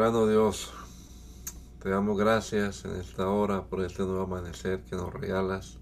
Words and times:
Soberano 0.00 0.26
Dios, 0.26 0.72
te 1.78 1.90
damos 1.90 2.16
gracias 2.16 2.86
en 2.86 2.92
esta 2.92 3.28
hora 3.28 3.66
por 3.66 3.82
este 3.82 4.02
nuevo 4.02 4.22
amanecer 4.22 4.82
que 4.84 4.96
nos 4.96 5.12
regalas, 5.12 5.76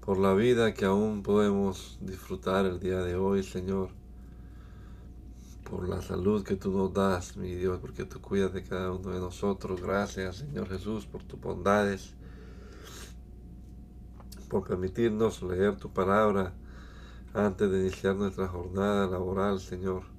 por 0.00 0.16
la 0.16 0.32
vida 0.32 0.72
que 0.72 0.84
aún 0.84 1.24
podemos 1.24 1.98
disfrutar 2.00 2.64
el 2.66 2.78
día 2.78 2.98
de 2.98 3.16
hoy, 3.16 3.42
Señor, 3.42 3.88
por 5.68 5.88
la 5.88 6.02
salud 6.02 6.44
que 6.44 6.54
tú 6.54 6.70
nos 6.70 6.94
das, 6.94 7.36
mi 7.36 7.52
Dios, 7.52 7.80
porque 7.80 8.04
tú 8.04 8.20
cuidas 8.20 8.52
de 8.52 8.62
cada 8.62 8.92
uno 8.92 9.10
de 9.10 9.18
nosotros. 9.18 9.82
Gracias, 9.82 10.36
Señor 10.36 10.68
Jesús, 10.68 11.04
por 11.04 11.24
tus 11.24 11.40
bondades, 11.40 12.14
por 14.48 14.62
permitirnos 14.62 15.42
leer 15.42 15.78
tu 15.78 15.92
palabra 15.92 16.52
antes 17.34 17.68
de 17.68 17.80
iniciar 17.80 18.14
nuestra 18.14 18.46
jornada 18.46 19.08
laboral, 19.08 19.58
Señor 19.58 20.11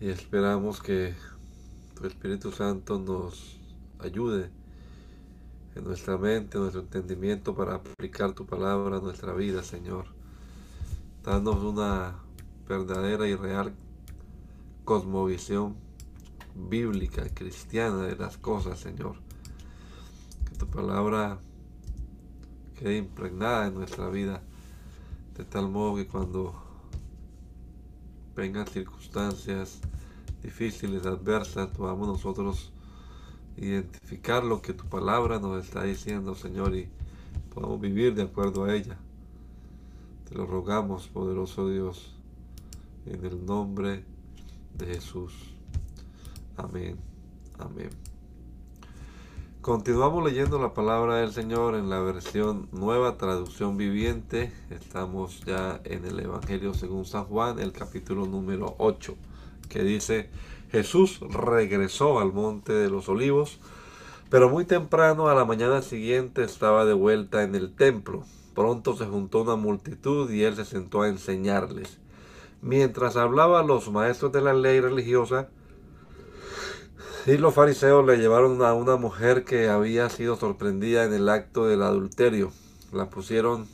y 0.00 0.08
esperamos 0.08 0.80
que 0.80 1.14
tu 1.94 2.06
Espíritu 2.06 2.50
Santo 2.52 2.98
nos 2.98 3.58
ayude 3.98 4.50
en 5.74 5.84
nuestra 5.84 6.16
mente, 6.16 6.56
en 6.56 6.62
nuestro 6.62 6.80
entendimiento 6.80 7.54
para 7.54 7.74
aplicar 7.74 8.32
tu 8.32 8.46
palabra 8.46 8.96
a 8.96 9.00
nuestra 9.00 9.34
vida, 9.34 9.62
Señor. 9.62 10.06
Danos 11.22 11.56
una 11.56 12.16
verdadera 12.66 13.28
y 13.28 13.34
real 13.34 13.74
cosmovisión 14.86 15.76
bíblica, 16.54 17.28
cristiana 17.34 18.04
de 18.04 18.16
las 18.16 18.38
cosas, 18.38 18.80
Señor. 18.80 19.16
Que 20.48 20.56
tu 20.56 20.66
palabra 20.66 21.38
quede 22.78 22.96
impregnada 22.96 23.66
en 23.66 23.74
nuestra 23.74 24.08
vida, 24.08 24.42
de 25.36 25.44
tal 25.44 25.68
modo 25.68 25.96
que 25.96 26.06
cuando 26.06 26.69
vengan 28.34 28.66
circunstancias 28.66 29.80
difíciles, 30.42 31.06
adversas, 31.06 31.68
podamos 31.68 32.08
nosotros 32.08 32.72
identificar 33.56 34.42
lo 34.44 34.62
que 34.62 34.72
tu 34.72 34.86
palabra 34.86 35.38
nos 35.38 35.64
está 35.64 35.82
diciendo, 35.84 36.34
Señor, 36.34 36.74
y 36.74 36.88
podamos 37.52 37.80
vivir 37.80 38.14
de 38.14 38.22
acuerdo 38.22 38.64
a 38.64 38.74
ella. 38.74 38.96
Te 40.28 40.34
lo 40.34 40.46
rogamos, 40.46 41.08
poderoso 41.08 41.68
Dios, 41.68 42.14
en 43.06 43.24
el 43.24 43.44
nombre 43.44 44.04
de 44.78 44.86
Jesús. 44.86 45.34
Amén. 46.56 46.96
Amén. 47.58 48.09
Continuamos 49.62 50.24
leyendo 50.24 50.58
la 50.58 50.72
palabra 50.72 51.16
del 51.16 51.34
Señor 51.34 51.74
en 51.74 51.90
la 51.90 52.00
versión 52.00 52.70
nueva 52.72 53.18
traducción 53.18 53.76
viviente. 53.76 54.54
Estamos 54.70 55.42
ya 55.44 55.82
en 55.84 56.06
el 56.06 56.18
Evangelio 56.18 56.72
según 56.72 57.04
San 57.04 57.26
Juan, 57.26 57.58
el 57.58 57.70
capítulo 57.72 58.24
número 58.24 58.74
8 58.78 59.14
que 59.68 59.82
dice, 59.82 60.30
Jesús 60.72 61.20
regresó 61.20 62.20
al 62.20 62.32
monte 62.32 62.72
de 62.72 62.88
los 62.88 63.10
olivos, 63.10 63.60
pero 64.30 64.48
muy 64.48 64.64
temprano 64.64 65.28
a 65.28 65.34
la 65.34 65.44
mañana 65.44 65.82
siguiente 65.82 66.42
estaba 66.42 66.86
de 66.86 66.94
vuelta 66.94 67.42
en 67.42 67.54
el 67.54 67.76
templo. 67.76 68.24
Pronto 68.54 68.96
se 68.96 69.04
juntó 69.04 69.42
una 69.42 69.56
multitud 69.56 70.30
y 70.30 70.42
él 70.44 70.56
se 70.56 70.64
sentó 70.64 71.02
a 71.02 71.08
enseñarles. 71.08 71.98
Mientras 72.62 73.16
hablaba 73.16 73.62
los 73.62 73.90
maestros 73.90 74.32
de 74.32 74.40
la 74.40 74.54
ley 74.54 74.80
religiosa 74.80 75.50
y 77.26 77.36
los 77.36 77.54
fariseos 77.54 78.06
le 78.06 78.16
llevaron 78.16 78.62
a 78.62 78.72
una 78.72 78.96
mujer 78.96 79.44
que 79.44 79.68
había 79.68 80.08
sido 80.08 80.36
sorprendida 80.36 81.04
en 81.04 81.12
el 81.12 81.28
acto 81.28 81.66
del 81.66 81.82
adulterio. 81.82 82.52
La 82.92 83.10
pusieron 83.10 83.68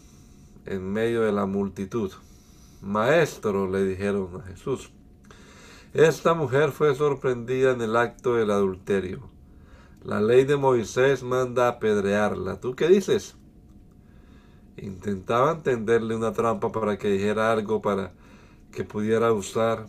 en 0.65 0.93
medio 0.93 1.23
de 1.23 1.33
la 1.33 1.47
multitud. 1.47 2.13
Maestro, 2.83 3.71
le 3.71 3.85
dijeron 3.85 4.41
a 4.41 4.47
Jesús, 4.49 4.91
esta 5.95 6.35
mujer 6.35 6.73
fue 6.73 6.95
sorprendida 6.95 7.73
en 7.73 7.81
el 7.81 7.97
acto 7.97 8.35
del 8.35 8.51
adulterio. 8.51 9.31
La 10.03 10.21
ley 10.21 10.45
de 10.45 10.57
Moisés 10.57 11.23
manda 11.23 11.69
apedrearla. 11.69 12.61
¿Tú 12.61 12.75
qué 12.77 12.89
dices? 12.89 13.37
Intentaban 14.77 15.63
tenderle 15.63 16.15
una 16.15 16.33
trampa 16.33 16.71
para 16.71 16.99
que 16.99 17.09
dijera 17.09 17.51
algo 17.51 17.81
para 17.81 18.13
que 18.73 18.85
pudiera 18.85 19.33
usar 19.33 19.87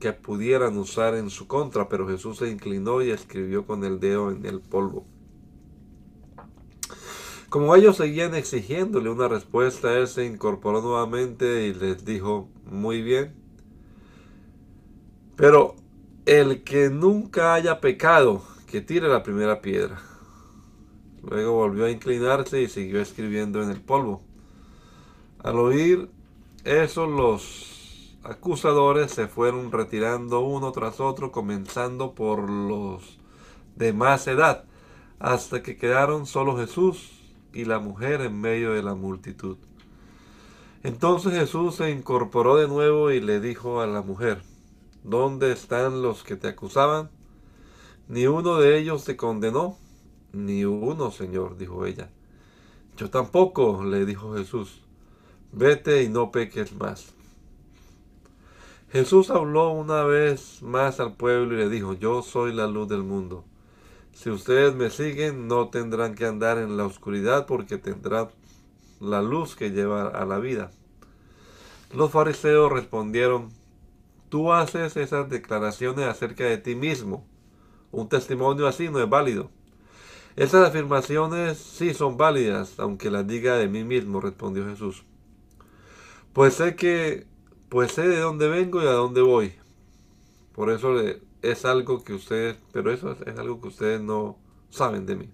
que 0.00 0.12
pudieran 0.12 0.76
usar 0.78 1.14
en 1.14 1.30
su 1.30 1.46
contra, 1.46 1.88
pero 1.88 2.08
Jesús 2.08 2.38
se 2.38 2.50
inclinó 2.50 3.02
y 3.02 3.10
escribió 3.10 3.66
con 3.66 3.84
el 3.84 4.00
dedo 4.00 4.30
en 4.30 4.46
el 4.46 4.60
polvo. 4.60 5.04
Como 7.48 7.76
ellos 7.76 7.98
seguían 7.98 8.34
exigiéndole 8.34 9.10
una 9.10 9.28
respuesta, 9.28 9.92
él 9.98 10.08
se 10.08 10.24
incorporó 10.24 10.80
nuevamente 10.80 11.66
y 11.66 11.74
les 11.74 12.04
dijo, 12.04 12.48
muy 12.64 13.02
bien, 13.02 13.34
pero 15.36 15.76
el 16.24 16.62
que 16.62 16.88
nunca 16.88 17.52
haya 17.52 17.80
pecado, 17.80 18.42
que 18.66 18.80
tire 18.80 19.06
la 19.08 19.22
primera 19.22 19.60
piedra. 19.60 20.00
Luego 21.22 21.52
volvió 21.52 21.84
a 21.84 21.90
inclinarse 21.90 22.62
y 22.62 22.68
siguió 22.68 23.02
escribiendo 23.02 23.62
en 23.62 23.70
el 23.70 23.80
polvo. 23.82 24.22
Al 25.40 25.58
oír 25.58 26.08
eso, 26.64 27.06
los 27.06 27.71
acusadores 28.24 29.10
se 29.10 29.28
fueron 29.28 29.72
retirando 29.72 30.40
uno 30.40 30.72
tras 30.72 31.00
otro, 31.00 31.32
comenzando 31.32 32.14
por 32.14 32.48
los 32.48 33.18
de 33.76 33.92
más 33.92 34.26
edad, 34.26 34.64
hasta 35.18 35.62
que 35.62 35.76
quedaron 35.76 36.26
solo 36.26 36.56
Jesús 36.56 37.10
y 37.52 37.64
la 37.64 37.78
mujer 37.78 38.20
en 38.20 38.40
medio 38.40 38.72
de 38.72 38.82
la 38.82 38.94
multitud. 38.94 39.56
Entonces 40.82 41.32
Jesús 41.32 41.76
se 41.76 41.90
incorporó 41.90 42.56
de 42.56 42.68
nuevo 42.68 43.10
y 43.10 43.20
le 43.20 43.40
dijo 43.40 43.80
a 43.80 43.86
la 43.86 44.02
mujer, 44.02 44.42
¿Dónde 45.04 45.50
están 45.50 46.00
los 46.00 46.22
que 46.22 46.36
te 46.36 46.46
acusaban? 46.46 47.10
Ni 48.06 48.28
uno 48.28 48.58
de 48.58 48.78
ellos 48.78 49.04
te 49.04 49.16
condenó. 49.16 49.76
Ni 50.32 50.64
uno, 50.64 51.10
Señor, 51.10 51.56
dijo 51.56 51.86
ella. 51.86 52.08
Yo 52.96 53.10
tampoco, 53.10 53.82
le 53.84 54.06
dijo 54.06 54.34
Jesús. 54.36 54.80
Vete 55.50 56.04
y 56.04 56.08
no 56.08 56.30
peques 56.30 56.72
más. 56.74 57.14
Jesús 58.92 59.30
habló 59.30 59.70
una 59.70 60.02
vez 60.02 60.60
más 60.60 61.00
al 61.00 61.14
pueblo 61.14 61.54
y 61.54 61.56
le 61.60 61.70
dijo, 61.70 61.94
yo 61.94 62.20
soy 62.20 62.52
la 62.52 62.66
luz 62.66 62.88
del 62.88 63.02
mundo. 63.02 63.42
Si 64.12 64.28
ustedes 64.28 64.74
me 64.74 64.90
siguen, 64.90 65.48
no 65.48 65.70
tendrán 65.70 66.14
que 66.14 66.26
andar 66.26 66.58
en 66.58 66.76
la 66.76 66.84
oscuridad 66.84 67.46
porque 67.46 67.78
tendrán 67.78 68.28
la 69.00 69.22
luz 69.22 69.56
que 69.56 69.70
lleva 69.70 70.08
a 70.08 70.26
la 70.26 70.38
vida. 70.38 70.72
Los 71.94 72.10
fariseos 72.10 72.70
respondieron, 72.70 73.48
tú 74.28 74.52
haces 74.52 74.94
esas 74.98 75.30
declaraciones 75.30 76.04
acerca 76.04 76.44
de 76.44 76.58
ti 76.58 76.74
mismo. 76.74 77.26
Un 77.92 78.10
testimonio 78.10 78.66
así 78.66 78.90
no 78.90 79.00
es 79.00 79.08
válido. 79.08 79.50
Esas 80.36 80.68
afirmaciones 80.68 81.56
sí 81.56 81.94
son 81.94 82.18
válidas, 82.18 82.78
aunque 82.78 83.10
las 83.10 83.26
diga 83.26 83.56
de 83.56 83.68
mí 83.68 83.84
mismo, 83.84 84.20
respondió 84.20 84.66
Jesús. 84.66 85.02
Pues 86.34 86.52
sé 86.52 86.76
que, 86.76 87.26
pues 87.72 87.92
sé 87.92 88.06
de 88.06 88.20
dónde 88.20 88.48
vengo 88.48 88.82
y 88.82 88.86
a 88.86 88.92
dónde 88.92 89.22
voy. 89.22 89.54
Por 90.54 90.68
eso 90.68 90.94
es 91.40 91.64
algo 91.64 92.04
que 92.04 92.12
ustedes, 92.12 92.58
pero 92.70 92.92
eso 92.92 93.16
es 93.24 93.38
algo 93.38 93.62
que 93.62 93.68
ustedes 93.68 93.98
no 93.98 94.36
saben 94.68 95.06
de 95.06 95.16
mí. 95.16 95.30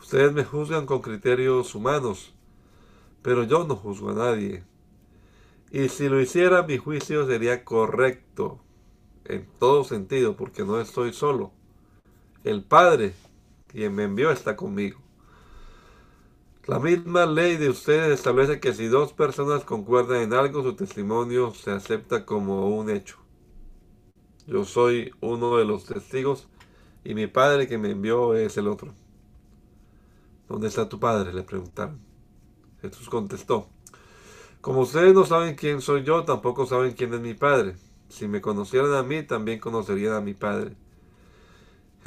Ustedes 0.00 0.32
me 0.32 0.42
juzgan 0.42 0.84
con 0.84 1.00
criterios 1.00 1.76
humanos, 1.76 2.34
pero 3.22 3.44
yo 3.44 3.64
no 3.68 3.76
juzgo 3.76 4.10
a 4.10 4.14
nadie. 4.14 4.64
Y 5.70 5.88
si 5.90 6.08
lo 6.08 6.20
hiciera, 6.20 6.64
mi 6.64 6.76
juicio 6.76 7.24
sería 7.28 7.64
correcto 7.64 8.58
en 9.24 9.46
todo 9.60 9.84
sentido, 9.84 10.34
porque 10.34 10.64
no 10.64 10.80
estoy 10.80 11.12
solo. 11.12 11.52
El 12.42 12.64
Padre, 12.64 13.14
quien 13.68 13.94
me 13.94 14.02
envió, 14.02 14.32
está 14.32 14.56
conmigo. 14.56 14.98
La 16.68 16.78
misma 16.78 17.24
ley 17.24 17.56
de 17.56 17.70
ustedes 17.70 18.12
establece 18.12 18.60
que 18.60 18.74
si 18.74 18.88
dos 18.88 19.14
personas 19.14 19.64
concuerdan 19.64 20.20
en 20.20 20.34
algo, 20.34 20.62
su 20.62 20.76
testimonio 20.76 21.54
se 21.54 21.70
acepta 21.70 22.26
como 22.26 22.68
un 22.68 22.90
hecho. 22.90 23.16
Yo 24.46 24.66
soy 24.66 25.10
uno 25.22 25.56
de 25.56 25.64
los 25.64 25.86
testigos 25.86 26.46
y 27.04 27.14
mi 27.14 27.26
Padre 27.26 27.68
que 27.68 27.78
me 27.78 27.92
envió 27.92 28.34
es 28.34 28.58
el 28.58 28.68
otro. 28.68 28.92
¿Dónde 30.46 30.68
está 30.68 30.90
tu 30.90 31.00
padre? 31.00 31.32
le 31.32 31.42
preguntaron. 31.42 32.00
Jesús 32.82 33.08
contestó, 33.08 33.70
como 34.60 34.80
ustedes 34.80 35.14
no 35.14 35.24
saben 35.24 35.54
quién 35.54 35.80
soy 35.80 36.04
yo, 36.04 36.26
tampoco 36.26 36.66
saben 36.66 36.92
quién 36.92 37.14
es 37.14 37.20
mi 37.20 37.32
padre. 37.32 37.76
Si 38.10 38.28
me 38.28 38.42
conocieran 38.42 38.92
a 38.92 39.02
mí, 39.02 39.22
también 39.22 39.58
conocerían 39.58 40.12
a 40.12 40.20
mi 40.20 40.34
padre. 40.34 40.76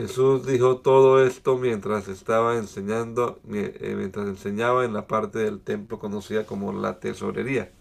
Jesús 0.02 0.48
dijo 0.48 0.78
todo 0.78 1.24
esto 1.24 1.60
mientras 1.60 2.08
estaba 2.08 2.58
enseñando, 2.58 3.40
eh, 3.54 3.94
mientras 3.96 4.26
enseñaba 4.26 4.84
en 4.84 4.94
la 4.94 5.06
parte 5.06 5.38
del 5.38 5.62
templo 5.62 6.00
conocida 6.00 6.44
como 6.44 6.74
la 6.74 7.00
tesorería. 7.00 7.72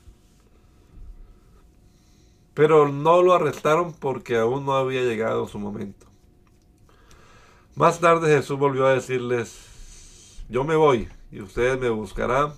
Pero 2.52 2.88
no 2.88 3.22
lo 3.22 3.32
arrestaron 3.32 3.94
porque 3.94 4.36
aún 4.36 4.66
no 4.66 4.74
había 4.74 5.00
llegado 5.00 5.48
su 5.48 5.58
momento. 5.58 6.08
Más 7.74 8.00
tarde 8.00 8.36
Jesús 8.36 8.58
volvió 8.58 8.84
a 8.84 8.92
decirles, 8.92 10.44
yo 10.50 10.62
me 10.64 10.76
voy 10.76 11.08
y 11.32 11.40
ustedes 11.40 11.80
me 11.80 11.88
buscarán, 11.88 12.52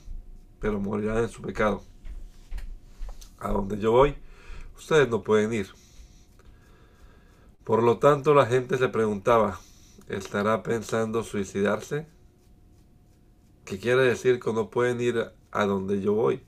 pero 0.58 0.80
morirán 0.80 1.18
en 1.18 1.28
su 1.28 1.40
pecado. 1.40 1.84
A 3.38 3.52
donde 3.52 3.78
yo 3.78 3.92
voy, 3.92 4.16
ustedes 4.76 5.08
no 5.08 5.22
pueden 5.22 5.52
ir. 5.52 5.81
Por 7.64 7.82
lo 7.82 7.98
tanto, 7.98 8.34
la 8.34 8.46
gente 8.46 8.76
se 8.76 8.88
preguntaba, 8.88 9.60
¿estará 10.08 10.62
pensando 10.64 11.22
suicidarse? 11.22 12.06
¿Qué 13.64 13.78
quiere 13.78 14.02
decir 14.02 14.40
que 14.40 14.52
no 14.52 14.68
pueden 14.68 15.00
ir 15.00 15.32
a 15.52 15.64
donde 15.64 16.00
yo 16.00 16.14
voy? 16.14 16.42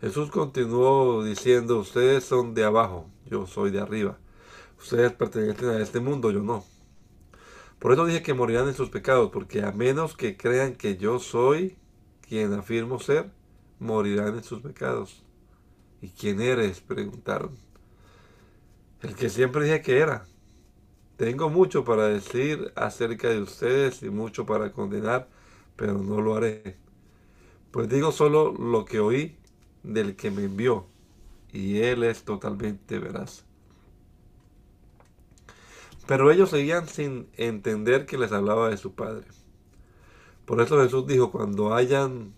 Jesús 0.00 0.30
continuó 0.30 1.24
diciendo, 1.24 1.78
ustedes 1.78 2.24
son 2.24 2.54
de 2.54 2.64
abajo, 2.64 3.06
yo 3.26 3.46
soy 3.48 3.72
de 3.72 3.80
arriba. 3.80 4.18
Ustedes 4.78 5.12
pertenecen 5.12 5.70
a 5.70 5.80
este 5.80 5.98
mundo, 5.98 6.30
yo 6.30 6.42
no. 6.42 6.64
Por 7.80 7.92
eso 7.92 8.04
dije 8.06 8.22
que 8.22 8.34
morirán 8.34 8.68
en 8.68 8.74
sus 8.74 8.90
pecados, 8.90 9.30
porque 9.32 9.62
a 9.62 9.72
menos 9.72 10.16
que 10.16 10.36
crean 10.36 10.76
que 10.76 10.96
yo 10.96 11.18
soy 11.18 11.76
quien 12.20 12.52
afirmo 12.52 13.00
ser, 13.00 13.30
morirán 13.80 14.36
en 14.36 14.44
sus 14.44 14.60
pecados. 14.60 15.24
¿Y 16.00 16.10
quién 16.10 16.40
eres? 16.40 16.80
preguntaron. 16.80 17.56
El 19.02 19.16
que 19.16 19.28
siempre 19.28 19.64
dije 19.64 19.82
que 19.82 19.98
era. 19.98 20.26
Tengo 21.16 21.50
mucho 21.50 21.84
para 21.84 22.06
decir 22.06 22.72
acerca 22.76 23.28
de 23.28 23.42
ustedes 23.42 24.02
y 24.02 24.10
mucho 24.10 24.46
para 24.46 24.72
condenar, 24.72 25.28
pero 25.76 25.94
no 25.94 26.20
lo 26.20 26.36
haré. 26.36 26.76
Pues 27.72 27.88
digo 27.88 28.12
solo 28.12 28.52
lo 28.52 28.84
que 28.84 29.00
oí 29.00 29.36
del 29.82 30.14
que 30.14 30.30
me 30.30 30.44
envió, 30.44 30.86
y 31.52 31.78
él 31.78 32.04
es 32.04 32.22
totalmente 32.22 33.00
veraz. 33.00 33.44
Pero 36.06 36.30
ellos 36.30 36.50
seguían 36.50 36.88
sin 36.88 37.28
entender 37.36 38.06
que 38.06 38.18
les 38.18 38.32
hablaba 38.32 38.68
de 38.68 38.76
su 38.76 38.94
Padre. 38.94 39.26
Por 40.44 40.60
eso 40.60 40.80
Jesús 40.80 41.06
dijo, 41.06 41.32
cuando 41.32 41.74
hayan 41.74 42.34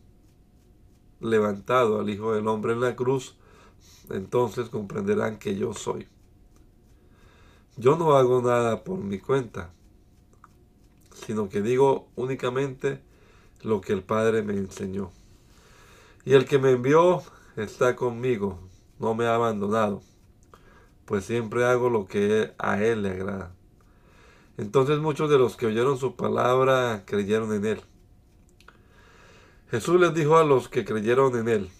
levantado 1.20 2.00
al 2.00 2.08
Hijo 2.08 2.34
del 2.34 2.48
Hombre 2.48 2.72
en 2.72 2.80
la 2.80 2.96
cruz, 2.96 3.36
entonces 4.10 4.68
comprenderán 4.68 5.38
que 5.38 5.56
yo 5.56 5.74
soy. 5.74 6.08
Yo 7.76 7.96
no 7.96 8.16
hago 8.16 8.40
nada 8.40 8.84
por 8.84 8.98
mi 8.98 9.18
cuenta, 9.18 9.72
sino 11.26 11.48
que 11.48 11.60
digo 11.60 12.08
únicamente 12.14 13.02
lo 13.62 13.80
que 13.80 13.92
el 13.92 14.04
Padre 14.04 14.42
me 14.42 14.54
enseñó. 14.54 15.10
Y 16.24 16.34
el 16.34 16.44
que 16.46 16.58
me 16.58 16.70
envió 16.70 17.22
está 17.56 17.96
conmigo, 17.96 18.60
no 19.00 19.14
me 19.14 19.26
ha 19.26 19.34
abandonado, 19.34 20.02
pues 21.04 21.24
siempre 21.24 21.64
hago 21.64 21.90
lo 21.90 22.06
que 22.06 22.52
a 22.58 22.80
Él 22.80 23.02
le 23.02 23.10
agrada. 23.10 23.52
Entonces 24.56 25.00
muchos 25.00 25.28
de 25.28 25.38
los 25.38 25.56
que 25.56 25.66
oyeron 25.66 25.98
su 25.98 26.14
palabra 26.14 27.02
creyeron 27.06 27.52
en 27.54 27.66
Él. 27.66 27.80
Jesús 29.70 30.00
les 30.00 30.14
dijo 30.14 30.36
a 30.36 30.44
los 30.44 30.68
que 30.68 30.84
creyeron 30.84 31.36
en 31.36 31.48
Él, 31.48 31.70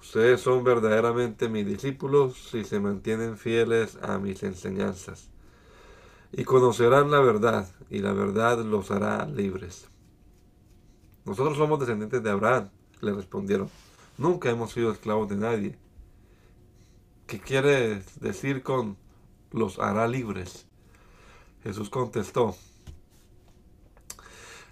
Ustedes 0.00 0.40
son 0.40 0.64
verdaderamente 0.64 1.48
mis 1.48 1.66
discípulos 1.66 2.36
si 2.50 2.64
se 2.64 2.80
mantienen 2.80 3.36
fieles 3.36 3.98
a 4.02 4.18
mis 4.18 4.42
enseñanzas. 4.42 5.30
Y 6.32 6.44
conocerán 6.44 7.10
la 7.10 7.20
verdad, 7.20 7.68
y 7.90 7.98
la 7.98 8.12
verdad 8.12 8.64
los 8.64 8.90
hará 8.90 9.26
libres. 9.26 9.88
Nosotros 11.24 11.58
somos 11.58 11.80
descendientes 11.80 12.22
de 12.22 12.30
Abraham, 12.30 12.70
le 13.00 13.12
respondieron. 13.12 13.68
Nunca 14.16 14.50
hemos 14.50 14.72
sido 14.72 14.92
esclavos 14.92 15.28
de 15.28 15.36
nadie. 15.36 15.78
¿Qué 17.26 17.40
quiere 17.40 18.02
decir 18.20 18.62
con 18.62 18.96
los 19.50 19.78
hará 19.78 20.06
libres? 20.06 20.66
Jesús 21.62 21.90
contestó, 21.90 22.56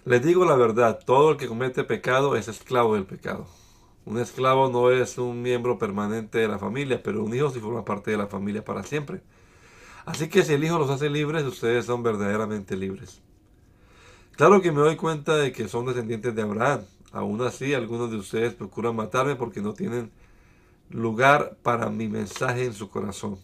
les 0.05 0.23
digo 0.23 0.45
la 0.45 0.55
verdad, 0.55 0.99
todo 1.05 1.31
el 1.31 1.37
que 1.37 1.49
comete 1.49 1.83
pecado 1.83 2.37
es 2.37 2.47
esclavo 2.47 2.95
del 2.95 3.05
pecado. 3.05 3.45
Un 4.07 4.17
esclavo 4.19 4.69
no 4.69 4.89
es 4.89 5.17
un 5.17 5.41
miembro 5.41 5.77
permanente 5.77 6.37
de 6.37 6.47
la 6.47 6.57
familia, 6.57 7.03
pero 7.03 7.25
un 7.25 7.35
hijo 7.35 7.49
sí 7.49 7.59
forma 7.59 7.83
parte 7.83 8.09
de 8.09 8.15
la 8.15 8.27
familia 8.27 8.63
para 8.63 8.83
siempre. 8.83 9.21
Así 10.05 10.29
que 10.29 10.43
si 10.43 10.53
el 10.53 10.63
hijo 10.63 10.79
los 10.79 10.89
hace 10.89 11.09
libres, 11.09 11.43
ustedes 11.43 11.87
son 11.87 12.03
verdaderamente 12.03 12.77
libres. 12.77 13.21
Claro 14.37 14.61
que 14.61 14.71
me 14.71 14.79
doy 14.79 14.95
cuenta 14.95 15.35
de 15.35 15.51
que 15.51 15.67
son 15.67 15.85
descendientes 15.85 16.33
de 16.33 16.41
Abraham. 16.41 16.85
Aún 17.11 17.41
así, 17.41 17.73
algunos 17.73 18.09
de 18.09 18.15
ustedes 18.15 18.53
procuran 18.53 18.95
matarme 18.95 19.35
porque 19.35 19.59
no 19.59 19.73
tienen 19.73 20.09
lugar 20.89 21.57
para 21.61 21.89
mi 21.89 22.07
mensaje 22.07 22.63
en 22.63 22.73
su 22.73 22.89
corazón. 22.89 23.37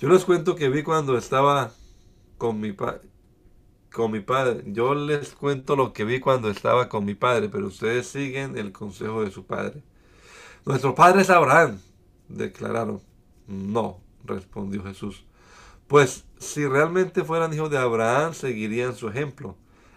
Yo 0.00 0.08
les 0.08 0.24
cuento 0.24 0.56
que 0.56 0.70
vi 0.70 0.82
cuando 0.82 1.18
estaba 1.18 1.70
con 2.38 2.60
mi, 2.60 2.74
con 3.94 4.10
mi 4.10 4.20
padre. 4.20 4.64
Yo 4.66 4.94
les 4.94 5.34
cuento 5.34 5.76
lo 5.76 5.92
que 5.92 6.04
vi 6.04 6.18
cuando 6.18 6.50
estaba 6.50 6.88
con 6.88 7.04
mi 7.04 7.14
padre, 7.14 7.48
pero 7.48 7.68
ustedes 7.68 8.08
siguen 8.08 8.58
el 8.58 8.72
consejo 8.72 9.22
de 9.22 9.30
su 9.30 9.46
padre. 9.46 9.82
Nuestro 10.66 10.94
padre 10.94 11.22
es 11.22 11.30
Abraham, 11.30 11.78
declararon. 12.28 13.00
No, 13.46 14.00
respondió 14.24 14.82
Jesús. 14.82 15.24
Pues 15.86 16.24
si 16.38 16.66
realmente 16.66 17.22
fueran 17.22 17.54
hijos 17.54 17.70
de 17.70 17.78
Abraham, 17.78 18.34
seguirían 18.34 18.96
su 18.96 19.08
ejemplo. 19.08 19.56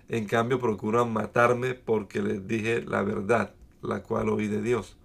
En 0.10 0.26
cambio, 0.26 0.60
procuran 0.60 1.12
matarme 1.12 1.74
porque 1.74 2.22
les 2.22 2.48
dije 2.48 2.84
la 2.84 3.02
verdad, 3.02 3.56
la 3.82 4.04
cual 4.04 4.30
oí 4.30 4.48
de 4.48 4.62
Dios. 4.62 4.96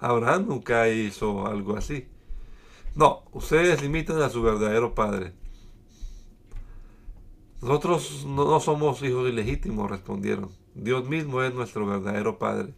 Abraham 0.00 0.46
nunca 0.48 0.88
hizo 0.88 1.46
algo 1.46 1.76
así. 1.76 2.08
No, 2.96 3.22
ustedes 3.32 3.80
limitan 3.80 4.20
a 4.22 4.28
su 4.28 4.42
verdadero 4.42 4.94
padre. 4.94 5.32
Nosotros 7.64 8.26
no 8.26 8.60
somos 8.60 9.02
hijos 9.02 9.26
ilegítimos, 9.26 9.90
respondieron. 9.90 10.50
Dios 10.74 11.08
mismo 11.08 11.42
es 11.42 11.54
nuestro 11.54 11.86
verdadero 11.86 12.38
Padre. 12.38 12.74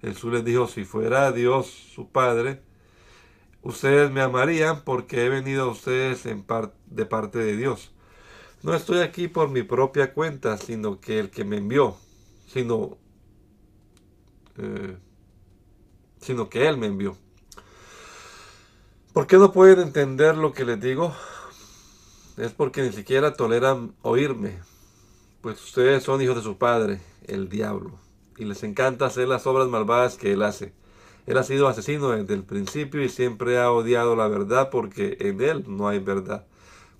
Jesús 0.00 0.32
les 0.32 0.42
dijo, 0.42 0.66
si 0.68 0.86
fuera 0.86 1.32
Dios 1.32 1.66
su 1.66 2.08
Padre, 2.08 2.62
ustedes 3.60 4.10
me 4.10 4.22
amarían 4.22 4.84
porque 4.84 5.26
he 5.26 5.28
venido 5.28 5.64
a 5.64 5.70
ustedes 5.70 6.24
de 6.24 7.04
parte 7.04 7.38
de 7.38 7.58
Dios. 7.58 7.92
No 8.62 8.72
estoy 8.72 9.00
aquí 9.00 9.28
por 9.28 9.50
mi 9.50 9.62
propia 9.62 10.14
cuenta, 10.14 10.56
sino 10.56 10.98
que 10.98 11.18
el 11.18 11.28
que 11.28 11.44
me 11.44 11.58
envió, 11.58 11.98
sino, 12.46 12.96
eh, 14.56 14.96
sino 16.22 16.48
que 16.48 16.66
Él 16.66 16.78
me 16.78 16.86
envió. 16.86 17.18
¿Por 19.12 19.26
qué 19.26 19.36
no 19.36 19.52
pueden 19.52 19.80
entender 19.80 20.38
lo 20.38 20.54
que 20.54 20.64
les 20.64 20.80
digo? 20.80 21.14
Es 22.36 22.52
porque 22.52 22.82
ni 22.82 22.92
siquiera 22.92 23.34
toleran 23.34 23.94
oírme, 24.02 24.58
pues 25.40 25.62
ustedes 25.62 26.02
son 26.02 26.20
hijos 26.20 26.36
de 26.36 26.42
su 26.42 26.58
padre, 26.58 27.00
el 27.26 27.48
diablo, 27.48 27.98
y 28.36 28.44
les 28.44 28.62
encanta 28.62 29.06
hacer 29.06 29.28
las 29.28 29.46
obras 29.46 29.68
malvadas 29.68 30.16
que 30.16 30.32
él 30.32 30.42
hace. 30.42 30.74
Él 31.26 31.38
ha 31.38 31.42
sido 31.42 31.66
asesino 31.66 32.10
desde 32.10 32.34
el 32.34 32.44
principio 32.44 33.02
y 33.02 33.08
siempre 33.08 33.58
ha 33.58 33.72
odiado 33.72 34.14
la 34.14 34.28
verdad 34.28 34.70
porque 34.70 35.16
en 35.20 35.40
él 35.40 35.64
no 35.66 35.88
hay 35.88 35.98
verdad. 35.98 36.46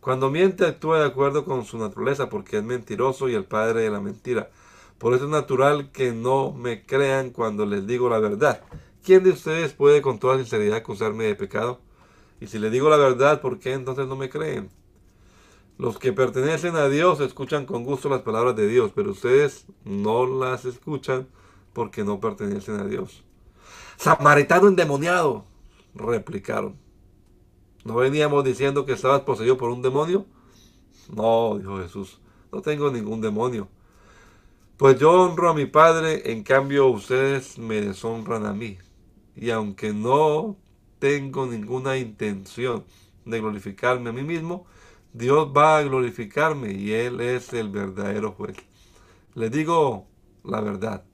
Cuando 0.01 0.31
miente 0.31 0.65
actúa 0.65 1.01
de 1.01 1.07
acuerdo 1.07 1.45
con 1.45 1.65
su 1.65 1.79
naturaleza 1.79 2.29
porque 2.29 2.59
es 2.59 2.65
mentiroso 2.65 3.29
y 3.29 3.35
el 3.35 3.45
padre 3.45 3.83
de 3.83 3.91
la 3.91 4.01
mentira. 4.01 4.51
Por 4.99 5.15
eso 5.15 5.25
es 5.25 5.31
natural 5.31 5.93
que 5.93 6.13
no 6.13 6.53
me 6.53 6.87
crean 6.87 7.31
cuando 7.31 7.67
les 7.67 7.87
digo 7.87 8.09
la 8.09 8.19
verdad. 8.19 8.63
¿Quién 9.05 9.23
de 9.23 9.31
ustedes 9.31 9.73
puede 9.73 10.03
con 10.03 10.19
toda 10.19 10.37
sinceridad 10.37 10.79
acusarme 10.79 11.25
de 11.25 11.35
pecado? 11.35 11.81
Y 12.41 12.47
si 12.47 12.59
le 12.59 12.71
digo 12.71 12.89
la 12.89 12.97
verdad, 12.97 13.41
¿por 13.41 13.59
qué 13.59 13.75
entonces 13.75 14.07
no 14.07 14.17
me 14.17 14.31
creen? 14.31 14.71
Los 15.79 15.99
que 15.99 16.13
pertenecen 16.13 16.75
a 16.77 16.89
Dios 16.89 17.21
escuchan 17.21 17.67
con 17.67 17.85
gusto 17.85 18.09
las 18.09 18.23
palabras 18.23 18.57
de 18.57 18.67
Dios, 18.67 18.93
pero 18.95 19.11
ustedes 19.11 19.67
no 19.85 20.27
las 20.27 20.65
escuchan 20.65 21.29
porque 21.75 22.03
no 22.03 22.19
pertenecen 22.19 22.81
a 22.81 22.87
Dios. 22.87 23.23
Samaritano 23.99 24.69
endemoniado, 24.69 25.45
replicaron. 25.95 26.77
¿No 27.85 27.97
veníamos 27.97 28.43
diciendo 28.43 28.87
que 28.87 28.93
estabas 28.93 29.21
poseído 29.21 29.59
por 29.59 29.71
un 29.71 29.83
demonio? 29.83 30.27
No, 31.15 31.59
dijo 31.59 31.79
Jesús, 31.79 32.21
no 32.51 32.63
tengo 32.63 32.91
ningún 32.91 33.21
demonio. 33.21 33.69
Pues 34.79 34.99
yo 34.99 35.11
honro 35.13 35.51
a 35.51 35.55
mi 35.55 35.67
Padre, 35.67 36.33
en 36.33 36.43
cambio 36.43 36.89
ustedes 36.89 37.59
me 37.59 37.81
deshonran 37.81 38.47
a 38.47 38.53
mí. 38.53 38.79
Y 39.35 39.51
aunque 39.51 39.93
no 39.93 40.57
tengo 40.99 41.47
ninguna 41.47 41.97
intención 41.99 42.85
de 43.25 43.41
glorificarme 43.41 44.11
a 44.11 44.13
mí 44.13 44.23
mismo, 44.23 44.67
Dios 45.17 45.49
va 45.57 45.79
a 45.79 45.83
glorificarme 45.83 46.73
y 46.73 46.93
Él 46.93 47.23
es 47.23 47.55
el 47.55 47.71
verdadero 47.71 48.33
juez. 48.33 48.57
Le 49.35 49.49
digo 49.49 50.07
la 50.45 50.61
verdad. 50.61 51.05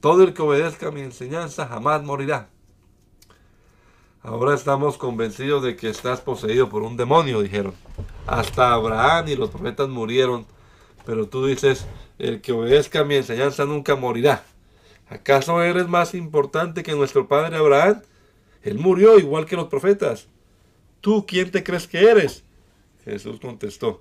Todo 0.00 0.22
el 0.22 0.32
que 0.32 0.40
obedezca 0.40 0.90
mi 0.90 1.02
enseñanza 1.02 1.66
jamás 1.66 2.02
morirá. 2.02 2.48
Ahora 4.22 4.54
estamos 4.54 4.96
convencidos 4.96 5.62
de 5.62 5.76
que 5.76 5.90
estás 5.90 6.22
poseído 6.22 6.70
por 6.70 6.82
un 6.82 6.96
demonio, 6.96 7.42
dijeron. 7.42 7.74
Hasta 8.26 8.72
Abraham 8.72 9.28
y 9.28 9.36
los 9.36 9.50
profetas 9.50 9.90
murieron, 9.90 10.46
pero 11.04 11.28
tú 11.28 11.44
dices, 11.44 11.86
el 12.18 12.40
que 12.40 12.52
obedezca 12.52 13.04
mi 13.04 13.16
enseñanza 13.16 13.66
nunca 13.66 13.94
morirá. 13.94 14.42
¿Acaso 15.10 15.62
eres 15.62 15.86
más 15.86 16.14
importante 16.14 16.82
que 16.82 16.94
nuestro 16.94 17.28
padre 17.28 17.58
Abraham? 17.58 18.00
Él 18.62 18.78
murió 18.78 19.18
igual 19.18 19.44
que 19.44 19.56
los 19.56 19.66
profetas. 19.66 20.28
¿Tú 21.02 21.26
quién 21.28 21.50
te 21.50 21.62
crees 21.62 21.86
que 21.86 22.08
eres? 22.08 22.43
Jesús 23.04 23.38
contestó, 23.40 24.00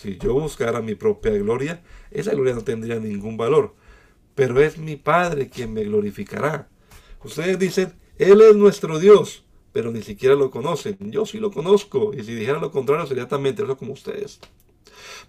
si 0.00 0.18
yo 0.18 0.34
buscara 0.34 0.80
mi 0.80 0.94
propia 0.94 1.32
gloria, 1.32 1.82
esa 2.10 2.32
gloria 2.32 2.54
no 2.54 2.62
tendría 2.62 3.00
ningún 3.00 3.36
valor, 3.36 3.74
pero 4.34 4.60
es 4.60 4.78
mi 4.78 4.96
Padre 4.96 5.48
quien 5.48 5.72
me 5.72 5.84
glorificará. 5.84 6.68
Ustedes 7.24 7.58
dicen, 7.58 7.94
Él 8.18 8.40
es 8.40 8.54
nuestro 8.54 8.98
Dios, 8.98 9.44
pero 9.72 9.90
ni 9.90 10.02
siquiera 10.02 10.34
lo 10.34 10.50
conocen. 10.50 10.96
Yo 11.00 11.26
sí 11.26 11.38
lo 11.38 11.50
conozco, 11.50 12.12
y 12.14 12.22
si 12.22 12.34
dijera 12.34 12.58
lo 12.60 12.70
contrario 12.70 13.06
sería 13.06 13.26
tan 13.26 13.42
mentiroso 13.42 13.76
como 13.76 13.92
ustedes. 13.92 14.38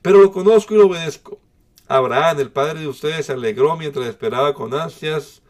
Pero 0.01 0.21
lo 0.21 0.31
conozco 0.31 0.73
y 0.73 0.77
lo 0.77 0.87
obedezco. 0.87 1.39
Abraham, 1.87 2.39
el 2.39 2.51
padre 2.51 2.81
de 2.81 2.87
ustedes, 2.87 3.25
se 3.25 3.33
alegró 3.33 3.75
mientras 3.75 4.07
esperaba 4.07 4.53
con 4.53 4.73
ansias 4.73 5.41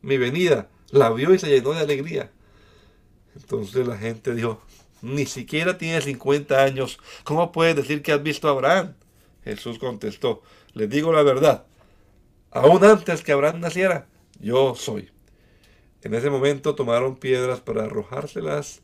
mi 0.00 0.16
venida. 0.16 0.70
La 0.90 1.10
vio 1.10 1.34
y 1.34 1.38
se 1.38 1.48
llenó 1.48 1.72
de 1.72 1.80
alegría. 1.80 2.30
Entonces 3.34 3.86
la 3.86 3.98
gente 3.98 4.34
dijo, 4.34 4.60
ni 5.02 5.26
siquiera 5.26 5.76
tiene 5.76 6.00
50 6.00 6.62
años. 6.62 6.98
¿Cómo 7.24 7.52
puedes 7.52 7.76
decir 7.76 8.02
que 8.02 8.12
has 8.12 8.22
visto 8.22 8.48
a 8.48 8.52
Abraham? 8.52 8.94
Jesús 9.44 9.78
contestó, 9.78 10.42
les 10.72 10.88
digo 10.88 11.12
la 11.12 11.22
verdad. 11.22 11.66
Aún 12.50 12.84
antes 12.84 13.22
que 13.22 13.32
Abraham 13.32 13.60
naciera, 13.60 14.06
yo 14.40 14.74
soy. 14.74 15.10
En 16.02 16.14
ese 16.14 16.30
momento 16.30 16.74
tomaron 16.74 17.16
piedras 17.16 17.60
para 17.60 17.84
arrojárselas, 17.84 18.82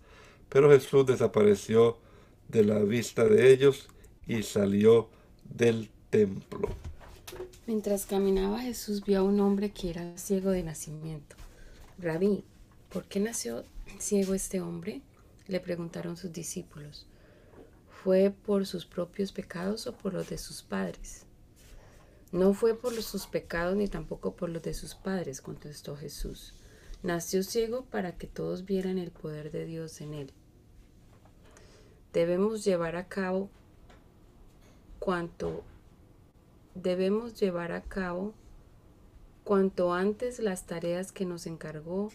pero 0.49 0.71
Jesús 0.71 1.07
desapareció 1.07 1.99
de 2.49 2.65
la 2.65 2.79
vista 2.81 3.25
de 3.25 3.53
ellos 3.53 3.89
y 4.27 4.43
salió 4.43 5.09
del 5.45 5.91
templo. 6.11 6.69
Mientras 7.67 8.07
caminaba 8.07 8.61
Jesús 8.61 9.05
vio 9.05 9.21
a 9.21 9.23
un 9.23 9.41
hombre 9.41 9.71
que 9.71 9.91
era 9.91 10.17
ciego 10.17 10.51
de 10.51 10.63
nacimiento. 10.63 11.37
Rabí, 11.99 12.45
¿por 12.89 13.05
qué 13.05 13.21
nació 13.21 13.65
ciego 13.99 14.35
este 14.35 14.61
hombre? 14.61 15.03
Le 15.49 15.61
preguntaron 15.61 16.17
sus 16.17 16.33
discípulos. 16.33 17.07
¿Fue 17.89 18.31
por 18.31 18.67
sus 18.67 18.87
propios 18.87 19.33
pecados 19.33 19.87
o 19.87 19.97
por 19.97 20.15
los 20.15 20.29
de 20.29 20.39
sus 20.39 20.63
padres? 20.63 21.25
No 22.31 22.53
fue 22.53 22.75
por 22.75 22.93
sus 23.03 23.27
pecados 23.27 23.75
ni 23.75 23.89
tampoco 23.89 24.37
por 24.37 24.51
los 24.51 24.63
de 24.63 24.75
sus 24.75 24.95
padres, 24.95 25.41
contestó 25.41 25.97
Jesús. 25.97 26.55
Nació 27.03 27.43
ciego 27.43 27.87
para 27.87 28.17
que 28.17 28.27
todos 28.27 28.67
vieran 28.67 28.99
el 28.99 29.11
poder 29.11 29.51
de 29.51 29.65
Dios 29.65 30.01
en 30.01 30.15
él. 30.15 30.33
Debemos 32.13 32.65
llevar 32.65 32.97
a 32.97 33.09
cabo 33.09 33.51
cuanto 34.99 35.65
debemos 36.75 37.41
llevar 37.41 37.73
a 37.73 37.83
cabo 37.83 38.35
cuanto 39.45 39.95
antes 39.95 40.39
las 40.39 40.67
tareas 40.67 41.11
que 41.11 41.25
nos 41.25 41.47
encargó 41.47 42.11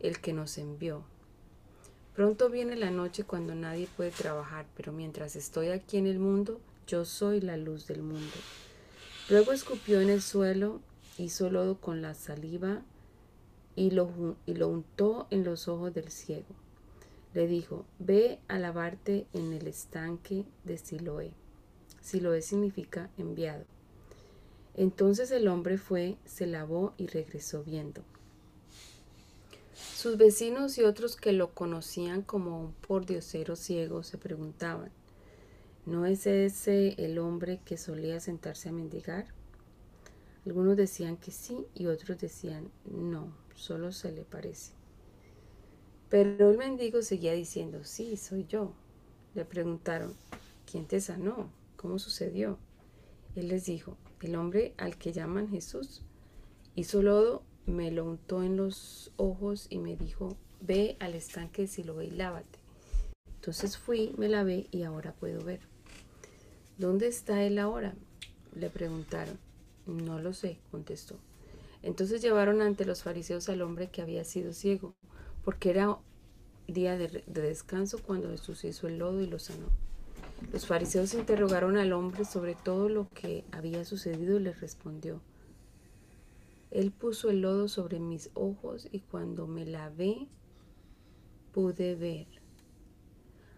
el 0.00 0.20
que 0.20 0.32
nos 0.32 0.58
envió. 0.58 1.04
Pronto 2.14 2.50
viene 2.50 2.76
la 2.76 2.90
noche 2.90 3.24
cuando 3.24 3.54
nadie 3.54 3.88
puede 3.96 4.10
trabajar, 4.10 4.66
pero 4.76 4.92
mientras 4.92 5.34
estoy 5.34 5.68
aquí 5.68 5.96
en 5.96 6.06
el 6.06 6.18
mundo, 6.18 6.60
yo 6.86 7.06
soy 7.06 7.40
la 7.40 7.56
luz 7.56 7.86
del 7.86 8.02
mundo. 8.02 8.36
Luego 9.30 9.52
escupió 9.52 10.00
en 10.02 10.10
el 10.10 10.20
suelo, 10.20 10.82
hizo 11.16 11.48
lodo 11.48 11.80
con 11.80 12.02
la 12.02 12.12
saliva 12.12 12.82
y 13.76 13.92
lo, 13.92 14.36
y 14.44 14.54
lo 14.54 14.68
untó 14.68 15.26
en 15.30 15.42
los 15.42 15.68
ojos 15.68 15.94
del 15.94 16.10
ciego. 16.10 16.54
Le 17.32 17.46
dijo, 17.46 17.86
ve 17.98 18.40
a 18.46 18.58
lavarte 18.58 19.26
en 19.32 19.54
el 19.54 19.66
estanque 19.66 20.44
de 20.64 20.76
Siloé. 20.76 21.32
Siloé 22.02 22.42
significa 22.42 23.08
enviado. 23.16 23.64
Entonces 24.74 25.30
el 25.30 25.48
hombre 25.48 25.78
fue, 25.78 26.18
se 26.26 26.46
lavó 26.46 26.92
y 26.98 27.06
regresó 27.06 27.64
viendo. 27.64 28.02
Sus 30.02 30.16
vecinos 30.16 30.78
y 30.78 30.82
otros 30.82 31.14
que 31.14 31.30
lo 31.30 31.54
conocían 31.54 32.22
como 32.22 32.60
un 32.60 32.72
pordiosero 32.72 33.54
ciego 33.54 34.02
se 34.02 34.18
preguntaban, 34.18 34.90
¿no 35.86 36.06
es 36.06 36.26
ese 36.26 36.96
el 36.98 37.20
hombre 37.20 37.60
que 37.64 37.76
solía 37.76 38.18
sentarse 38.18 38.68
a 38.68 38.72
mendigar? 38.72 39.26
Algunos 40.44 40.76
decían 40.76 41.16
que 41.16 41.30
sí 41.30 41.68
y 41.72 41.86
otros 41.86 42.18
decían, 42.18 42.72
no, 42.84 43.32
solo 43.54 43.92
se 43.92 44.10
le 44.10 44.24
parece. 44.24 44.72
Pero 46.08 46.50
el 46.50 46.58
mendigo 46.58 47.00
seguía 47.02 47.34
diciendo, 47.34 47.84
sí, 47.84 48.16
soy 48.16 48.44
yo. 48.46 48.72
Le 49.36 49.44
preguntaron, 49.44 50.16
¿quién 50.68 50.88
te 50.88 51.00
sanó? 51.00 51.48
¿Cómo 51.76 52.00
sucedió? 52.00 52.58
Él 53.36 53.46
les 53.46 53.66
dijo, 53.66 53.96
el 54.20 54.34
hombre 54.34 54.74
al 54.78 54.98
que 54.98 55.12
llaman 55.12 55.48
Jesús 55.48 56.02
hizo 56.74 57.02
lodo, 57.02 57.44
me 57.66 57.90
lo 57.90 58.04
untó 58.04 58.42
en 58.42 58.56
los 58.56 59.12
ojos 59.16 59.66
y 59.70 59.78
me 59.78 59.96
dijo, 59.96 60.36
ve 60.60 60.96
al 61.00 61.14
estanque 61.14 61.62
de 61.62 61.68
Siloé 61.68 62.06
y 62.06 62.10
lávate. 62.10 62.58
Entonces 63.36 63.76
fui, 63.76 64.14
me 64.18 64.28
lavé 64.28 64.66
y 64.70 64.82
ahora 64.82 65.12
puedo 65.12 65.44
ver. 65.44 65.60
¿Dónde 66.78 67.08
está 67.08 67.42
él 67.42 67.58
ahora? 67.58 67.94
Le 68.54 68.70
preguntaron. 68.70 69.38
No 69.86 70.20
lo 70.20 70.32
sé, 70.32 70.58
contestó. 70.70 71.16
Entonces 71.82 72.22
llevaron 72.22 72.62
ante 72.62 72.84
los 72.84 73.02
fariseos 73.02 73.48
al 73.48 73.62
hombre 73.62 73.90
que 73.90 74.02
había 74.02 74.24
sido 74.24 74.52
ciego, 74.52 74.94
porque 75.44 75.70
era 75.70 75.98
día 76.68 76.96
de, 76.96 77.24
de 77.26 77.42
descanso 77.42 78.00
cuando 78.00 78.30
Jesús 78.30 78.64
hizo 78.64 78.86
el 78.86 78.98
lodo 78.98 79.20
y 79.20 79.26
lo 79.26 79.40
sanó. 79.40 79.66
Los 80.52 80.66
fariseos 80.66 81.14
interrogaron 81.14 81.76
al 81.76 81.92
hombre 81.92 82.24
sobre 82.24 82.54
todo 82.54 82.88
lo 82.88 83.08
que 83.10 83.44
había 83.50 83.84
sucedido 83.84 84.38
y 84.38 84.42
le 84.42 84.52
respondió, 84.52 85.20
Él 86.72 86.90
puso 86.90 87.28
el 87.28 87.42
lodo 87.42 87.68
sobre 87.68 88.00
mis 88.00 88.30
ojos 88.32 88.88
y 88.90 89.00
cuando 89.00 89.46
me 89.46 89.66
lavé 89.66 90.26
pude 91.52 91.94
ver. 91.94 92.26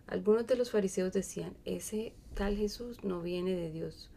Algunos 0.09 0.49
de 0.49 0.57
los 0.57 0.73
fariseos 0.73 1.13
decían, 1.13 1.57
ese 1.65 2.13
tal 2.35 2.57
Jesús 2.57 3.05
no 3.05 3.23
viene 3.23 3.55
de 3.55 3.71
Dios 3.71 4.11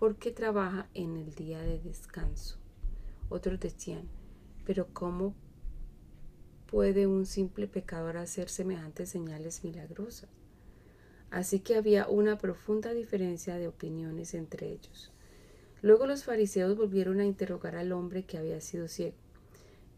porque 0.00 0.32
trabaja 0.32 0.88
en 0.94 1.16
el 1.16 1.32
día 1.36 1.60
de 1.60 1.78
descanso. 1.78 2.56
Otros 3.28 3.60
decían, 3.60 4.08
pero 4.66 4.88
¿cómo 4.92 5.32
puede 6.66 7.06
un 7.06 7.26
simple 7.26 7.68
pecador 7.68 8.16
hacer 8.16 8.48
semejantes 8.48 9.10
señales 9.10 9.62
milagrosas? 9.62 10.28
Así 11.30 11.60
que 11.60 11.76
había 11.76 12.08
una 12.08 12.36
profunda 12.36 12.92
diferencia 12.92 13.54
de 13.54 13.68
opiniones 13.68 14.34
entre 14.34 14.72
ellos. 14.72 15.09
Luego 15.82 16.06
los 16.06 16.24
fariseos 16.24 16.76
volvieron 16.76 17.20
a 17.20 17.24
interrogar 17.24 17.76
al 17.76 17.92
hombre 17.92 18.24
que 18.24 18.38
había 18.38 18.60
sido 18.60 18.88
ciego. 18.88 19.16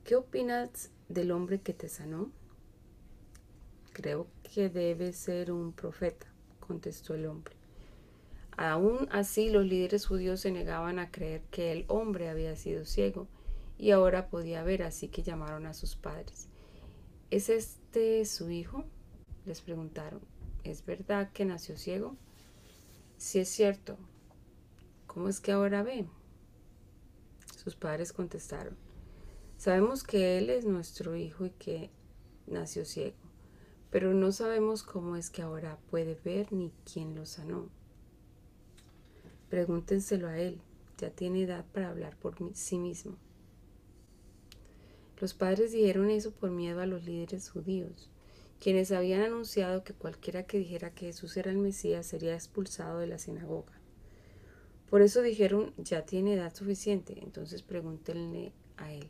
¿Qué 0.05 0.15
opinas 0.17 0.91
del 1.09 1.33
hombre 1.33 1.61
que 1.61 1.75
te 1.75 1.89
sanó? 1.89 2.31
Creo 3.93 4.27
que 4.43 4.69
debe 4.69 5.13
ser 5.13 5.51
un 5.53 5.73
profeta, 5.73 6.27
contestó 6.61 7.15
el 7.15 7.27
hombre. 7.27 7.55
Aún 8.57 9.09
así 9.11 9.51
los 9.51 9.65
líderes 9.65 10.07
judíos 10.07 10.41
se 10.41 10.51
negaban 10.51 10.99
a 10.99 11.11
creer 11.11 11.43
que 11.51 11.73
el 11.73 11.85
hombre 11.89 12.29
había 12.29 12.55
sido 12.55 12.85
ciego 12.85 13.27
y 13.79 13.91
ahora 13.91 14.29
podía 14.29 14.63
ver, 14.63 14.83
así 14.83 15.09
que 15.09 15.23
llamaron 15.23 15.67
a 15.67 15.75
sus 15.75 15.97
padres. 15.97 16.49
¿Es 17.31 17.49
este 17.49 18.25
su 18.25 18.51
hijo? 18.51 18.85
les 19.47 19.61
preguntaron. 19.61 20.21
¿Es 20.65 20.85
verdad 20.85 21.33
que 21.33 21.45
nació 21.45 21.77
ciego? 21.77 22.17
Si 23.17 23.41
es 23.41 23.49
cierto, 23.49 23.97
¿cómo 25.13 25.29
es 25.29 25.41
que 25.41 25.53
ahora 25.53 25.83
ve? 25.83 26.07
Sus 27.57 27.77
padres 27.77 28.13
contestaron, 28.13 28.77
sabemos 29.57 30.03
que 30.03 30.39
él 30.39 30.51
es 30.51 30.65
nuestro 30.65 31.17
hijo 31.17 31.47
y 31.47 31.51
que 31.51 31.91
nació 32.47 32.85
ciego, 32.85 33.17
pero 33.91 34.15
no 34.15 34.33
sabemos 34.33 34.83
cómo 34.83 35.17
es 35.17 35.31
que 35.31 35.43
ahora 35.43 35.79
puede 35.91 36.15
ver 36.25 36.53
ni 36.53 36.73
quién 36.91 37.15
lo 37.15 37.27
sanó. 37.27 37.69
Pregúntenselo 39.49 40.29
a 40.29 40.39
él, 40.39 40.61
ya 40.99 41.11
tiene 41.11 41.43
edad 41.43 41.65
para 41.73 41.91
hablar 41.91 42.17
por 42.17 42.37
sí 42.55 42.79
mismo. 42.79 43.17
Los 45.21 45.35
padres 45.35 45.73
dijeron 45.73 46.11
eso 46.11 46.33
por 46.33 46.51
miedo 46.51 46.81
a 46.81 46.87
los 46.87 47.05
líderes 47.05 47.51
judíos 47.51 48.09
quienes 48.63 48.93
habían 48.93 49.23
anunciado 49.23 49.83
que 49.83 49.93
cualquiera 49.93 50.45
que 50.45 50.57
dijera 50.57 50.95
que 50.95 51.07
Jesús 51.07 51.37
era 51.37 51.51
el 51.51 51.59
Mesías 51.59 52.07
sería 52.07 52.35
expulsado 52.35 53.01
de 53.01 53.09
la 53.09 53.19
sinagoga. 53.19 53.82
Por 54.93 55.01
eso 55.01 55.23
dijeron, 55.23 55.73
ya 55.79 56.05
tiene 56.05 56.35
edad 56.35 56.55
suficiente, 56.55 57.19
entonces 57.23 57.63
pregúntenle 57.63 58.53
a 58.77 58.93
él. 58.93 59.09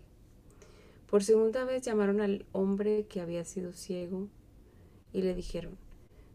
Por 1.10 1.24
segunda 1.24 1.64
vez 1.64 1.82
llamaron 1.82 2.20
al 2.20 2.46
hombre 2.52 3.06
que 3.08 3.20
había 3.20 3.44
sido 3.44 3.72
ciego 3.72 4.28
y 5.12 5.22
le 5.22 5.34
dijeron, 5.34 5.76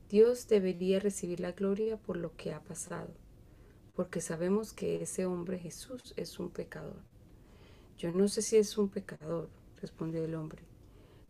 Dios 0.10 0.50
debería 0.50 1.00
recibir 1.00 1.40
la 1.40 1.54
gloria 1.54 1.96
por 1.96 2.18
lo 2.18 2.36
que 2.36 2.52
ha 2.52 2.60
pasado, 2.60 3.08
porque 3.96 4.20
sabemos 4.20 4.74
que 4.74 5.02
ese 5.02 5.26
hombre 5.26 5.60
Jesús 5.60 6.14
es 6.18 6.40
un 6.40 6.50
pecador. 6.50 7.02
Yo 7.98 8.12
no 8.12 8.28
sé 8.28 8.42
si 8.42 8.58
es 8.58 8.78
un 8.78 8.90
pecador, 8.90 9.48
respondió 9.80 10.26
el 10.26 10.36
hombre, 10.36 10.64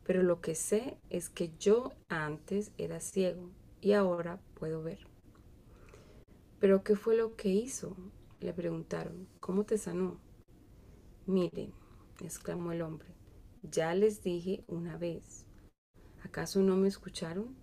pero 0.03 0.23
lo 0.23 0.41
que 0.41 0.55
sé 0.55 0.97
es 1.11 1.29
que 1.29 1.51
yo 1.59 1.91
antes 2.09 2.71
era 2.79 2.99
ciego 2.99 3.51
y 3.79 3.91
ahora 3.91 4.39
puedo 4.55 4.81
ver. 4.81 5.06
¿Pero 6.59 6.83
qué 6.83 6.95
fue 6.95 7.15
lo 7.15 7.35
que 7.35 7.49
hizo? 7.49 7.95
Le 8.39 8.51
preguntaron. 8.51 9.27
¿Cómo 9.39 9.63
te 9.63 9.77
sanó? 9.77 10.19
Miren, 11.27 11.71
exclamó 12.19 12.71
el 12.71 12.81
hombre, 12.81 13.09
ya 13.61 13.93
les 13.93 14.23
dije 14.23 14.63
una 14.67 14.97
vez. 14.97 15.45
¿Acaso 16.23 16.61
no 16.61 16.75
me 16.75 16.87
escucharon? 16.87 17.55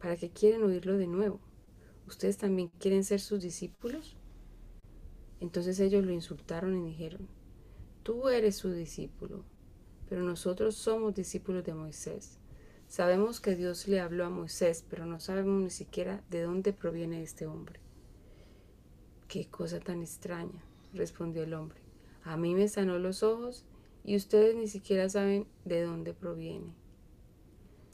¿Para 0.00 0.16
qué 0.16 0.30
quieren 0.30 0.64
oírlo 0.64 0.96
de 0.98 1.06
nuevo? 1.06 1.40
¿Ustedes 2.08 2.36
también 2.36 2.70
quieren 2.80 3.04
ser 3.04 3.20
sus 3.20 3.40
discípulos? 3.40 4.16
Entonces 5.38 5.78
ellos 5.78 6.04
lo 6.04 6.12
insultaron 6.12 6.76
y 6.76 6.88
dijeron, 6.88 7.28
tú 8.02 8.28
eres 8.28 8.56
su 8.56 8.72
discípulo, 8.72 9.44
pero 10.08 10.22
nosotros 10.22 10.74
somos 10.74 11.14
discípulos 11.14 11.64
de 11.64 11.74
Moisés. 11.74 12.40
Sabemos 12.88 13.40
que 13.40 13.54
Dios 13.54 13.86
le 13.86 14.00
habló 14.00 14.24
a 14.24 14.30
Moisés, 14.30 14.84
pero 14.88 15.06
no 15.06 15.20
sabemos 15.20 15.62
ni 15.62 15.70
siquiera 15.70 16.24
de 16.30 16.42
dónde 16.42 16.72
proviene 16.72 17.22
este 17.22 17.46
hombre. 17.46 17.83
Qué 19.34 19.46
cosa 19.46 19.80
tan 19.80 20.00
extraña, 20.00 20.62
respondió 20.92 21.42
el 21.42 21.54
hombre. 21.54 21.80
A 22.22 22.36
mí 22.36 22.54
me 22.54 22.68
sanó 22.68 23.00
los 23.00 23.24
ojos 23.24 23.64
y 24.04 24.14
ustedes 24.14 24.54
ni 24.54 24.68
siquiera 24.68 25.08
saben 25.08 25.48
de 25.64 25.82
dónde 25.82 26.14
proviene. 26.14 26.72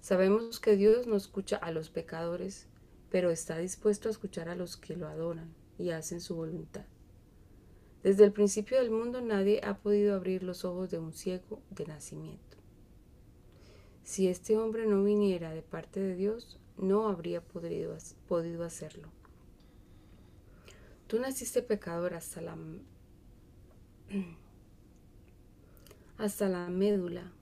Sabemos 0.03 0.61
que 0.61 0.77
Dios 0.77 1.07
no 1.07 1.17
escucha 1.17 1.57
a 1.57 1.71
los 1.71 1.89
pecadores, 1.89 2.67
pero 3.09 3.31
está 3.31 3.57
dispuesto 3.57 4.09
a 4.09 4.11
escuchar 4.11 4.51
a 4.51 4.55
los 4.55 4.77
que 4.77 4.97
lo 4.97 5.09
adoran 5.09 5.55
y 5.79 5.93
hacen 5.93 6.21
su 6.21 6.37
voluntad. 6.37 6.85
Desde 8.03 8.25
el 8.25 8.33
principio 8.33 8.77
del 8.77 8.91
mundo 8.91 9.23
nadie 9.23 9.63
ha 9.65 9.79
podido 9.79 10.15
abrir 10.15 10.43
los 10.43 10.67
ojos 10.67 10.91
de 10.91 10.99
un 10.99 11.15
ciego 11.15 11.63
de 11.71 11.87
nacimiento. 11.87 12.59
Si 14.03 14.29
este 14.29 14.59
hombre 14.59 14.85
no 14.87 15.03
viniera 15.03 15.55
de 15.55 15.63
parte 15.63 16.01
de 16.01 16.17
Dios, 16.17 16.61
no 16.77 17.09
habría 17.09 17.41
podido, 17.41 17.97
podido 18.29 18.63
hacerlo. 18.63 19.09
Tú 21.11 21.19
naciste 21.19 21.61
pecador 21.61 22.15
hasta 22.15 22.41
la, 22.41 22.57
hasta 26.19 26.49
la 26.49 26.69
médula. 26.69 27.33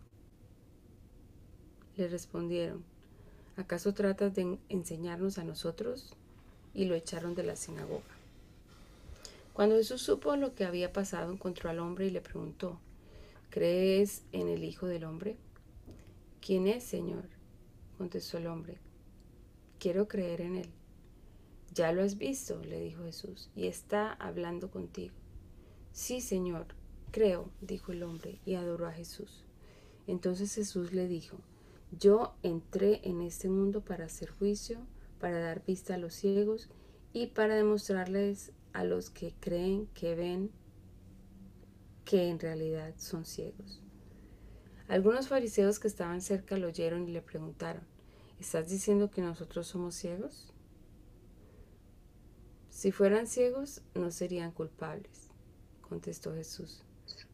Le 1.99 2.09
respondieron, 2.09 2.83
¿acaso 3.59 3.93
tratas 3.93 4.35
de 4.35 4.57
enseñarnos 4.71 5.37
a 5.37 5.45
nosotros? 5.45 6.17
Y 6.73 6.87
lo 6.87 6.95
echaron 6.95 7.35
de 7.35 7.43
la 7.43 7.57
sinagoga. 7.57 8.01
Cuando 9.53 9.77
Jesús 9.77 10.01
supo 10.01 10.35
lo 10.37 10.55
que 10.55 10.65
había 10.65 10.95
pasado, 10.95 11.31
encontró 11.31 11.69
al 11.69 11.81
hombre 11.81 12.07
y 12.07 12.11
le 12.11 12.23
preguntó, 12.23 12.81
¿crees 13.51 14.23
en 14.33 14.49
el 14.49 14.65
Hijo 14.65 14.87
del 14.87 15.05
Hombre? 15.05 15.37
¿Quién 16.41 16.69
es, 16.69 16.85
Señor? 16.85 17.25
contestó 17.99 18.39
el 18.39 18.47
hombre. 18.47 18.79
Quiero 19.79 20.09
creer 20.09 20.41
en 20.41 20.57
él. 20.57 20.78
Ya 21.79 21.93
lo 21.93 22.03
has 22.03 22.19
visto, 22.19 22.61
le 22.65 22.81
dijo 22.81 23.05
Jesús, 23.05 23.51
y 23.55 23.69
está 23.69 24.13
hablando 24.15 24.69
contigo. 24.69 25.15
Sí, 25.93 26.21
Señor, 26.21 26.67
creo, 27.13 27.53
dijo 27.61 27.93
el 27.93 28.03
hombre, 28.03 28.41
y 28.45 28.57
adoró 28.57 28.89
a 28.89 28.93
Jesús. 28.93 29.45
Entonces 30.09 30.53
Jesús 30.53 30.93
le 30.93 31.07
dijo, 31.07 31.39
yo 31.97 32.35
entré 32.43 33.01
en 33.05 33.21
este 33.21 33.49
mundo 33.49 33.85
para 33.85 34.07
hacer 34.07 34.29
juicio, 34.29 34.81
para 35.21 35.39
dar 35.39 35.65
vista 35.65 35.95
a 35.95 35.99
los 35.99 36.15
ciegos 36.15 36.69
y 37.13 37.29
para 37.29 37.55
demostrarles 37.55 38.51
a 38.73 38.83
los 38.83 39.09
que 39.09 39.33
creen 39.39 39.87
que 39.95 40.17
ven 40.17 40.51
que 42.05 42.29
en 42.29 42.41
realidad 42.41 42.93
son 42.97 43.25
ciegos. 43.25 43.85
Algunos 44.89 45.29
fariseos 45.29 45.79
que 45.79 45.87
estaban 45.87 46.23
cerca 46.23 46.59
lo 46.59 46.67
oyeron 46.67 47.09
y 47.09 47.13
le 47.13 47.23
preguntaron, 47.23 47.85
¿estás 48.41 48.69
diciendo 48.69 49.13
que 49.13 49.23
nosotros 49.23 49.69
somos 49.69 49.95
ciegos? 49.95 50.53
Si 52.79 52.93
fueran 52.93 53.27
ciegos, 53.27 53.83
no 53.97 54.13
serían 54.13 54.53
culpables, 54.53 55.27
contestó 55.81 56.33
Jesús, 56.33 56.85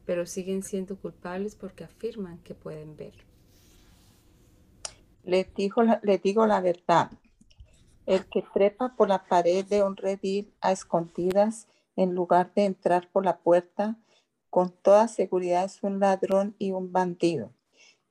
pero 0.03 0.25
siguen 0.25 0.63
siendo 0.63 0.97
culpables 0.97 1.53
porque 1.55 1.83
afirman 1.83 2.39
que 2.39 2.55
pueden 2.55 2.97
ver. 2.97 3.13
Le, 5.23 5.47
le 6.01 6.17
digo 6.17 6.47
la 6.47 6.61
verdad, 6.61 7.11
el 8.07 8.25
que 8.25 8.43
trepa 8.55 8.95
por 8.95 9.07
la 9.07 9.23
pared 9.23 9.63
de 9.63 9.83
un 9.83 9.95
redil 9.95 10.51
a 10.61 10.71
escondidas 10.71 11.67
en 11.95 12.15
lugar 12.15 12.51
de 12.55 12.65
entrar 12.65 13.07
por 13.11 13.23
la 13.23 13.37
puerta, 13.37 13.99
con 14.49 14.71
toda 14.71 15.07
seguridad 15.07 15.65
es 15.65 15.83
un 15.83 15.99
ladrón 15.99 16.55
y 16.57 16.71
un 16.71 16.91
bandido, 16.91 17.51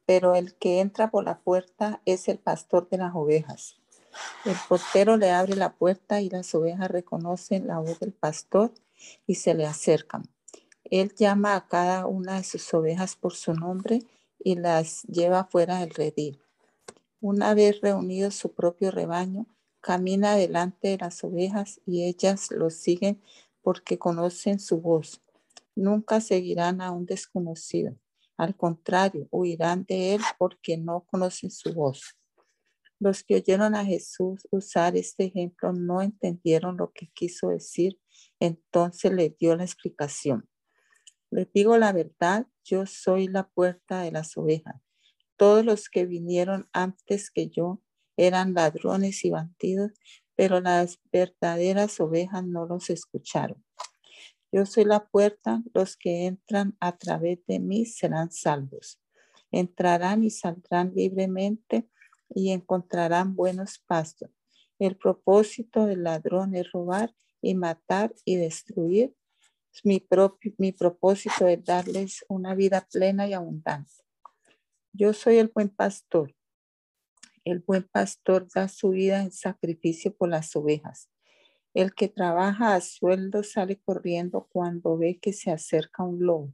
pero 0.07 0.37
el 0.37 0.55
que 0.55 0.79
entra 0.79 1.11
por 1.11 1.25
la 1.25 1.40
puerta 1.40 2.01
es 2.05 2.29
el 2.29 2.38
pastor 2.38 2.88
de 2.90 2.99
las 2.99 3.12
ovejas. 3.12 3.81
El 4.44 4.57
portero 4.68 5.16
le 5.16 5.31
abre 5.31 5.57
la 5.57 5.72
puerta 5.72 6.20
y 6.20 6.31
las 6.31 6.55
ovejas 6.55 6.90
reconocen 6.90 7.66
la 7.66 7.79
voz 7.79 7.98
del 8.00 8.12
pastor 8.12 8.72
y 9.27 9.37
se 9.37 9.55
le 9.55 9.66
acercan. 9.66 10.24
Él 10.85 11.14
llama 11.14 11.57
a 11.57 11.66
cada 11.66 12.07
una 12.07 12.37
de 12.37 12.44
sus 12.44 12.72
ovejas 12.74 13.16
por 13.16 13.35
su 13.35 13.55
nombre 13.55 14.00
y 14.38 14.57
las 14.57 15.03
lleva 15.05 15.44
fuera 15.44 15.81
del 15.81 15.90
redil. 15.90 16.40
Una 17.20 17.55
vez 17.55 17.81
reunido 17.81 18.31
su 18.31 18.53
propio 18.53 18.90
rebaño, 18.90 19.46
camina 19.81 20.37
delante 20.37 20.88
de 20.88 20.98
las 20.98 21.24
ovejas 21.24 21.81
y 21.87 22.05
ellas 22.05 22.50
lo 22.50 22.70
siguen 22.70 23.22
porque 23.62 23.98
conocen 23.98 24.61
su 24.61 24.81
voz 24.81 25.20
nunca 25.74 26.20
seguirán 26.20 26.81
a 26.81 26.90
un 26.90 27.07
desconocido. 27.07 27.96
Al 28.37 28.57
contrario, 28.57 29.29
huirán 29.31 29.85
de 29.85 30.14
él 30.14 30.22
porque 30.38 30.77
no 30.77 31.00
conocen 31.00 31.50
su 31.50 31.72
voz. 31.72 32.16
Los 33.00 33.24
que 33.24 33.37
oyeron 33.37 33.74
a 33.74 33.85
Jesús 33.85 34.46
usar 34.50 34.96
este 34.96 35.24
ejemplo 35.24 35.72
no 35.72 36.00
entendieron 36.00 36.76
lo 36.76 36.92
que 36.92 37.09
quiso 37.09 37.48
decir, 37.48 38.00
entonces 38.40 39.12
le 39.12 39.30
dio 39.38 39.57
la 39.57 39.64
explicación. 39.64 40.48
Les 41.30 41.52
digo 41.52 41.76
la 41.78 41.92
verdad, 41.92 42.46
yo 42.64 42.87
soy 42.87 43.26
la 43.28 43.48
puerta 43.48 44.02
de 44.02 44.12
las 44.12 44.37
ovejas. 44.37 44.76
Todos 45.37 45.64
los 45.64 45.88
que 45.88 46.07
vinieron 46.07 46.68
antes 46.72 47.30
que 47.30 47.48
yo 47.48 47.83
eran 48.16 48.54
ladrones 48.54 49.24
y 49.24 49.30
bandidos, 49.30 49.90
pero 50.37 50.61
las 50.61 51.00
verdaderas 51.12 51.98
ovejas 52.00 52.44
no 52.44 52.66
los 52.66 52.90
escucharon. 52.90 53.64
Yo 54.52 54.66
soy 54.66 54.85
la 54.85 55.09
puerta, 55.09 55.62
los 55.74 55.96
que 55.96 56.26
entran 56.26 56.76
a 56.78 56.96
través 56.96 57.44
de 57.46 57.59
mí 57.59 57.87
serán 57.87 58.30
salvos. 58.30 59.00
Entrarán 59.50 60.22
y 60.22 60.30
saldrán 60.30 60.92
libremente 60.94 61.88
y 62.35 62.51
encontrarán 62.51 63.37
buenos 63.37 63.79
pastos. 63.79 64.31
El 64.79 64.97
propósito 64.97 65.87
del 65.87 66.03
ladrón 66.03 66.55
es 66.55 66.70
robar 66.73 67.14
y 67.40 67.55
matar 67.55 68.14
y 68.25 68.37
destruir. 68.37 69.14
Mi, 69.83 70.01
propio, 70.01 70.53
mi 70.59 70.73
propósito 70.73 71.47
es 71.47 71.64
darles 71.64 72.25
una 72.29 72.55
vida 72.55 72.87
plena 72.90 73.27
y 73.27 73.33
abundante. 73.33 73.92
Yo 74.92 75.12
soy 75.12 75.38
el 75.38 75.49
buen 75.49 75.68
pastor. 75.68 76.35
El 77.44 77.61
buen 77.61 77.83
pastor 77.83 78.47
da 78.55 78.68
su 78.68 78.90
vida 78.90 79.23
en 79.23 79.33
sacrificio 79.33 80.16
por 80.16 80.29
las 80.29 80.55
ovejas. 80.57 81.11
El 81.75 81.92
que 81.92 82.09
trabaja 82.09 82.77
a 82.77 82.81
sueldo 82.81 83.42
sale 83.42 83.81
corriendo 83.81 84.47
cuando 84.51 84.97
ve 84.97 85.18
que 85.20 85.33
se 85.33 85.51
acerca 85.51 86.05
un 86.05 86.25
lobo. 86.25 86.53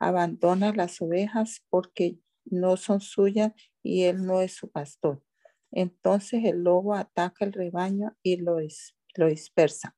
Abandona 0.00 0.72
las 0.72 1.00
ovejas 1.00 1.64
porque 1.70 2.18
no 2.46 2.76
son 2.76 3.00
suyas 3.00 3.52
y 3.82 4.04
él 4.04 4.24
no 4.24 4.40
es 4.40 4.54
su 4.54 4.70
pastor. 4.70 5.22
Entonces 5.70 6.44
el 6.44 6.62
lobo 6.62 6.94
ataca 6.94 7.44
el 7.44 7.52
rebaño 7.52 8.16
y 8.22 8.36
lo, 8.36 8.58
lo 9.16 9.26
dispersa. 9.26 9.96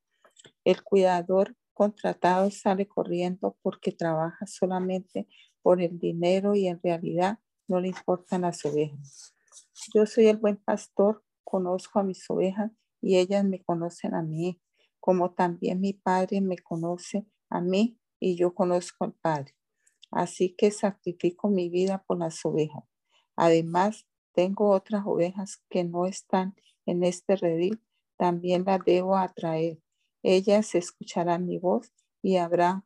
El 0.63 0.83
cuidador 0.83 1.55
contratado 1.73 2.51
sale 2.51 2.87
corriendo 2.87 3.57
porque 3.61 3.91
trabaja 3.91 4.45
solamente 4.45 5.27
por 5.61 5.81
el 5.81 5.99
dinero 5.99 6.55
y 6.55 6.67
en 6.67 6.79
realidad 6.83 7.39
no 7.67 7.79
le 7.79 7.89
importan 7.89 8.41
las 8.41 8.65
ovejas. 8.65 9.33
Yo 9.93 10.05
soy 10.05 10.27
el 10.27 10.37
buen 10.37 10.57
pastor, 10.57 11.23
conozco 11.43 11.99
a 11.99 12.03
mis 12.03 12.29
ovejas 12.29 12.71
y 13.01 13.17
ellas 13.17 13.45
me 13.45 13.63
conocen 13.63 14.13
a 14.13 14.21
mí, 14.21 14.61
como 14.99 15.31
también 15.31 15.79
mi 15.79 15.93
Padre 15.93 16.41
me 16.41 16.57
conoce 16.57 17.25
a 17.49 17.61
mí 17.61 17.97
y 18.19 18.35
yo 18.35 18.53
conozco 18.53 19.05
al 19.05 19.13
Padre. 19.13 19.55
Así 20.11 20.55
que 20.57 20.71
sacrifico 20.71 21.49
mi 21.49 21.69
vida 21.69 22.03
por 22.05 22.19
las 22.19 22.43
ovejas. 22.45 22.83
Además, 23.35 24.07
tengo 24.33 24.69
otras 24.71 25.03
ovejas 25.05 25.61
que 25.69 25.83
no 25.83 26.05
están 26.05 26.55
en 26.85 27.03
este 27.03 27.35
redil, 27.35 27.81
también 28.17 28.63
las 28.65 28.83
debo 28.83 29.17
atraer. 29.17 29.79
Ellas 30.23 30.75
escucharán 30.75 31.45
mi 31.45 31.57
voz 31.57 31.91
y 32.21 32.37
habrá 32.37 32.85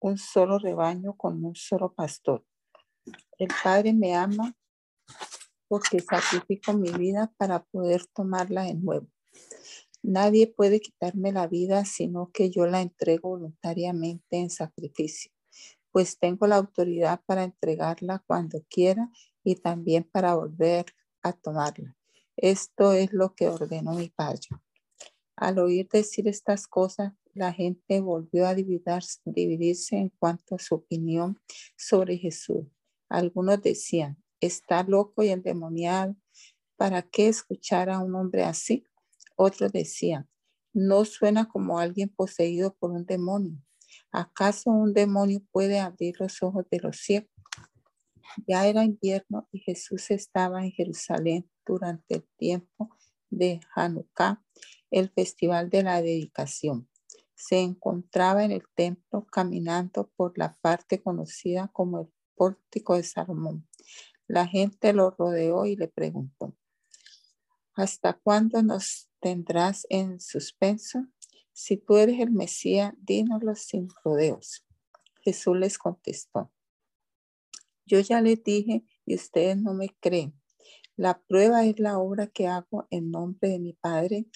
un 0.00 0.18
solo 0.18 0.58
rebaño 0.58 1.16
con 1.16 1.44
un 1.44 1.54
solo 1.54 1.92
pastor. 1.92 2.44
El 3.38 3.48
Padre 3.62 3.92
me 3.92 4.14
ama 4.14 4.56
porque 5.68 6.00
sacrifico 6.00 6.72
mi 6.72 6.90
vida 6.90 7.32
para 7.36 7.64
poder 7.64 8.04
tomarla 8.06 8.64
de 8.64 8.74
nuevo. 8.74 9.06
Nadie 10.02 10.48
puede 10.48 10.80
quitarme 10.80 11.32
la 11.32 11.46
vida, 11.46 11.84
sino 11.84 12.30
que 12.32 12.50
yo 12.50 12.66
la 12.66 12.82
entrego 12.82 13.30
voluntariamente 13.30 14.38
en 14.38 14.50
sacrificio, 14.50 15.30
pues 15.92 16.18
tengo 16.18 16.46
la 16.46 16.56
autoridad 16.56 17.20
para 17.26 17.44
entregarla 17.44 18.24
cuando 18.26 18.64
quiera 18.68 19.10
y 19.44 19.56
también 19.56 20.04
para 20.04 20.34
volver 20.34 20.86
a 21.22 21.32
tomarla. 21.32 21.96
Esto 22.36 22.92
es 22.92 23.12
lo 23.12 23.34
que 23.34 23.48
ordenó 23.48 23.92
mi 23.92 24.08
padre. 24.08 24.48
Al 25.36 25.58
oír 25.58 25.88
decir 25.88 26.26
estas 26.28 26.66
cosas, 26.66 27.12
la 27.34 27.52
gente 27.52 28.00
volvió 28.00 28.46
a 28.46 28.54
dividirse 28.54 29.96
en 29.96 30.10
cuanto 30.10 30.54
a 30.54 30.58
su 30.58 30.74
opinión 30.74 31.38
sobre 31.76 32.18
Jesús. 32.18 32.66
Algunos 33.08 33.62
decían, 33.62 34.22
está 34.40 34.82
loco 34.82 35.22
y 35.22 35.28
endemoniado. 35.28 36.16
¿Para 36.76 37.02
qué 37.02 37.28
escuchar 37.28 37.90
a 37.90 38.00
un 38.00 38.14
hombre 38.14 38.44
así? 38.44 38.84
Otros 39.36 39.72
decían, 39.72 40.28
no 40.72 41.04
suena 41.04 41.48
como 41.48 41.78
alguien 41.78 42.08
poseído 42.08 42.74
por 42.74 42.90
un 42.90 43.04
demonio. 43.04 43.62
¿Acaso 44.12 44.70
un 44.70 44.92
demonio 44.92 45.40
puede 45.50 45.80
abrir 45.80 46.20
los 46.20 46.42
ojos 46.42 46.66
de 46.70 46.80
los 46.80 46.98
ciegos? 46.98 47.30
Ya 48.46 48.66
era 48.66 48.84
invierno 48.84 49.48
y 49.52 49.60
Jesús 49.60 50.10
estaba 50.10 50.62
en 50.62 50.70
Jerusalén 50.70 51.50
durante 51.64 52.16
el 52.16 52.28
tiempo 52.36 52.90
de 53.30 53.60
Hanukkah, 53.74 54.44
el 54.90 55.08
festival 55.08 55.70
de 55.70 55.82
la 55.82 56.02
dedicación. 56.02 56.90
Se 57.34 57.60
encontraba 57.60 58.44
en 58.44 58.52
el 58.52 58.64
templo 58.74 59.26
caminando 59.32 60.10
por 60.14 60.36
la 60.36 60.58
parte 60.60 61.02
conocida 61.02 61.68
como 61.72 62.00
el 62.00 62.12
pórtico 62.36 62.96
de 62.96 63.04
Salomón. 63.04 63.66
La 64.26 64.46
gente 64.46 64.92
lo 64.92 65.10
rodeó 65.10 65.64
y 65.64 65.74
le 65.74 65.88
preguntó, 65.88 66.54
¿hasta 67.74 68.12
cuándo 68.12 68.62
nos 68.62 69.08
tendrás 69.20 69.86
en 69.88 70.20
suspenso? 70.20 71.06
Si 71.52 71.76
tú 71.76 71.96
eres 71.96 72.20
el 72.20 72.30
Mesías, 72.30 72.94
dínoslo 72.98 73.54
sin 73.54 73.88
rodeos. 74.04 74.64
Jesús 75.22 75.56
les 75.56 75.78
contestó, 75.78 76.50
yo 77.86 78.00
ya 78.00 78.20
les 78.20 78.42
dije 78.42 78.84
y 79.04 79.14
ustedes 79.14 79.56
no 79.56 79.74
me 79.74 79.90
creen. 80.00 80.34
La 80.96 81.20
prueba 81.22 81.64
es 81.64 81.78
la 81.78 81.98
obra 81.98 82.26
que 82.26 82.46
hago 82.46 82.86
en 82.90 83.10
nombre 83.10 83.50
de 83.50 83.58
mi 83.58 83.72
Padre, 83.72 84.26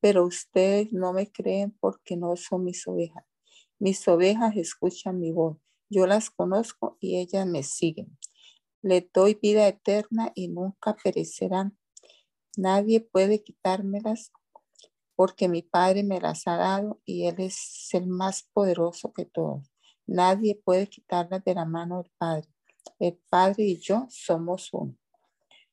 pero 0.00 0.24
ustedes 0.24 0.92
no 0.92 1.12
me 1.12 1.30
creen 1.30 1.70
porque 1.80 2.16
no 2.16 2.36
son 2.36 2.64
mis 2.64 2.86
ovejas. 2.86 3.24
Mis 3.78 4.06
ovejas 4.08 4.56
escuchan 4.56 5.20
mi 5.20 5.32
voz. 5.32 5.58
Yo 5.90 6.06
las 6.06 6.30
conozco 6.30 6.96
y 7.00 7.18
ellas 7.18 7.46
me 7.46 7.62
siguen. 7.62 8.16
Les 8.82 9.10
doy 9.12 9.34
vida 9.34 9.66
eterna 9.66 10.32
y 10.34 10.48
nunca 10.48 10.96
perecerán. 10.96 11.78
Nadie 12.56 13.00
puede 13.00 13.42
quitármelas 13.42 14.32
porque 15.16 15.48
mi 15.48 15.62
Padre 15.62 16.02
me 16.02 16.20
las 16.20 16.46
ha 16.46 16.56
dado 16.56 17.00
y 17.04 17.26
Él 17.26 17.36
es 17.38 17.88
el 17.92 18.06
más 18.06 18.48
poderoso 18.52 19.12
que 19.12 19.24
todos. 19.24 19.70
Nadie 20.06 20.60
puede 20.62 20.88
quitarlas 20.88 21.44
de 21.44 21.54
la 21.54 21.64
mano 21.64 22.02
del 22.02 22.12
Padre. 22.18 22.48
El 22.98 23.18
Padre 23.30 23.64
y 23.64 23.78
yo 23.78 24.06
somos 24.10 24.72
uno. 24.72 24.96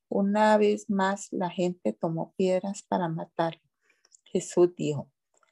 Una 0.09 0.57
vez 0.57 0.89
más 0.89 1.27
la 1.31 1.49
gente 1.49 1.93
tomó 1.93 2.33
piedras 2.35 2.83
para 2.83 3.07
matarlo. 3.07 3.61
Jesús 4.25 4.69
dijo, 4.75 5.09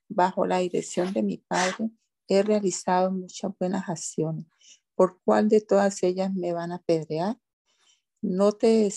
bajo 0.08 0.46
la 0.46 0.60
dirección 0.60 1.14
de 1.14 1.24
mi 1.24 1.38
Padre 1.38 1.92
he 2.28 2.44
realizado 2.44 3.12
muchas 3.12 3.52
buenas 3.60 3.90
acciones. 3.90 4.46
¿Por 4.96 5.20
cuál 5.24 5.50
de 5.50 5.62
todas 5.62 6.04
ellas 6.04 6.34
me 6.34 6.54
van 6.54 6.72
a 6.72 6.76
apedrear? 6.76 7.38
No 8.22 8.52
te, 8.52 8.90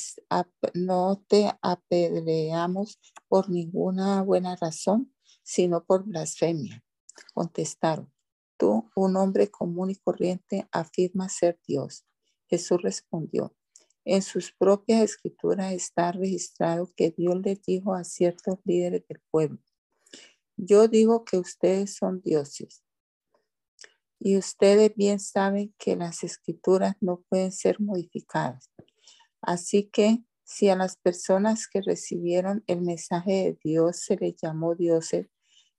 no 0.75 1.25
te 1.29 1.51
apedreamos 1.63 2.99
por 3.29 3.51
ninguna 3.51 4.23
buena 4.23 4.57
razón, 4.57 5.15
sino 5.43 5.85
por 5.85 6.05
blasfemia. 6.05 6.83
Contestaron, 7.35 8.13
tú, 8.57 8.91
un 8.97 9.17
hombre 9.17 9.51
común 9.51 9.91
y 9.91 9.97
corriente, 9.97 10.67
afirmas 10.73 11.35
ser 11.35 11.61
Dios. 11.67 12.05
Jesús 12.49 12.83
respondió, 12.83 13.55
en 14.05 14.23
sus 14.23 14.53
propias 14.53 15.03
escrituras 15.03 15.73
está 15.73 16.11
registrado 16.11 16.93
que 16.97 17.15
Dios 17.17 17.41
le 17.41 17.55
dijo 17.55 17.95
a 17.95 18.03
ciertos 18.03 18.59
líderes 18.65 19.07
del 19.09 19.23
pueblo, 19.31 19.61
yo 20.57 20.89
digo 20.89 21.25
que 21.25 21.39
ustedes 21.39 21.95
son 21.95 22.21
dioses. 22.23 22.83
Y 24.19 24.37
ustedes 24.37 24.95
bien 24.95 25.19
saben 25.19 25.75
que 25.79 25.97
las 25.97 26.23
escrituras 26.23 26.95
no 27.01 27.25
pueden 27.29 27.51
ser 27.51 27.81
modificadas. 27.81 28.72
Así 29.43 29.85
que 29.85 30.25
si 30.45 30.69
a 30.69 30.77
las 30.77 30.97
personas 30.97 31.67
que 31.67 31.83
recibieron 31.83 32.63
el 32.67 32.81
mensaje 32.81 33.33
de 33.33 33.59
Dios 33.63 33.99
se 33.99 34.17
les 34.17 34.37
llamó 34.41 34.75
dioses, 34.75 35.29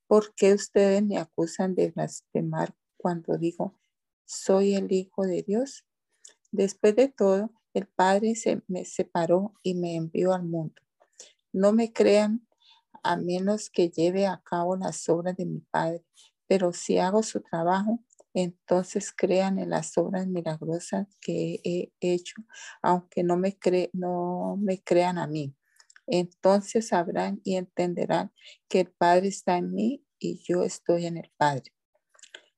¿por 0.08 0.36
qué 0.36 0.54
ustedes 0.54 1.04
me 1.04 1.18
acusan 1.18 1.74
de 1.74 1.92
blasfemar 1.92 2.76
cuando 2.98 3.38
digo, 3.38 3.80
soy 4.26 4.76
el 4.76 4.92
Hijo 4.92 5.24
de 5.24 5.44
Dios? 5.44 5.86
Después 6.52 6.96
de 6.96 7.08
todo, 7.08 7.52
el 7.74 7.88
Padre 7.88 8.36
se 8.36 8.62
me 8.68 8.86
separó 8.86 9.54
y 9.64 9.76
me 9.76 9.96
envió 9.96 10.34
al 10.34 10.44
mundo. 10.44 10.76
No 11.52 11.72
me 11.72 11.94
crean 11.94 12.48
a 13.02 13.16
menos 13.16 13.70
que 13.70 13.90
lleve 13.90 14.28
a 14.28 14.42
cabo 14.44 14.76
las 14.76 15.08
obras 15.10 15.36
de 15.38 15.46
mi 15.46 15.60
Padre, 15.60 16.04
pero 16.48 16.74
si 16.74 17.00
hago 17.00 17.24
su 17.24 17.42
trabajo, 17.42 18.04
entonces 18.34 19.14
crean 19.16 19.60
en 19.60 19.70
las 19.70 19.98
obras 19.98 20.28
milagrosas 20.28 21.08
que 21.22 21.60
he 21.64 21.92
hecho, 22.00 22.36
aunque 22.82 23.24
no 23.24 23.38
me, 23.38 23.58
no 23.94 24.58
me 24.60 24.82
crean 24.82 25.18
a 25.18 25.28
mí. 25.28 25.56
Entonces 26.08 26.90
sabrán 26.90 27.40
y 27.44 27.56
entenderán 27.56 28.32
que 28.70 28.82
el 28.82 28.92
Padre 28.92 29.28
está 29.30 29.58
en 29.58 29.74
mí 29.74 30.06
y 30.20 30.42
yo 30.44 30.64
estoy 30.64 31.06
en 31.06 31.18
el 31.18 31.32
Padre. 31.38 31.72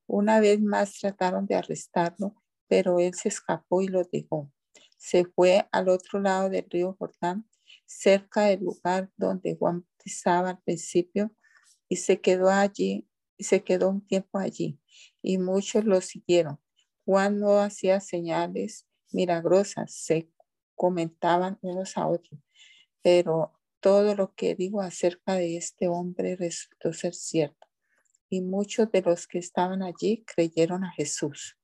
Una 0.07 0.39
vez 0.39 0.61
más 0.61 0.99
trataron 0.99 1.45
de 1.47 1.55
arrestarlo, 1.55 2.35
pero 2.67 2.99
él 2.99 3.13
se 3.13 3.29
escapó 3.29 3.81
y 3.81 3.87
lo 3.87 4.03
dejó. 4.11 4.51
Se 4.97 5.25
fue 5.25 5.67
al 5.71 5.89
otro 5.89 6.19
lado 6.19 6.49
del 6.49 6.65
río 6.69 6.95
Jordán, 6.97 7.47
cerca 7.85 8.45
del 8.45 8.61
lugar 8.61 9.11
donde 9.17 9.55
Juan 9.57 9.85
estaba 10.03 10.51
al 10.51 10.61
principio, 10.63 11.31
y 11.87 11.97
se 11.97 12.21
quedó 12.21 12.49
allí, 12.49 13.07
se 13.43 13.63
quedó 13.63 13.89
un 13.89 14.05
tiempo 14.05 14.37
allí, 14.39 14.79
y 15.21 15.37
muchos 15.37 15.85
lo 15.85 16.01
siguieron. 16.01 16.59
Juan 17.05 17.39
no 17.39 17.59
hacía 17.59 17.99
señales 17.99 18.87
milagrosas, 19.11 19.93
se 19.93 20.29
comentaban 20.75 21.57
unos 21.61 21.97
a 21.97 22.07
otros, 22.07 22.39
pero 23.01 23.53
todo 23.79 24.15
lo 24.15 24.33
que 24.33 24.55
digo 24.55 24.81
acerca 24.81 25.35
de 25.35 25.57
este 25.57 25.87
hombre 25.87 26.35
resultó 26.35 26.91
ser 26.93 27.13
cierto. 27.13 27.67
Y 28.29 28.41
muchos 28.41 28.91
de 28.91 29.01
los 29.01 29.27
que 29.27 29.37
estaban 29.37 29.83
allí 29.83 30.25
creyeron 30.25 30.83
a 30.83 30.91
Jesús. 30.91 31.57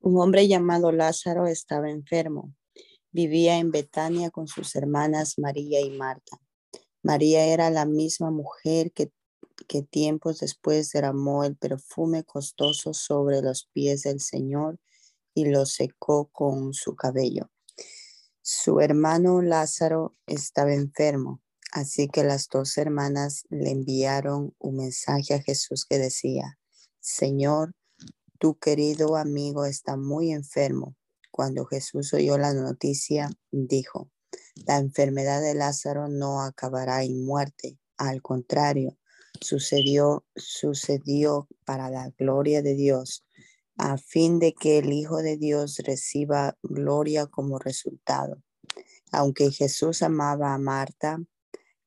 Un 0.00 0.20
hombre 0.20 0.46
llamado 0.46 0.92
Lázaro 0.92 1.46
estaba 1.46 1.90
enfermo. 1.90 2.54
Vivía 3.10 3.58
en 3.58 3.72
Betania 3.72 4.30
con 4.30 4.46
sus 4.46 4.76
hermanas 4.76 5.38
María 5.38 5.80
y 5.80 5.90
Marta. 5.90 6.40
María 7.02 7.44
era 7.46 7.68
la 7.70 7.84
misma 7.84 8.30
mujer 8.30 8.92
que, 8.92 9.10
que 9.66 9.82
tiempos 9.82 10.38
después 10.38 10.90
derramó 10.92 11.42
el 11.42 11.56
perfume 11.56 12.22
costoso 12.22 12.94
sobre 12.94 13.42
los 13.42 13.68
pies 13.72 14.02
del 14.02 14.20
Señor 14.20 14.78
y 15.34 15.46
lo 15.46 15.66
secó 15.66 16.28
con 16.32 16.74
su 16.74 16.94
cabello. 16.94 17.50
Su 18.40 18.80
hermano 18.80 19.42
Lázaro 19.42 20.16
estaba 20.26 20.72
enfermo, 20.72 21.42
así 21.72 22.08
que 22.08 22.24
las 22.24 22.48
dos 22.48 22.78
hermanas 22.78 23.44
le 23.50 23.72
enviaron 23.72 24.54
un 24.58 24.76
mensaje 24.76 25.34
a 25.34 25.42
Jesús 25.42 25.84
que 25.84 25.98
decía, 25.98 26.58
Señor, 27.00 27.74
tu 28.38 28.58
querido 28.58 29.16
amigo 29.16 29.64
está 29.64 29.96
muy 29.96 30.32
enfermo. 30.32 30.96
Cuando 31.30 31.66
Jesús 31.66 32.14
oyó 32.14 32.38
la 32.38 32.54
noticia, 32.54 33.30
dijo, 33.50 34.10
la 34.66 34.78
enfermedad 34.78 35.40
de 35.40 35.54
Lázaro 35.54 36.08
no 36.08 36.42
acabará 36.42 37.04
en 37.04 37.24
muerte. 37.24 37.78
Al 37.96 38.22
contrario, 38.22 38.96
sucedió, 39.40 40.24
sucedió 40.34 41.48
para 41.64 41.90
la 41.90 42.10
gloria 42.16 42.62
de 42.62 42.74
Dios, 42.74 43.24
a 43.76 43.98
fin 43.98 44.38
de 44.38 44.54
que 44.54 44.78
el 44.78 44.92
Hijo 44.92 45.18
de 45.18 45.36
Dios 45.36 45.78
reciba 45.78 46.56
gloria 46.62 47.26
como 47.26 47.58
resultado. 47.58 48.42
Aunque 49.12 49.50
Jesús 49.50 50.02
amaba 50.02 50.54
a 50.54 50.58
Marta, 50.58 51.18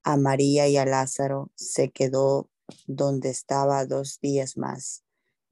a 0.04 0.18
María 0.18 0.68
y 0.68 0.78
a 0.78 0.86
Lázaro, 0.86 1.52
se 1.56 1.92
quedó 1.92 2.50
donde 2.88 3.30
estaba 3.30 3.86
dos 3.86 4.20
días 4.22 4.58
más. 4.58 5.04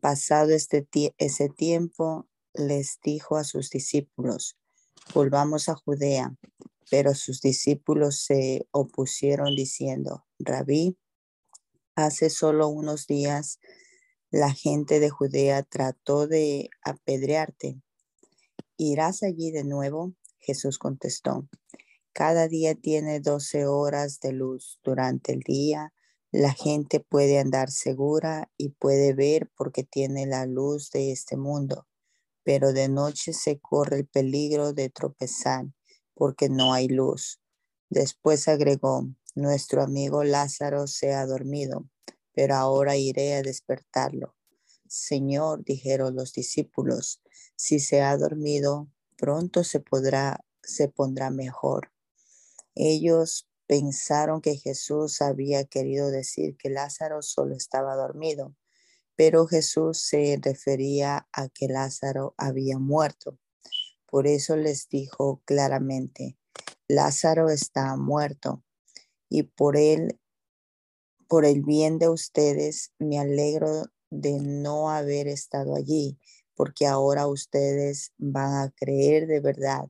Pasado 0.01 0.51
este 0.51 0.87
ese 1.17 1.49
tiempo, 1.49 2.27
les 2.53 2.99
dijo 3.03 3.35
a 3.35 3.43
sus 3.43 3.69
discípulos, 3.69 4.57
volvamos 5.13 5.67
a 5.69 5.75
Judea. 5.75 6.35
Pero 6.89 7.13
sus 7.13 7.41
discípulos 7.41 8.23
se 8.23 8.67
opusieron 8.71 9.55
diciendo, 9.55 10.25
Rabí, 10.39 10.97
hace 11.95 12.29
solo 12.29 12.67
unos 12.67 13.05
días 13.07 13.59
La 14.31 14.53
gente 14.53 14.99
de 14.99 15.09
Judea 15.09 15.63
trató 15.63 16.27
de 16.27 16.69
apedrearte. 16.83 17.81
¿Irás 18.77 19.23
allí 19.23 19.51
de 19.51 19.63
nuevo? 19.63 20.13
Jesús 20.39 20.77
contestó. 20.77 21.47
Cada 22.13 22.47
día 22.47 22.75
tiene 22.75 23.19
doce 23.19 23.65
horas 23.65 24.19
de 24.19 24.33
luz. 24.33 24.79
Durante 24.83 25.33
el 25.33 25.39
día 25.39 25.93
la 26.31 26.53
gente 26.53 26.99
puede 26.99 27.39
andar 27.39 27.71
segura 27.71 28.51
y 28.55 28.69
puede 28.69 29.13
ver 29.13 29.49
porque 29.57 29.83
tiene 29.83 30.27
la 30.27 30.45
luz 30.45 30.91
de 30.91 31.11
este 31.11 31.37
mundo, 31.37 31.87
pero 32.43 32.71
de 32.71 32.87
noche 32.87 33.33
se 33.33 33.59
corre 33.59 33.97
el 33.97 34.07
peligro 34.07 34.73
de 34.73 34.89
tropezar 34.89 35.65
porque 36.13 36.49
no 36.49 36.73
hay 36.73 36.87
luz. 36.87 37.41
Después 37.89 38.47
agregó, 38.47 39.07
nuestro 39.35 39.81
amigo 39.81 40.23
Lázaro 40.23 40.85
se 40.85 41.13
ha 41.13 41.25
dormido, 41.25 41.89
pero 42.33 42.55
ahora 42.55 42.95
iré 42.95 43.33
a 43.33 43.41
despertarlo. 43.41 44.35
Señor, 44.87 45.63
dijeron 45.63 46.15
los 46.15 46.33
discípulos, 46.33 47.21
si 47.55 47.79
se 47.79 48.01
ha 48.01 48.15
dormido, 48.17 48.87
pronto 49.17 49.63
se 49.63 49.79
podrá, 49.79 50.45
se 50.61 50.89
pondrá 50.89 51.31
mejor. 51.31 51.91
Ellos 52.75 53.48
pensaron 53.69 54.41
que 54.41 54.55
Jesús 54.55 55.21
había 55.21 55.63
querido 55.63 56.09
decir 56.09 56.57
que 56.57 56.71
Lázaro 56.71 57.21
solo 57.21 57.55
estaba 57.55 57.95
dormido, 57.95 58.55
pero 59.15 59.45
Jesús 59.45 59.99
se 59.99 60.39
refería 60.41 61.27
a 61.31 61.49
que 61.49 61.67
Lázaro 61.67 62.33
había 62.35 62.79
muerto. 62.79 63.37
Por 64.07 64.25
eso 64.25 64.55
les 64.57 64.89
dijo 64.89 65.43
claramente, 65.45 66.35
Lázaro 66.87 67.51
está 67.51 67.95
muerto 67.95 68.63
y 69.29 69.43
por 69.43 69.77
él, 69.77 70.19
por 71.27 71.45
el 71.45 71.61
bien 71.61 71.99
de 71.99 72.09
ustedes, 72.09 72.91
me 72.97 73.19
alegro 73.19 73.83
de 74.09 74.39
no 74.39 74.89
haber 74.89 75.27
estado 75.27 75.75
allí, 75.75 76.17
porque 76.55 76.87
ahora 76.87 77.27
ustedes 77.27 78.13
van 78.17 78.55
a 78.55 78.71
creer 78.71 79.27
de 79.27 79.41
verdad. 79.41 79.89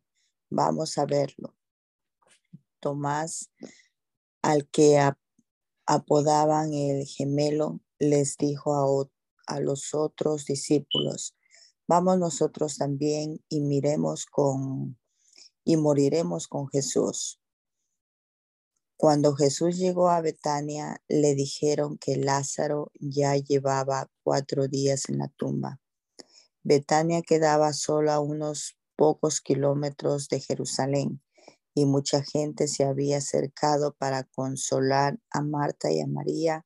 Vamos 0.49 0.97
a 0.97 1.05
verlo. 1.05 1.55
Tomás, 2.79 3.51
al 4.41 4.67
que 4.69 4.99
apodaban 5.85 6.73
el 6.73 7.05
gemelo, 7.05 7.81
les 7.99 8.37
dijo 8.37 9.11
a, 9.47 9.59
los 9.59 9.93
otros 9.93 10.45
discípulos, 10.45 11.35
vamos 11.87 12.19
nosotros 12.19 12.77
también 12.77 13.43
y 13.49 13.61
miremos 13.61 14.25
con 14.25 14.97
y 15.65 15.77
moriremos 15.77 16.47
con 16.47 16.67
Jesús. 16.69 17.39
Cuando 18.97 19.35
Jesús 19.35 19.77
llegó 19.77 20.09
a 20.09 20.21
Betania, 20.21 21.01
le 21.07 21.35
dijeron 21.35 21.97
que 21.97 22.17
Lázaro 22.17 22.91
ya 22.99 23.35
llevaba 23.35 24.09
cuatro 24.23 24.67
días 24.67 25.09
en 25.09 25.19
la 25.19 25.27
tumba. 25.29 25.79
Betania 26.63 27.21
quedaba 27.21 27.73
solo 27.73 28.11
a 28.11 28.19
unos 28.19 28.77
pocos 28.95 29.41
kilómetros 29.41 30.27
de 30.29 30.39
Jerusalén 30.39 31.21
y 31.73 31.85
mucha 31.85 32.23
gente 32.23 32.67
se 32.67 32.83
había 32.83 33.17
acercado 33.17 33.95
para 33.97 34.23
consolar 34.23 35.19
a 35.31 35.41
Marta 35.41 35.91
y 35.91 36.01
a 36.01 36.07
María 36.07 36.65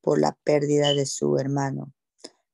por 0.00 0.20
la 0.20 0.38
pérdida 0.44 0.94
de 0.94 1.06
su 1.06 1.36
hermano. 1.38 1.94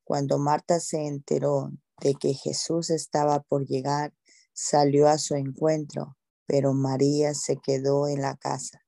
Cuando 0.05 0.39
Marta 0.39 0.81
se 0.81 1.07
enteró 1.07 1.71
de 2.01 2.15
que 2.15 2.35
Jesús 2.35 2.91
estaba 2.91 3.41
por 3.41 3.67
llegar, 3.67 4.15
salió 4.53 5.09
a 5.09 5.19
su 5.19 5.35
encuentro, 5.35 6.17
pero 6.47 6.73
María 6.73 7.35
se 7.35 7.57
quedó 7.57 8.09
en 8.09 8.23
la 8.23 8.37
casa. 8.37 8.81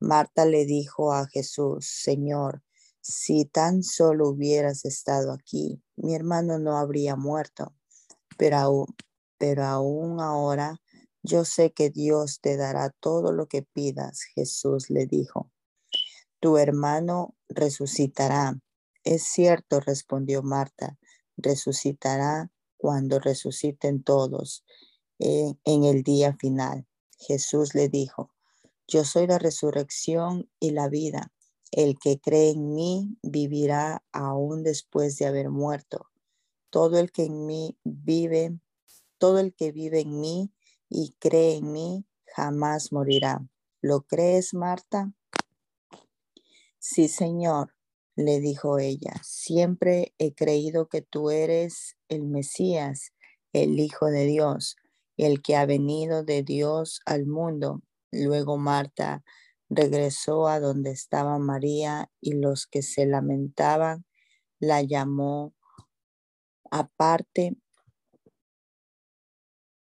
Marta 0.00 0.44
le 0.44 0.64
dijo 0.64 1.12
a 1.12 1.26
Jesús, 1.26 1.86
Señor, 1.86 2.62
si 3.00 3.44
tan 3.44 3.82
solo 3.82 4.30
hubieras 4.30 4.84
estado 4.84 5.32
aquí, 5.32 5.82
mi 5.96 6.14
hermano 6.14 6.58
no 6.58 6.78
habría 6.78 7.16
muerto, 7.16 7.74
pero 8.38 8.56
aún, 8.56 8.86
pero 9.38 9.64
aún 9.64 10.20
ahora 10.20 10.80
yo 11.24 11.46
sé 11.46 11.72
que 11.72 11.88
Dios 11.88 12.40
te 12.42 12.58
dará 12.58 12.90
todo 13.00 13.32
lo 13.32 13.46
que 13.46 13.62
pidas, 13.62 14.24
Jesús 14.34 14.90
le 14.90 15.06
dijo. 15.06 15.50
Tu 16.38 16.58
hermano 16.58 17.34
resucitará. 17.48 18.60
Es 19.04 19.24
cierto, 19.24 19.80
respondió 19.80 20.42
Marta, 20.42 20.98
resucitará 21.38 22.52
cuando 22.76 23.20
resuciten 23.20 24.02
todos 24.02 24.66
eh, 25.18 25.54
en 25.64 25.84
el 25.84 26.02
día 26.02 26.36
final. 26.38 26.86
Jesús 27.18 27.74
le 27.74 27.88
dijo, 27.88 28.30
yo 28.86 29.04
soy 29.04 29.26
la 29.26 29.38
resurrección 29.38 30.50
y 30.60 30.72
la 30.72 30.90
vida. 30.90 31.32
El 31.70 31.98
que 31.98 32.20
cree 32.20 32.50
en 32.50 32.74
mí 32.74 33.16
vivirá 33.22 34.04
aún 34.12 34.62
después 34.62 35.16
de 35.16 35.24
haber 35.24 35.48
muerto. 35.48 36.10
Todo 36.68 36.98
el 36.98 37.12
que 37.12 37.24
en 37.24 37.46
mí 37.46 37.78
vive, 37.82 38.58
todo 39.16 39.38
el 39.38 39.54
que 39.54 39.72
vive 39.72 40.00
en 40.00 40.20
mí 40.20 40.53
y 40.88 41.14
cree 41.18 41.56
en 41.56 41.72
mí, 41.72 42.06
jamás 42.34 42.92
morirá. 42.92 43.46
¿Lo 43.80 44.02
crees, 44.02 44.54
Marta? 44.54 45.12
Sí, 46.78 47.08
Señor, 47.08 47.74
le 48.16 48.40
dijo 48.40 48.78
ella, 48.78 49.14
siempre 49.22 50.14
he 50.18 50.34
creído 50.34 50.88
que 50.88 51.02
tú 51.02 51.30
eres 51.30 51.96
el 52.08 52.24
Mesías, 52.24 53.12
el 53.52 53.80
Hijo 53.80 54.06
de 54.06 54.26
Dios, 54.26 54.76
el 55.16 55.42
que 55.42 55.56
ha 55.56 55.66
venido 55.66 56.24
de 56.24 56.42
Dios 56.42 57.00
al 57.06 57.26
mundo. 57.26 57.82
Luego 58.12 58.58
Marta 58.58 59.24
regresó 59.68 60.46
a 60.46 60.60
donde 60.60 60.90
estaba 60.90 61.38
María 61.38 62.10
y 62.20 62.34
los 62.34 62.66
que 62.66 62.82
se 62.82 63.06
lamentaban 63.06 64.04
la 64.60 64.82
llamó 64.82 65.54
aparte 66.70 67.56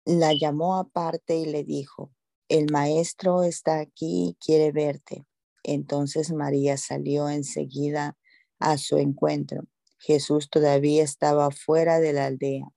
la 0.07 0.33
llamó 0.33 0.77
aparte 0.77 1.37
y 1.37 1.47
le 1.47 1.65
dijo, 1.65 2.13
el 2.49 2.71
maestro 2.71 3.43
está 3.43 3.81
aquí 3.81 4.29
y 4.29 4.37
quiere 4.39 4.71
verte. 4.71 5.27
Entonces 5.65 6.33
María 6.33 6.77
salió 6.77 7.29
enseguida 7.29 8.17
a 8.61 8.79
su 8.79 8.99
encuentro. 8.99 9.65
Jesús 9.99 10.49
todavía 10.49 11.03
estaba 11.03 11.51
fuera 11.51 11.99
de 11.99 12.13
la 12.13 12.27
aldea, 12.27 12.69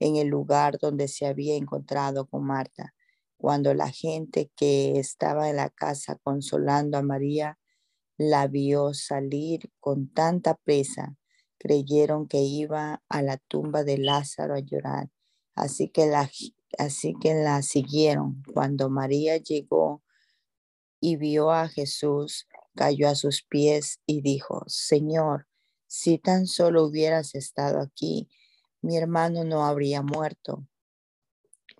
en 0.00 0.16
el 0.16 0.28
lugar 0.28 0.78
donde 0.80 1.08
se 1.08 1.26
había 1.26 1.56
encontrado 1.56 2.26
con 2.26 2.46
Marta. 2.46 2.94
Cuando 3.36 3.74
la 3.74 3.90
gente 3.90 4.50
que 4.56 4.98
estaba 4.98 5.50
en 5.50 5.56
la 5.56 5.68
casa 5.68 6.18
consolando 6.22 6.96
a 6.96 7.02
María 7.02 7.58
la 8.16 8.46
vio 8.46 8.94
salir 8.94 9.70
con 9.78 10.08
tanta 10.08 10.54
presa, 10.54 11.16
creyeron 11.58 12.28
que 12.28 12.40
iba 12.40 13.02
a 13.10 13.22
la 13.22 13.36
tumba 13.36 13.84
de 13.84 13.98
Lázaro 13.98 14.54
a 14.54 14.60
llorar. 14.60 15.10
Así 15.54 15.88
que 15.90 16.06
la 16.06 16.30
Así 16.78 17.14
que 17.20 17.34
la 17.34 17.62
siguieron. 17.62 18.42
Cuando 18.52 18.90
María 18.90 19.36
llegó 19.36 20.02
y 21.00 21.16
vio 21.16 21.50
a 21.50 21.68
Jesús, 21.68 22.46
cayó 22.74 23.08
a 23.08 23.14
sus 23.14 23.42
pies 23.42 24.00
y 24.06 24.22
dijo, 24.22 24.64
Señor, 24.66 25.46
si 25.86 26.18
tan 26.18 26.46
solo 26.46 26.84
hubieras 26.84 27.34
estado 27.34 27.80
aquí, 27.80 28.28
mi 28.80 28.96
hermano 28.96 29.44
no 29.44 29.64
habría 29.64 30.02
muerto. 30.02 30.66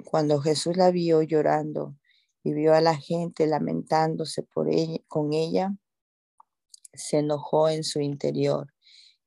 Cuando 0.05 0.41
Jesús 0.41 0.77
la 0.77 0.91
vio 0.91 1.23
llorando 1.23 1.97
y 2.43 2.53
vio 2.53 2.75
a 2.75 2.81
la 2.81 2.97
gente 2.97 3.47
lamentándose 3.47 4.43
por 4.43 4.69
ella, 4.69 4.99
con 5.09 5.33
ella, 5.33 5.77
se 6.93 7.19
enojó 7.19 7.69
en 7.69 7.85
su 7.85 8.01
interior 8.01 8.73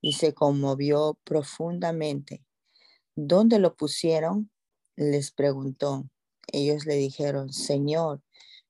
y 0.01 0.13
se 0.13 0.33
conmovió 0.33 1.17
profundamente. 1.23 2.45
¿Dónde 3.15 3.59
lo 3.59 3.75
pusieron? 3.75 4.51
Les 4.95 5.31
preguntó. 5.31 6.09
Ellos 6.51 6.85
le 6.85 6.95
dijeron, 6.95 7.51
Señor, 7.51 8.21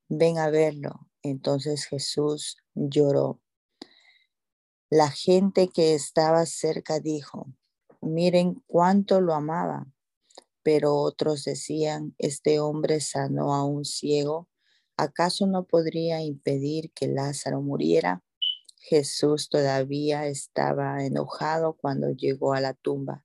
ven 0.10 0.38
a 0.38 0.50
verlo. 0.50 1.08
Entonces 1.22 1.86
Jesús 1.86 2.58
lloró. 2.74 3.42
La 4.90 5.10
gente 5.10 5.70
que 5.70 5.96
estaba 5.96 6.46
cerca 6.46 7.00
dijo, 7.00 7.48
miren 8.02 8.64
cuánto 8.68 9.22
lo 9.22 9.34
amaba. 9.34 9.88
Pero 10.64 10.96
otros 10.96 11.44
decían, 11.44 12.16
este 12.18 12.60
hombre 12.60 13.00
sanó 13.02 13.54
a 13.54 13.64
un 13.64 13.86
ciego. 13.86 14.50
¿Acaso 14.98 15.48
no 15.48 15.66
podría 15.66 16.22
impedir 16.22 16.92
que 16.94 17.08
Lázaro 17.08 17.62
muriera? 17.62 18.24
Jesús 18.78 19.50
todavía 19.50 20.28
estaba 20.28 21.04
enojado 21.04 21.74
cuando 21.74 22.12
llegó 22.12 22.54
a 22.54 22.62
la 22.62 22.74
tumba. 22.74 23.24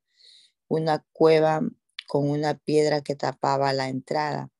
Una 0.68 1.04
cueva 1.12 1.62
con 2.10 2.28
una 2.28 2.54
piedra 2.58 3.02
que 3.02 3.14
tapaba 3.14 3.72
la 3.72 3.88
entrada. 3.88 4.50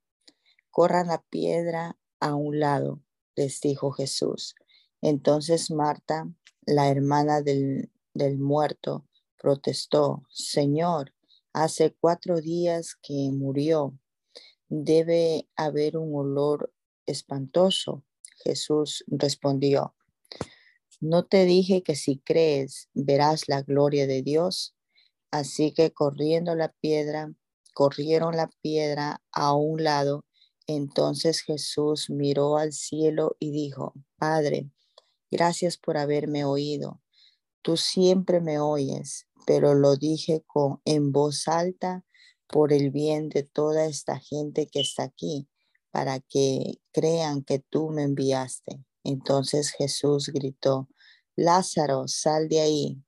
Corran 0.71 1.09
la 1.09 1.21
piedra 1.21 1.99
a 2.21 2.37
un 2.37 2.61
lado, 2.61 3.03
les 3.35 3.61
dijo 3.61 3.91
Jesús. 3.91 4.55
Entonces 5.01 5.73
Marta, 5.73 6.33
la 6.65 6.89
hermana 6.91 7.43
del, 7.43 7.91
del 8.15 8.39
muerto, 8.39 9.09
protestó, 9.37 10.23
Señor, 10.31 11.13
hace 11.53 11.93
cuatro 11.99 12.41
días 12.41 12.95
que 13.03 13.33
murió. 13.33 13.99
Debe 14.69 15.49
haber 15.57 15.97
un 15.97 16.15
olor 16.15 16.73
espantoso. 17.05 18.05
Jesús 18.45 19.05
respondió, 19.09 19.97
No 21.01 21.27
te 21.27 21.47
dije 21.47 21.83
que 21.83 21.97
si 21.97 22.21
crees 22.21 22.91
verás 22.95 23.49
la 23.49 23.63
gloria 23.63 24.07
de 24.07 24.23
Dios. 24.23 24.77
Así 25.33 25.73
que 25.73 25.93
corriendo 25.93 26.55
la 26.55 26.73
piedra, 26.81 27.33
corrieron 27.81 28.37
la 28.37 28.51
piedra 28.61 29.23
a 29.33 29.55
un 29.55 29.83
lado. 29.83 30.27
Entonces 30.67 31.41
Jesús 31.41 32.11
miró 32.11 32.59
al 32.59 32.75
cielo 32.75 33.39
y 33.39 33.53
dijo, 33.53 33.95
Padre, 34.19 34.71
gracias 35.31 35.79
por 35.79 35.97
haberme 35.97 36.45
oído. 36.45 37.01
Tú 37.63 37.79
siempre 37.79 38.43
me 38.43 38.59
oyes, 38.59 39.29
pero 39.47 39.73
lo 39.73 39.97
dije 39.97 40.45
con 40.47 40.83
en 40.85 41.11
voz 41.11 41.49
alta 41.49 42.05
por 42.47 42.75
el 42.75 42.91
bien 42.91 43.31
de 43.31 43.45
toda 43.45 43.87
esta 43.87 44.19
gente 44.19 44.67
que 44.67 44.81
está 44.81 45.05
aquí, 45.05 45.49
para 45.91 46.21
que 46.21 46.83
crean 46.93 47.43
que 47.43 47.61
tú 47.61 47.89
me 47.89 48.03
enviaste. 48.03 48.85
Entonces 49.05 49.71
Jesús 49.71 50.29
gritó, 50.29 50.91
Lázaro, 51.35 52.09
sal 52.09 52.51
de 52.51 52.61
ahí. 52.61 53.03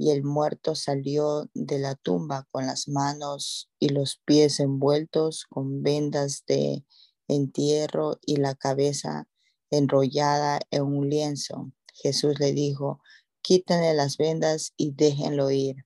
Y 0.00 0.12
el 0.12 0.24
muerto 0.24 0.74
salió 0.76 1.50
de 1.52 1.78
la 1.78 1.94
tumba 1.94 2.48
con 2.50 2.66
las 2.66 2.88
manos 2.88 3.70
y 3.78 3.90
los 3.90 4.18
pies 4.24 4.58
envueltos 4.58 5.44
con 5.50 5.82
vendas 5.82 6.44
de 6.46 6.86
entierro 7.28 8.18
y 8.24 8.36
la 8.36 8.54
cabeza 8.54 9.28
enrollada 9.68 10.60
en 10.70 10.84
un 10.84 11.10
lienzo. 11.10 11.70
Jesús 11.92 12.40
le 12.40 12.52
dijo, 12.52 13.02
quítenle 13.42 13.92
las 13.92 14.16
vendas 14.16 14.72
y 14.78 14.92
déjenlo 14.92 15.50
ir. 15.50 15.84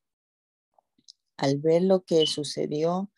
Al 1.36 1.58
ver 1.58 1.82
lo 1.82 2.04
que 2.04 2.24
sucedió, 2.26 3.10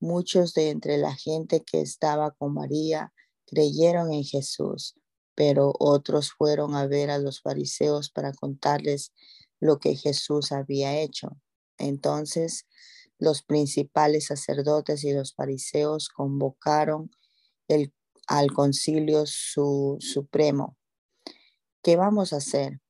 muchos 0.00 0.54
de 0.54 0.70
entre 0.70 0.96
la 0.96 1.14
gente 1.14 1.62
que 1.62 1.82
estaba 1.82 2.30
con 2.30 2.54
María 2.54 3.12
creyeron 3.44 4.14
en 4.14 4.24
Jesús, 4.24 4.94
pero 5.34 5.74
otros 5.78 6.32
fueron 6.32 6.74
a 6.74 6.86
ver 6.86 7.10
a 7.10 7.18
los 7.18 7.42
fariseos 7.42 8.08
para 8.08 8.32
contarles 8.32 9.12
lo 9.60 9.78
que 9.78 9.94
Jesús 9.94 10.52
había 10.52 10.98
hecho. 11.00 11.36
Entonces 11.78 12.66
los 13.18 13.42
principales 13.42 14.26
sacerdotes 14.26 15.04
y 15.04 15.12
los 15.12 15.34
fariseos 15.34 16.08
convocaron 16.08 17.10
al 18.26 18.52
concilio 18.52 19.24
supremo. 19.26 20.76
¿Qué 21.82 21.96
vamos 21.96 22.32
a 22.32 22.36
hacer? 22.36 22.80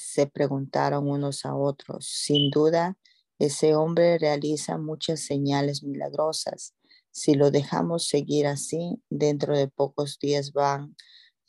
Se 0.00 0.26
preguntaron 0.26 1.08
unos 1.08 1.44
a 1.44 1.54
otros. 1.54 2.06
Sin 2.06 2.50
duda, 2.50 2.98
ese 3.38 3.74
hombre 3.74 4.18
realiza 4.18 4.78
muchas 4.78 5.20
señales 5.20 5.82
milagrosas. 5.82 6.74
Si 7.10 7.34
lo 7.34 7.50
dejamos 7.50 8.08
seguir 8.08 8.46
así, 8.46 9.02
dentro 9.08 9.56
de 9.56 9.68
pocos 9.68 10.18
días 10.18 10.52
van 10.52 10.96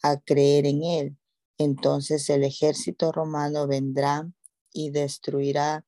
a 0.04 0.18
creer 0.18 0.66
en 0.66 0.84
él. 0.84 1.18
Entonces 1.58 2.30
el 2.30 2.44
ejército 2.44 3.12
romano 3.12 3.68
vendrá 3.68 4.30
y 4.74 4.92
destruirá 4.92 5.86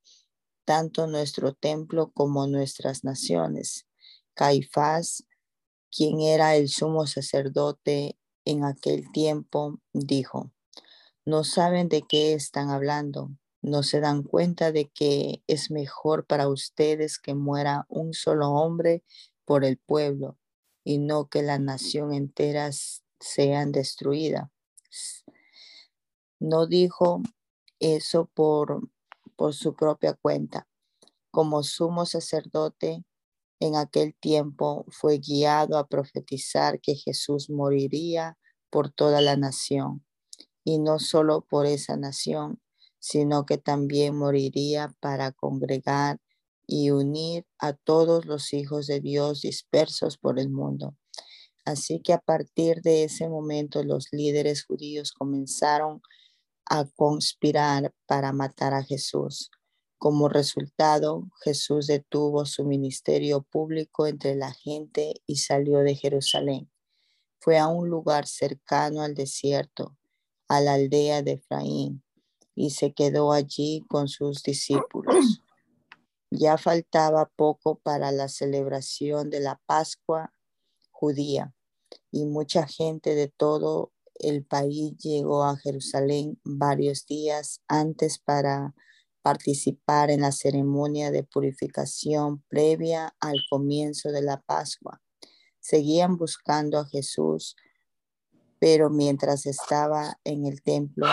tanto 0.65 1.07
nuestro 1.07 1.53
templo 1.53 2.11
como 2.11 2.47
nuestras 2.47 3.03
naciones. 3.03 3.87
Caifás, 4.33 5.25
quien 5.91 6.21
era 6.21 6.55
el 6.55 6.69
sumo 6.69 7.07
sacerdote 7.07 8.17
en 8.45 8.63
aquel 8.63 9.11
tiempo, 9.11 9.79
dijo, 9.93 10.51
no 11.25 11.43
saben 11.43 11.89
de 11.89 12.03
qué 12.03 12.33
están 12.33 12.69
hablando 12.69 13.31
no 13.61 13.83
se 13.83 13.99
dan 13.99 14.23
cuenta 14.23 14.71
de 14.71 14.89
que 14.89 15.43
es 15.47 15.71
mejor 15.71 16.25
para 16.25 16.47
ustedes 16.47 17.19
que 17.19 17.35
muera 17.35 17.85
un 17.89 18.13
solo 18.13 18.49
hombre 18.51 19.03
por 19.45 19.65
el 19.65 19.77
pueblo 19.77 20.37
y 20.83 20.97
no 20.97 21.27
que 21.27 21.41
la 21.41 21.59
nación 21.59 22.13
entera 22.13 22.69
sean 23.19 23.71
destruida. 23.71 24.51
No 26.39 26.67
dijo 26.67 27.21
eso 27.79 28.29
por, 28.33 28.89
por 29.35 29.53
su 29.53 29.75
propia 29.75 30.13
cuenta. 30.13 30.67
Como 31.31 31.63
sumo 31.63 32.05
sacerdote, 32.05 33.03
en 33.59 33.75
aquel 33.75 34.15
tiempo 34.15 34.85
fue 34.89 35.19
guiado 35.19 35.77
a 35.77 35.87
profetizar 35.87 36.79
que 36.79 36.95
Jesús 36.95 37.49
moriría 37.49 38.37
por 38.69 38.91
toda 38.91 39.21
la 39.21 39.35
nación, 39.35 40.05
y 40.63 40.79
no 40.79 40.99
solo 40.99 41.41
por 41.41 41.65
esa 41.65 41.97
nación, 41.97 42.61
sino 42.99 43.45
que 43.45 43.57
también 43.57 44.15
moriría 44.15 44.93
para 44.99 45.31
congregar 45.31 46.19
y 46.67 46.91
unir 46.91 47.45
a 47.57 47.73
todos 47.73 48.25
los 48.25 48.53
hijos 48.53 48.87
de 48.87 48.99
Dios 48.99 49.41
dispersos 49.41 50.17
por 50.17 50.39
el 50.39 50.49
mundo. 50.49 50.95
Así 51.65 52.01
que 52.01 52.13
a 52.13 52.19
partir 52.19 52.81
de 52.81 53.03
ese 53.03 53.27
momento 53.27 53.83
los 53.83 54.07
líderes 54.11 54.65
judíos 54.65 55.11
comenzaron 55.11 56.01
a 56.69 56.85
conspirar 56.85 57.93
para 58.05 58.31
matar 58.31 58.73
a 58.73 58.83
Jesús. 58.83 59.49
Como 59.97 60.29
resultado, 60.29 61.27
Jesús 61.43 61.87
detuvo 61.87 62.45
su 62.45 62.63
ministerio 62.63 63.41
público 63.41 64.07
entre 64.07 64.35
la 64.35 64.53
gente 64.53 65.21
y 65.25 65.37
salió 65.37 65.79
de 65.79 65.95
Jerusalén. 65.95 66.71
Fue 67.39 67.57
a 67.57 67.67
un 67.67 67.89
lugar 67.89 68.27
cercano 68.27 69.01
al 69.01 69.15
desierto, 69.15 69.97
a 70.47 70.61
la 70.61 70.75
aldea 70.75 71.21
de 71.21 71.33
Efraín, 71.33 72.03
y 72.55 72.69
se 72.69 72.93
quedó 72.93 73.33
allí 73.33 73.83
con 73.89 74.07
sus 74.07 74.43
discípulos. 74.43 75.41
Ya 76.31 76.57
faltaba 76.57 77.31
poco 77.35 77.79
para 77.79 78.11
la 78.11 78.27
celebración 78.27 79.29
de 79.29 79.39
la 79.39 79.59
Pascua 79.65 80.31
judía 80.91 81.53
y 82.11 82.25
mucha 82.25 82.67
gente 82.67 83.15
de 83.15 83.27
todo 83.27 83.91
el 84.19 84.45
país 84.45 84.97
llegó 84.97 85.43
a 85.43 85.57
Jerusalén 85.57 86.39
varios 86.43 87.05
días 87.05 87.61
antes 87.67 88.19
para 88.19 88.75
participar 89.21 90.11
en 90.11 90.21
la 90.21 90.31
ceremonia 90.31 91.11
de 91.11 91.23
purificación 91.23 92.43
previa 92.47 93.15
al 93.19 93.37
comienzo 93.49 94.11
de 94.11 94.21
la 94.21 94.41
Pascua. 94.41 95.01
Seguían 95.59 96.17
buscando 96.17 96.79
a 96.79 96.85
Jesús, 96.85 97.55
pero 98.59 98.89
mientras 98.89 99.45
estaba 99.45 100.19
en 100.23 100.45
el 100.45 100.61
templo, 100.61 101.07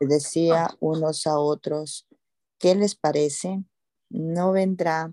decía 0.00 0.70
unos 0.80 1.26
a 1.26 1.38
otros, 1.38 2.06
¿qué 2.58 2.74
les 2.74 2.94
parece? 2.94 3.64
No 4.08 4.52
vendrá 4.52 5.12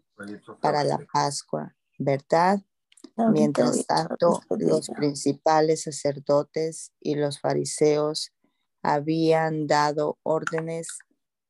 para 0.62 0.84
la 0.84 1.00
Pascua, 1.12 1.76
¿verdad? 1.98 2.62
Mientras 3.32 3.86
tanto, 3.86 4.42
los 4.50 4.90
principales 4.90 5.84
sacerdotes 5.84 6.92
y 7.00 7.16
los 7.16 7.40
fariseos 7.40 8.32
habían 8.82 9.68
dado 9.68 10.18
órdenes 10.24 10.88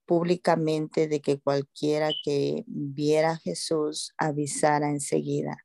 públicamente 0.05 1.07
de 1.07 1.21
que 1.21 1.39
cualquiera 1.39 2.11
que 2.23 2.63
viera 2.67 3.31
a 3.31 3.37
Jesús 3.37 4.13
avisara 4.17 4.89
enseguida 4.89 5.57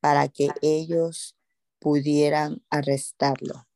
para 0.00 0.28
que 0.28 0.50
ellos 0.60 1.36
pudieran 1.78 2.62
arrestarlo. 2.68 3.66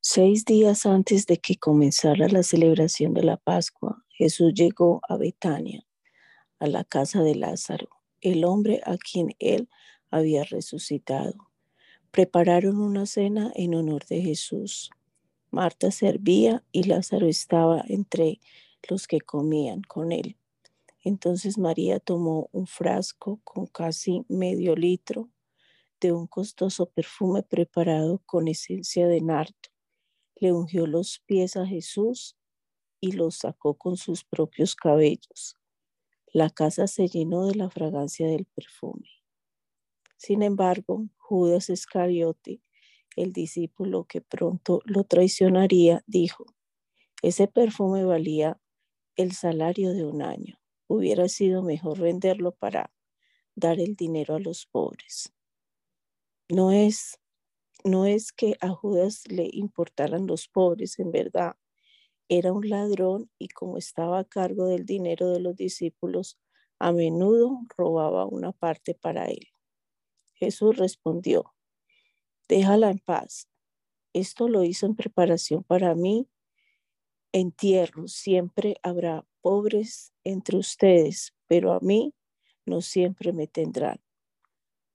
Seis 0.00 0.44
días 0.44 0.86
antes 0.86 1.26
de 1.26 1.38
que 1.38 1.56
comenzara 1.56 2.28
la 2.28 2.42
celebración 2.42 3.14
de 3.14 3.22
la 3.22 3.36
Pascua, 3.36 4.04
Jesús 4.08 4.52
llegó 4.54 5.00
a 5.08 5.16
Betania, 5.16 5.86
a 6.58 6.66
la 6.66 6.84
casa 6.84 7.22
de 7.22 7.34
Lázaro, 7.34 7.88
el 8.20 8.44
hombre 8.44 8.80
a 8.84 8.96
quien 8.96 9.34
él 9.38 9.68
había 10.10 10.44
resucitado. 10.44 11.50
Prepararon 12.10 12.80
una 12.80 13.06
cena 13.06 13.52
en 13.54 13.74
honor 13.74 14.04
de 14.06 14.22
Jesús. 14.22 14.90
Marta 15.50 15.90
servía 15.90 16.64
y 16.72 16.84
Lázaro 16.84 17.26
estaba 17.26 17.84
entre 17.88 18.40
los 18.88 19.06
que 19.06 19.20
comían 19.20 19.82
con 19.82 20.12
él. 20.12 20.36
Entonces 21.02 21.58
María 21.58 21.98
tomó 21.98 22.48
un 22.52 22.66
frasco 22.66 23.40
con 23.44 23.66
casi 23.66 24.24
medio 24.28 24.76
litro 24.76 25.28
de 26.00 26.12
un 26.12 26.26
costoso 26.26 26.86
perfume 26.86 27.42
preparado 27.42 28.22
con 28.26 28.48
esencia 28.48 29.06
de 29.06 29.20
nardo 29.20 29.70
le 30.40 30.52
ungió 30.52 30.86
los 30.86 31.20
pies 31.26 31.56
a 31.56 31.66
Jesús 31.66 32.34
y 32.98 33.12
los 33.12 33.36
sacó 33.36 33.74
con 33.74 33.96
sus 33.96 34.24
propios 34.24 34.74
cabellos. 34.74 35.59
La 36.32 36.50
casa 36.50 36.86
se 36.86 37.08
llenó 37.08 37.46
de 37.46 37.56
la 37.56 37.70
fragancia 37.70 38.26
del 38.28 38.44
perfume. 38.46 39.08
Sin 40.16 40.42
embargo, 40.42 41.08
Judas 41.16 41.70
Iscariote, 41.70 42.60
el 43.16 43.32
discípulo 43.32 44.04
que 44.04 44.20
pronto 44.20 44.80
lo 44.84 45.04
traicionaría, 45.04 46.04
dijo, 46.06 46.46
ese 47.22 47.48
perfume 47.48 48.04
valía 48.04 48.60
el 49.16 49.32
salario 49.32 49.92
de 49.92 50.04
un 50.04 50.22
año. 50.22 50.60
Hubiera 50.86 51.28
sido 51.28 51.62
mejor 51.62 51.98
venderlo 51.98 52.52
para 52.52 52.92
dar 53.56 53.80
el 53.80 53.96
dinero 53.96 54.36
a 54.36 54.40
los 54.40 54.66
pobres. 54.66 55.32
No 56.48 56.70
es 56.72 57.18
no 57.84 58.06
es 58.06 58.32
que 58.32 58.56
a 58.60 58.68
Judas 58.68 59.24
le 59.28 59.48
importaran 59.52 60.26
los 60.26 60.48
pobres, 60.48 60.98
en 60.98 61.12
verdad. 61.12 61.54
Era 62.30 62.54
un 62.54 62.66
ladrón 62.66 63.30
y 63.38 63.48
como 63.48 63.76
estaba 63.76 64.20
a 64.20 64.24
cargo 64.24 64.66
del 64.66 64.86
dinero 64.86 65.30
de 65.32 65.40
los 65.40 65.54
discípulos, 65.54 66.38
a 66.78 66.92
menudo 66.92 67.60
robaba 67.76 68.24
una 68.24 68.52
parte 68.52 68.94
para 68.94 69.26
él. 69.26 69.48
Jesús 70.32 70.78
respondió, 70.78 71.52
déjala 72.48 72.90
en 72.90 73.00
paz. 73.00 73.48
Esto 74.14 74.48
lo 74.48 74.64
hizo 74.64 74.86
en 74.86 74.96
preparación 74.96 75.64
para 75.64 75.94
mí 75.94 76.28
entierro, 77.32 78.08
siempre 78.08 78.76
habrá 78.82 79.24
pobres 79.40 80.12
entre 80.24 80.56
ustedes, 80.56 81.34
pero 81.46 81.72
a 81.72 81.80
mí 81.80 82.14
no 82.66 82.80
siempre 82.80 83.32
me 83.32 83.46
tendrán. 83.46 84.00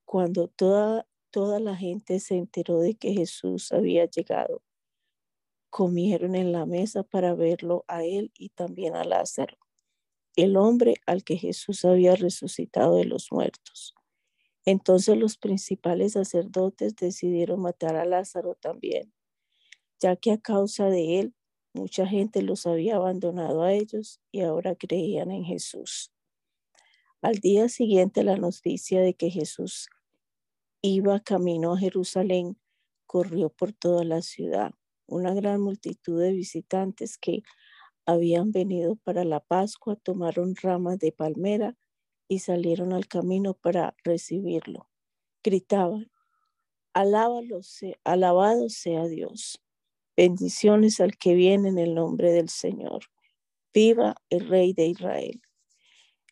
Cuando 0.06 0.48
toda, 0.48 1.06
toda 1.30 1.60
la 1.60 1.76
gente 1.76 2.20
se 2.20 2.36
enteró 2.36 2.78
de 2.80 2.94
que 2.94 3.12
Jesús 3.12 3.72
había 3.72 4.06
llegado, 4.06 4.62
comieron 5.76 6.34
en 6.34 6.52
la 6.52 6.64
mesa 6.64 7.02
para 7.02 7.34
verlo 7.34 7.84
a 7.86 8.02
él 8.02 8.32
y 8.38 8.48
también 8.48 8.96
a 8.96 9.04
Lázaro, 9.04 9.58
el 10.34 10.56
hombre 10.56 10.94
al 11.04 11.22
que 11.22 11.36
Jesús 11.36 11.84
había 11.84 12.14
resucitado 12.14 12.96
de 12.96 13.04
los 13.04 13.30
muertos. 13.30 13.94
Entonces 14.64 15.18
los 15.18 15.36
principales 15.36 16.14
sacerdotes 16.14 16.96
decidieron 16.96 17.60
matar 17.60 17.94
a 17.96 18.06
Lázaro 18.06 18.54
también, 18.54 19.12
ya 20.00 20.16
que 20.16 20.32
a 20.32 20.38
causa 20.38 20.86
de 20.86 21.20
él 21.20 21.34
mucha 21.74 22.06
gente 22.06 22.40
los 22.40 22.66
había 22.66 22.96
abandonado 22.96 23.62
a 23.62 23.74
ellos 23.74 24.22
y 24.32 24.40
ahora 24.40 24.76
creían 24.76 25.30
en 25.30 25.44
Jesús. 25.44 26.10
Al 27.20 27.34
día 27.34 27.68
siguiente 27.68 28.24
la 28.24 28.38
noticia 28.38 29.02
de 29.02 29.12
que 29.12 29.28
Jesús 29.28 29.90
iba 30.80 31.20
camino 31.20 31.74
a 31.74 31.78
Jerusalén 31.78 32.58
corrió 33.04 33.50
por 33.50 33.74
toda 33.74 34.04
la 34.04 34.22
ciudad. 34.22 34.72
Una 35.06 35.34
gran 35.34 35.60
multitud 35.60 36.20
de 36.20 36.32
visitantes 36.32 37.16
que 37.18 37.42
habían 38.06 38.52
venido 38.52 38.96
para 38.96 39.24
la 39.24 39.40
Pascua 39.40 39.96
tomaron 39.96 40.54
ramas 40.56 40.98
de 40.98 41.12
palmera 41.12 41.76
y 42.28 42.40
salieron 42.40 42.92
al 42.92 43.06
camino 43.06 43.54
para 43.54 43.94
recibirlo. 44.04 44.88
Gritaban, 45.44 46.10
alabado 46.92 48.68
sea 48.68 49.06
Dios. 49.06 49.62
Bendiciones 50.16 51.00
al 51.00 51.16
que 51.18 51.34
viene 51.34 51.68
en 51.68 51.78
el 51.78 51.94
nombre 51.94 52.32
del 52.32 52.48
Señor. 52.48 53.04
Viva 53.72 54.16
el 54.30 54.48
Rey 54.48 54.72
de 54.72 54.86
Israel. 54.86 55.42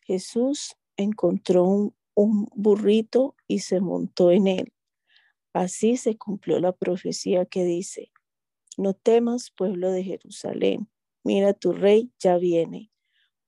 Jesús 0.05 0.75
encontró 0.97 1.63
un, 1.63 1.95
un 2.15 2.47
burrito 2.55 3.35
y 3.47 3.59
se 3.59 3.79
montó 3.79 4.31
en 4.31 4.47
él. 4.47 4.73
Así 5.53 5.97
se 5.97 6.17
cumplió 6.17 6.59
la 6.59 6.71
profecía 6.71 7.45
que 7.45 7.63
dice, 7.63 8.11
no 8.77 8.93
temas, 8.93 9.51
pueblo 9.51 9.91
de 9.91 10.03
Jerusalén, 10.03 10.89
mira 11.23 11.53
tu 11.53 11.73
rey 11.73 12.11
ya 12.19 12.37
viene, 12.37 12.91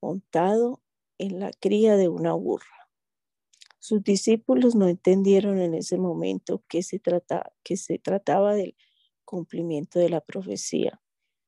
montado 0.00 0.82
en 1.18 1.40
la 1.40 1.50
cría 1.52 1.96
de 1.96 2.08
una 2.08 2.32
burra. 2.32 2.66
Sus 3.78 4.02
discípulos 4.02 4.74
no 4.74 4.88
entendieron 4.88 5.60
en 5.60 5.74
ese 5.74 5.98
momento 5.98 6.62
que 6.68 6.82
se, 6.82 7.00
que 7.62 7.76
se 7.76 7.98
trataba 7.98 8.54
del 8.54 8.76
cumplimiento 9.24 9.98
de 9.98 10.08
la 10.08 10.20
profecía. 10.20 11.00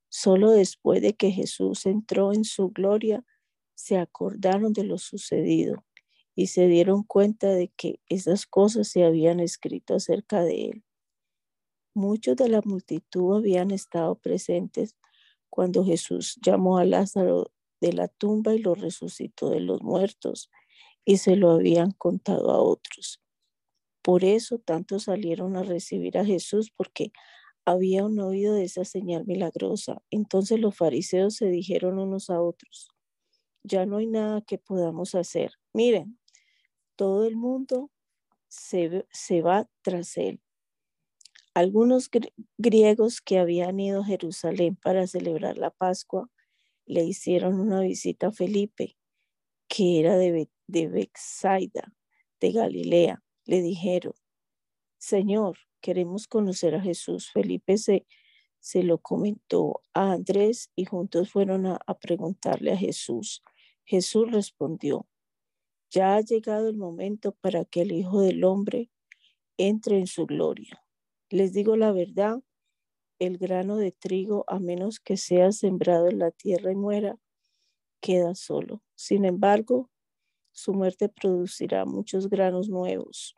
Solo 0.08 0.50
después 0.50 1.02
de 1.02 1.14
que 1.14 1.30
Jesús 1.30 1.86
entró 1.86 2.32
en 2.32 2.44
su 2.44 2.70
gloria, 2.70 3.24
se 3.74 3.98
acordaron 3.98 4.72
de 4.72 4.84
lo 4.84 4.98
sucedido 4.98 5.84
y 6.34 6.48
se 6.48 6.66
dieron 6.66 7.02
cuenta 7.02 7.48
de 7.48 7.68
que 7.68 8.00
esas 8.08 8.46
cosas 8.46 8.88
se 8.88 9.04
habían 9.04 9.40
escrito 9.40 9.94
acerca 9.94 10.42
de 10.42 10.70
él. 10.70 10.84
Muchos 11.94 12.36
de 12.36 12.48
la 12.48 12.60
multitud 12.64 13.36
habían 13.36 13.70
estado 13.72 14.14
presentes 14.16 14.96
cuando 15.50 15.84
Jesús 15.84 16.38
llamó 16.40 16.78
a 16.78 16.84
Lázaro 16.84 17.50
de 17.80 17.92
la 17.92 18.08
tumba 18.08 18.54
y 18.54 18.58
lo 18.58 18.74
resucitó 18.74 19.50
de 19.50 19.60
los 19.60 19.82
muertos 19.82 20.50
y 21.04 21.16
se 21.16 21.36
lo 21.36 21.50
habían 21.50 21.90
contado 21.92 22.50
a 22.52 22.62
otros. 22.62 23.20
Por 24.02 24.24
eso 24.24 24.58
tantos 24.58 25.04
salieron 25.04 25.56
a 25.56 25.62
recibir 25.62 26.16
a 26.18 26.24
Jesús 26.24 26.70
porque 26.74 27.12
habían 27.64 28.18
oído 28.18 28.54
de 28.54 28.64
esa 28.64 28.84
señal 28.84 29.26
milagrosa. 29.26 30.02
Entonces 30.10 30.60
los 30.60 30.76
fariseos 30.76 31.36
se 31.36 31.46
dijeron 31.46 31.98
unos 31.98 32.30
a 32.30 32.40
otros, 32.40 32.90
ya 33.62 33.86
no 33.86 33.98
hay 33.98 34.06
nada 34.06 34.42
que 34.42 34.58
podamos 34.58 35.14
hacer. 35.14 35.52
Miren, 35.74 36.18
todo 36.96 37.26
el 37.26 37.36
mundo 37.36 37.90
se, 38.48 39.06
se 39.12 39.42
va 39.42 39.68
tras 39.82 40.16
él. 40.16 40.40
Algunos 41.52 42.08
griegos 42.58 43.20
que 43.20 43.38
habían 43.38 43.80
ido 43.80 44.02
a 44.02 44.04
Jerusalén 44.04 44.76
para 44.76 45.08
celebrar 45.08 45.58
la 45.58 45.70
Pascua 45.70 46.30
le 46.86 47.04
hicieron 47.04 47.58
una 47.58 47.80
visita 47.80 48.28
a 48.28 48.32
Felipe, 48.32 48.96
que 49.68 49.98
era 49.98 50.16
de, 50.16 50.48
de 50.68 50.88
Bexaida, 50.88 51.92
de 52.40 52.52
Galilea. 52.52 53.24
Le 53.46 53.62
dijeron, 53.62 54.12
Señor, 54.98 55.58
queremos 55.80 56.28
conocer 56.28 56.76
a 56.76 56.80
Jesús. 56.80 57.30
Felipe 57.32 57.78
se, 57.78 58.06
se 58.60 58.84
lo 58.84 58.98
comentó 58.98 59.82
a 59.92 60.12
Andrés 60.12 60.70
y 60.76 60.84
juntos 60.84 61.30
fueron 61.32 61.66
a, 61.66 61.80
a 61.84 61.98
preguntarle 61.98 62.72
a 62.72 62.76
Jesús. 62.76 63.42
Jesús 63.84 64.30
respondió, 64.30 65.08
ya 65.90 66.14
ha 66.14 66.20
llegado 66.20 66.68
el 66.68 66.76
momento 66.76 67.32
para 67.32 67.64
que 67.64 67.82
el 67.82 67.90
Hijo 67.90 68.20
del 68.20 68.44
Hombre 68.44 68.88
entre 69.56 69.98
en 69.98 70.06
su 70.06 70.26
gloria. 70.26 70.80
Les 71.30 71.52
digo 71.52 71.76
la 71.76 71.92
verdad, 71.92 72.42
el 73.20 73.38
grano 73.38 73.76
de 73.76 73.92
trigo, 73.92 74.44
a 74.48 74.58
menos 74.58 74.98
que 74.98 75.16
sea 75.16 75.52
sembrado 75.52 76.08
en 76.08 76.18
la 76.18 76.32
tierra 76.32 76.72
y 76.72 76.74
muera, 76.74 77.18
queda 78.00 78.34
solo. 78.34 78.82
Sin 78.96 79.24
embargo, 79.24 79.90
su 80.50 80.72
muerte 80.72 81.08
producirá 81.08 81.84
muchos 81.84 82.28
granos 82.28 82.68
nuevos, 82.68 83.36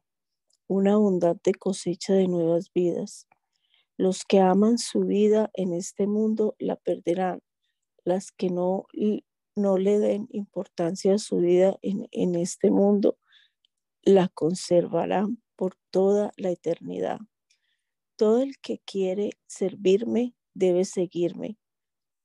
una 0.68 0.95
abundante 0.95 1.53
cosecha 1.53 2.14
de 2.14 2.28
nuevas 2.28 2.72
vidas. 2.72 3.28
Los 3.99 4.24
que 4.24 4.40
aman 4.40 4.78
su 4.78 5.01
vida 5.01 5.51
en 5.53 5.74
este 5.74 6.07
mundo 6.07 6.57
la 6.59 6.76
perderán. 6.76 7.43
Las 8.05 8.32
que 8.32 8.49
no, 8.49 8.86
no 9.55 9.76
le 9.76 9.99
den 9.99 10.28
importancia 10.30 11.14
a 11.14 11.18
su 11.18 11.36
vida 11.38 11.76
en, 11.82 12.09
en 12.11 12.36
este 12.36 12.70
mundo 12.70 13.18
la 14.03 14.28
conservarán 14.28 15.43
por 15.57 15.76
toda 15.90 16.32
la 16.36 16.51
eternidad. 16.51 17.20
Todo 18.16 18.42
el 18.42 18.58
que 18.58 18.78
quiere 18.78 19.30
servirme 19.46 20.34
debe 20.54 20.84
seguirme, 20.84 21.56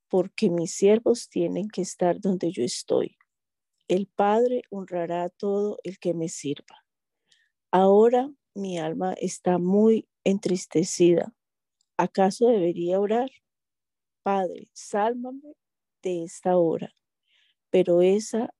porque 0.08 0.50
mis 0.50 0.72
siervos 0.74 1.28
tienen 1.28 1.68
que 1.68 1.82
estar 1.82 2.20
donde 2.20 2.52
yo 2.52 2.62
estoy. 2.62 3.16
El 3.88 4.06
Padre 4.06 4.62
honrará 4.70 5.24
a 5.24 5.30
todo 5.30 5.78
el 5.82 5.98
que 5.98 6.12
me 6.12 6.28
sirva. 6.28 6.84
Ahora 7.70 8.30
mi 8.54 8.78
alma 8.78 9.14
está 9.14 9.58
muy 9.58 10.08
entristecida. 10.24 11.34
¿Acaso 11.96 12.48
debería 12.48 13.00
orar? 13.00 13.30
Padre, 14.22 14.68
sálvame 14.74 15.54
de 16.02 16.24
esta 16.24 16.58
hora. 16.58 16.92
Pero 17.70 18.02
esa, 18.02 18.54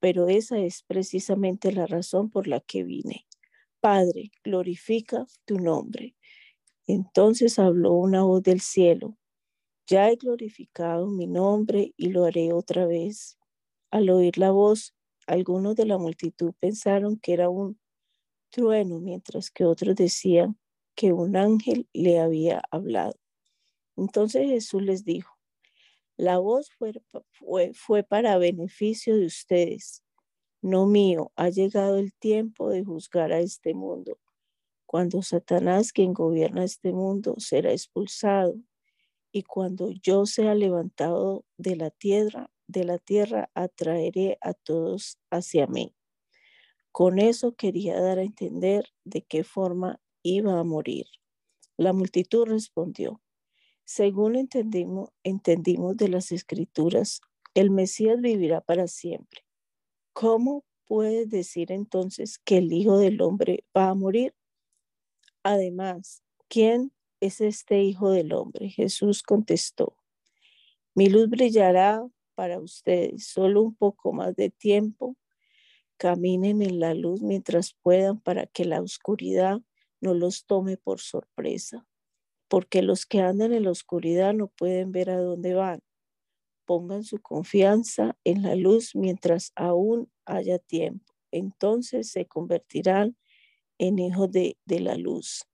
pero 0.00 0.28
esa 0.28 0.58
es 0.58 0.82
precisamente 0.82 1.70
la 1.70 1.86
razón 1.86 2.30
por 2.30 2.48
la 2.48 2.60
que 2.60 2.82
vine. 2.82 3.26
Padre, 3.80 4.32
glorifica 4.42 5.26
tu 5.44 5.58
nombre. 5.58 6.15
Entonces 6.88 7.58
habló 7.58 7.94
una 7.94 8.22
voz 8.22 8.42
del 8.42 8.60
cielo. 8.60 9.16
Ya 9.88 10.08
he 10.10 10.16
glorificado 10.16 11.08
mi 11.08 11.26
nombre 11.26 11.92
y 11.96 12.10
lo 12.10 12.24
haré 12.24 12.52
otra 12.52 12.86
vez. 12.86 13.38
Al 13.90 14.10
oír 14.10 14.38
la 14.38 14.52
voz, 14.52 14.94
algunos 15.26 15.74
de 15.76 15.86
la 15.86 15.98
multitud 15.98 16.54
pensaron 16.60 17.18
que 17.18 17.32
era 17.32 17.48
un 17.48 17.78
trueno, 18.50 19.00
mientras 19.00 19.50
que 19.50 19.64
otros 19.64 19.96
decían 19.96 20.58
que 20.94 21.12
un 21.12 21.36
ángel 21.36 21.88
le 21.92 22.20
había 22.20 22.62
hablado. 22.70 23.14
Entonces 23.96 24.48
Jesús 24.48 24.82
les 24.82 25.04
dijo, 25.04 25.36
la 26.16 26.38
voz 26.38 26.70
fue, 26.78 26.92
fue, 27.30 27.72
fue 27.74 28.04
para 28.04 28.38
beneficio 28.38 29.16
de 29.16 29.26
ustedes, 29.26 30.04
no 30.62 30.86
mío. 30.86 31.32
Ha 31.36 31.50
llegado 31.50 31.98
el 31.98 32.14
tiempo 32.14 32.70
de 32.70 32.84
juzgar 32.84 33.32
a 33.32 33.40
este 33.40 33.74
mundo 33.74 34.18
cuando 34.96 35.20
Satanás, 35.20 35.92
quien 35.92 36.14
gobierna 36.14 36.64
este 36.64 36.90
mundo, 36.90 37.34
será 37.36 37.70
expulsado 37.70 38.54
y 39.30 39.42
cuando 39.42 39.90
yo 39.90 40.24
sea 40.24 40.54
levantado 40.54 41.44
de 41.58 41.76
la 41.76 41.90
tierra, 41.90 42.50
de 42.66 42.84
la 42.84 42.96
tierra 42.96 43.50
atraeré 43.52 44.38
a 44.40 44.54
todos 44.54 45.18
hacia 45.30 45.66
mí. 45.66 45.94
Con 46.92 47.18
eso 47.18 47.54
quería 47.56 48.00
dar 48.00 48.18
a 48.18 48.22
entender 48.22 48.86
de 49.04 49.20
qué 49.20 49.44
forma 49.44 50.00
iba 50.22 50.58
a 50.58 50.64
morir. 50.64 51.04
La 51.76 51.92
multitud 51.92 52.46
respondió, 52.46 53.20
según 53.84 54.34
entendimos, 54.34 55.10
entendimos 55.24 55.98
de 55.98 56.08
las 56.08 56.32
escrituras, 56.32 57.20
el 57.52 57.70
Mesías 57.70 58.18
vivirá 58.22 58.62
para 58.62 58.86
siempre. 58.86 59.42
¿Cómo 60.14 60.64
puedes 60.86 61.28
decir 61.28 61.70
entonces 61.70 62.38
que 62.38 62.56
el 62.56 62.72
Hijo 62.72 62.96
del 62.96 63.20
Hombre 63.20 63.62
va 63.76 63.90
a 63.90 63.94
morir? 63.94 64.32
Además, 65.48 66.24
¿quién 66.48 66.92
es 67.20 67.40
este 67.40 67.80
Hijo 67.84 68.10
del 68.10 68.32
Hombre? 68.32 68.68
Jesús 68.68 69.22
contestó, 69.22 69.96
mi 70.96 71.08
luz 71.08 71.28
brillará 71.28 72.04
para 72.34 72.58
ustedes 72.58 73.28
solo 73.28 73.62
un 73.62 73.74
poco 73.76 74.12
más 74.12 74.34
de 74.34 74.50
tiempo. 74.50 75.16
Caminen 75.98 76.62
en 76.62 76.80
la 76.80 76.94
luz 76.94 77.22
mientras 77.22 77.74
puedan 77.82 78.20
para 78.20 78.46
que 78.46 78.64
la 78.64 78.82
oscuridad 78.82 79.60
no 80.00 80.14
los 80.14 80.46
tome 80.46 80.78
por 80.78 81.00
sorpresa, 81.00 81.86
porque 82.48 82.82
los 82.82 83.06
que 83.06 83.20
andan 83.20 83.52
en 83.54 83.64
la 83.64 83.70
oscuridad 83.72 84.34
no 84.34 84.48
pueden 84.48 84.92
ver 84.92 85.10
a 85.10 85.18
dónde 85.18 85.54
van. 85.54 85.80
pongan 86.64 87.04
su 87.04 87.18
confianza 87.20 88.16
en 88.24 88.42
la 88.42 88.54
luz 88.56 88.94
mientras 88.94 89.52
aún 89.54 90.10
haya 90.24 90.58
tiempo. 90.58 91.14
Entonces 91.30 92.10
se 92.10 92.26
convertirán 92.26 93.16
en 93.78 93.98
hijos 93.98 94.30
de, 94.30 94.56
de 94.64 94.80
la 94.80 94.96
luz. 94.96 95.44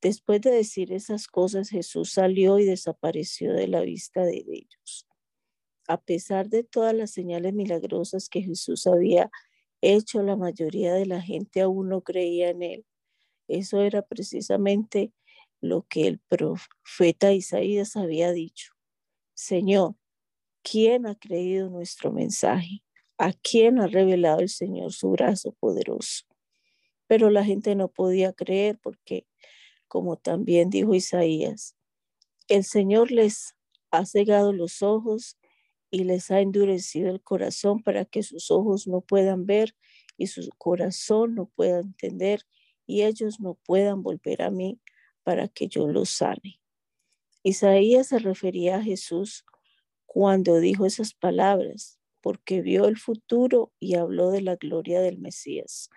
Después 0.00 0.40
de 0.40 0.50
decir 0.50 0.92
esas 0.92 1.26
cosas, 1.26 1.70
Jesús 1.70 2.12
salió 2.12 2.58
y 2.58 2.64
desapareció 2.64 3.52
de 3.52 3.68
la 3.68 3.80
vista 3.80 4.24
de 4.24 4.44
ellos. 4.46 5.06
A 5.88 6.00
pesar 6.00 6.48
de 6.48 6.62
todas 6.64 6.94
las 6.94 7.10
señales 7.10 7.54
milagrosas 7.54 8.28
que 8.28 8.42
Jesús 8.42 8.86
había 8.86 9.30
hecho, 9.80 10.22
la 10.22 10.36
mayoría 10.36 10.94
de 10.94 11.06
la 11.06 11.20
gente 11.20 11.60
aún 11.60 11.88
no 11.88 12.02
creía 12.02 12.50
en 12.50 12.62
él. 12.62 12.86
Eso 13.48 13.80
era 13.82 14.02
precisamente 14.02 15.12
lo 15.60 15.82
que 15.88 16.06
el 16.06 16.20
profeta 16.20 17.32
Isaías 17.32 17.96
había 17.96 18.32
dicho. 18.32 18.72
Señor, 19.34 19.96
¿quién 20.62 21.06
ha 21.06 21.14
creído 21.16 21.70
nuestro 21.70 22.12
mensaje? 22.12 22.82
¿A 23.16 23.32
quién 23.32 23.80
ha 23.80 23.88
revelado 23.88 24.40
el 24.40 24.48
Señor 24.48 24.92
su 24.92 25.10
brazo 25.10 25.52
poderoso? 25.58 26.27
Pero 27.08 27.30
la 27.30 27.44
gente 27.44 27.74
no 27.74 27.88
podía 27.88 28.32
creer 28.32 28.78
porque 28.80 29.26
como 29.88 30.16
también 30.16 30.70
dijo 30.70 30.94
Isaías. 30.94 31.74
El 32.46 32.64
Señor 32.64 33.10
les 33.10 33.56
ha 33.90 34.06
cegado 34.06 34.52
los 34.52 34.82
ojos 34.82 35.38
y 35.90 36.04
les 36.04 36.30
ha 36.30 36.40
endurecido 36.40 37.10
el 37.10 37.22
corazón 37.22 37.82
para 37.82 38.04
que 38.04 38.22
sus 38.22 38.50
ojos 38.50 38.86
no 38.86 39.00
puedan 39.00 39.46
ver 39.46 39.74
y 40.16 40.26
su 40.26 40.48
corazón 40.58 41.34
no 41.34 41.46
pueda 41.46 41.80
entender 41.80 42.42
y 42.86 43.02
ellos 43.02 43.40
no 43.40 43.54
puedan 43.64 44.02
volver 44.02 44.42
a 44.42 44.50
mí 44.50 44.80
para 45.22 45.48
que 45.48 45.68
yo 45.68 45.88
los 45.88 46.10
sane. 46.10 46.60
Isaías 47.42 48.08
se 48.08 48.18
refería 48.18 48.76
a 48.76 48.82
Jesús 48.82 49.44
cuando 50.06 50.58
dijo 50.58 50.86
esas 50.86 51.14
palabras, 51.14 51.98
porque 52.20 52.60
vio 52.60 52.86
el 52.86 52.98
futuro 52.98 53.72
y 53.78 53.94
habló 53.94 54.30
de 54.30 54.42
la 54.42 54.56
gloria 54.56 55.00
del 55.00 55.18
Mesías. 55.18 55.90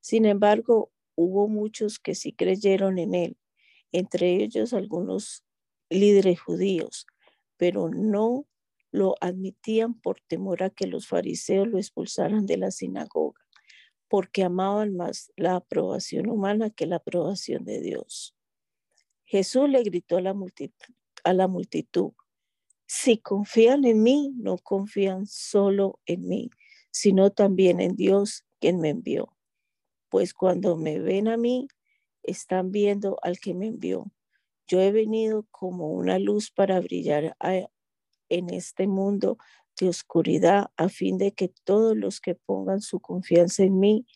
Sin 0.00 0.24
embargo, 0.24 0.90
hubo 1.14 1.48
muchos 1.48 1.98
que 1.98 2.14
sí 2.14 2.32
creyeron 2.32 2.98
en 2.98 3.14
él, 3.14 3.36
entre 3.92 4.42
ellos 4.42 4.72
algunos 4.72 5.44
líderes 5.90 6.40
judíos, 6.40 7.06
pero 7.56 7.90
no 7.90 8.46
lo 8.92 9.14
admitían 9.20 9.94
por 9.94 10.20
temor 10.20 10.62
a 10.62 10.70
que 10.70 10.86
los 10.86 11.06
fariseos 11.06 11.68
lo 11.68 11.78
expulsaran 11.78 12.46
de 12.46 12.56
la 12.56 12.70
sinagoga, 12.70 13.40
porque 14.08 14.42
amaban 14.42 14.96
más 14.96 15.32
la 15.36 15.56
aprobación 15.56 16.28
humana 16.28 16.70
que 16.70 16.86
la 16.86 16.96
aprobación 16.96 17.64
de 17.64 17.80
Dios. 17.80 18.34
Jesús 19.26 19.68
le 19.68 19.82
gritó 19.82 20.16
a 20.16 20.22
la 20.22 21.46
multitud, 21.48 22.12
si 22.86 23.18
confían 23.18 23.84
en 23.84 24.02
mí, 24.02 24.32
no 24.36 24.58
confían 24.58 25.26
solo 25.26 26.00
en 26.06 26.26
mí, 26.26 26.50
sino 26.90 27.30
también 27.30 27.80
en 27.80 27.94
Dios 27.94 28.44
quien 28.58 28.80
me 28.80 28.88
envió 28.88 29.36
pues 30.10 30.34
cuando 30.34 30.76
me 30.76 30.98
ven 30.98 31.28
a 31.28 31.36
mí, 31.36 31.68
están 32.22 32.72
viendo 32.72 33.18
al 33.22 33.38
que 33.38 33.54
me 33.54 33.68
envió. 33.68 34.12
Yo 34.66 34.80
he 34.80 34.92
venido 34.92 35.46
como 35.50 35.88
una 35.88 36.18
luz 36.18 36.50
para 36.50 36.80
brillar 36.80 37.36
en 38.28 38.50
este 38.50 38.86
mundo 38.86 39.38
de 39.80 39.88
oscuridad, 39.88 40.70
a 40.76 40.88
fin 40.88 41.16
de 41.16 41.32
que 41.32 41.48
todos 41.64 41.96
los 41.96 42.20
que 42.20 42.34
pongan 42.34 42.80
su 42.80 43.00
confianza 43.00 43.62
en 43.62 43.78
mí 43.78 44.06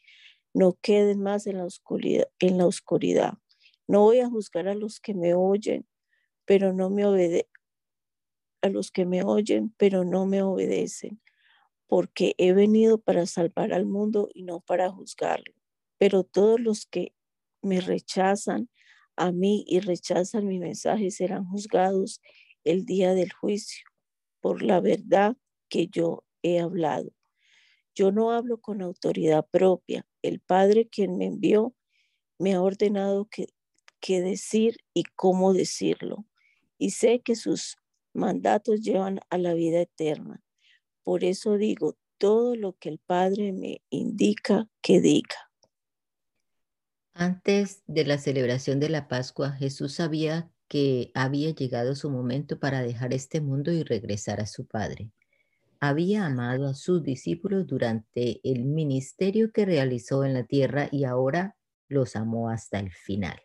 no 0.53 0.76
queden 0.82 1.22
más 1.22 1.47
en 1.47 1.59
la 1.59 1.64
oscuridad. 1.64 2.28
En 2.38 2.59
la 2.59 2.66
oscuridad. 2.66 3.34
No 3.86 4.03
voy 4.03 4.20
a 4.20 4.28
juzgar 4.28 4.68
a 4.68 4.74
los 4.74 5.01
que 5.01 5.14
me 5.14 5.34
oyen, 5.34 5.86
pero 6.45 6.72
no 6.72 6.90
me 6.90 7.07
obedecen 7.07 7.49
a 8.62 8.68
los 8.70 8.90
que 8.90 9.05
me 9.05 9.22
oyen, 9.22 9.74
pero 9.76 10.05
no 10.05 10.24
me 10.24 10.42
obedecen, 10.42 11.20
porque 11.86 12.34
he 12.38 12.55
venido 12.55 12.97
para 12.97 13.26
salvar 13.26 13.74
al 13.74 13.84
mundo 13.84 14.30
y 14.32 14.42
no 14.42 14.61
para 14.61 14.90
juzgarlo 14.90 15.55
pero 15.99 16.24
todos 16.24 16.61
los 16.61 16.86
que 16.86 17.14
me 17.62 17.80
rechazan 17.80 18.68
a 19.16 19.32
mí 19.32 19.64
y 19.66 19.80
rechazan 19.80 20.47
mi 20.47 20.59
mensaje 20.59 21.11
serán 21.11 21.45
juzgados 21.47 22.20
el 22.64 22.84
día 22.84 23.14
del 23.14 23.32
juicio 23.32 23.86
por 24.40 24.62
la 24.62 24.80
verdad 24.80 25.36
que 25.70 25.86
yo 25.86 26.24
he 26.42 26.61
hablado. 26.61 27.11
Yo 27.95 28.12
no 28.12 28.32
hablo 28.32 28.61
con 28.61 28.82
autoridad 28.82 29.47
propia. 29.51 30.07
El 30.20 30.40
Padre 30.40 30.88
quien 30.88 31.16
me 31.16 31.26
envió 31.26 31.74
me 32.38 32.55
ha 32.55 32.61
ordenado 32.61 33.26
que, 33.26 33.47
que 34.01 34.20
decir 34.20 34.78
y 34.92 35.05
cómo 35.16 35.55
decirlo. 35.55 36.26
Y 36.76 36.90
sé 36.90 37.20
que 37.20 37.36
sus 37.36 37.78
mandatos 38.12 38.82
llevan 38.82 39.20
a 39.30 39.38
la 39.38 39.55
vida 39.55 39.80
eterna. 39.80 40.42
Por 41.05 41.24
eso 41.24 41.57
digo 41.57 41.97
todo 42.18 42.57
lo 42.57 42.74
que 42.74 42.88
el 42.88 42.99
Padre 42.99 43.53
me 43.53 43.82
indica 43.90 44.68
que 44.82 45.01
diga. 45.01 45.43
Antes 47.14 47.82
de 47.86 48.04
la 48.04 48.18
celebración 48.18 48.80
de 48.80 48.88
la 48.88 49.08
Pascua, 49.08 49.52
Jesús 49.52 49.94
sabía 49.94 50.50
que 50.68 51.10
había 51.14 51.50
llegado 51.50 51.94
su 51.94 52.10
momento 52.10 52.58
para 52.58 52.82
dejar 52.82 53.12
este 53.12 53.40
mundo 53.40 53.72
y 53.72 53.82
regresar 53.84 54.40
a 54.40 54.46
su 54.46 54.66
Padre. 54.66 55.10
Había 55.80 56.26
amado 56.26 56.68
a 56.68 56.74
sus 56.74 57.02
discípulos 57.04 57.66
durante 57.66 58.40
el 58.44 58.64
ministerio 58.64 59.52
que 59.52 59.66
realizó 59.66 60.24
en 60.24 60.34
la 60.34 60.44
tierra 60.44 60.88
y 60.92 61.04
ahora 61.04 61.56
los 61.88 62.16
amó 62.16 62.50
hasta 62.50 62.80
el 62.80 62.92
final. 62.92 63.40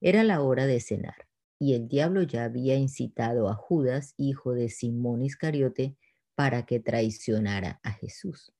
Era 0.00 0.24
la 0.24 0.42
hora 0.42 0.66
de 0.66 0.80
cenar 0.80 1.28
y 1.58 1.74
el 1.74 1.88
diablo 1.88 2.22
ya 2.24 2.44
había 2.44 2.76
incitado 2.76 3.50
a 3.50 3.54
Judas, 3.54 4.14
hijo 4.16 4.54
de 4.54 4.70
Simón 4.70 5.22
Iscariote, 5.22 5.96
para 6.34 6.66
que 6.66 6.80
traicionara 6.80 7.80
a 7.84 7.92
Jesús. 7.92 8.55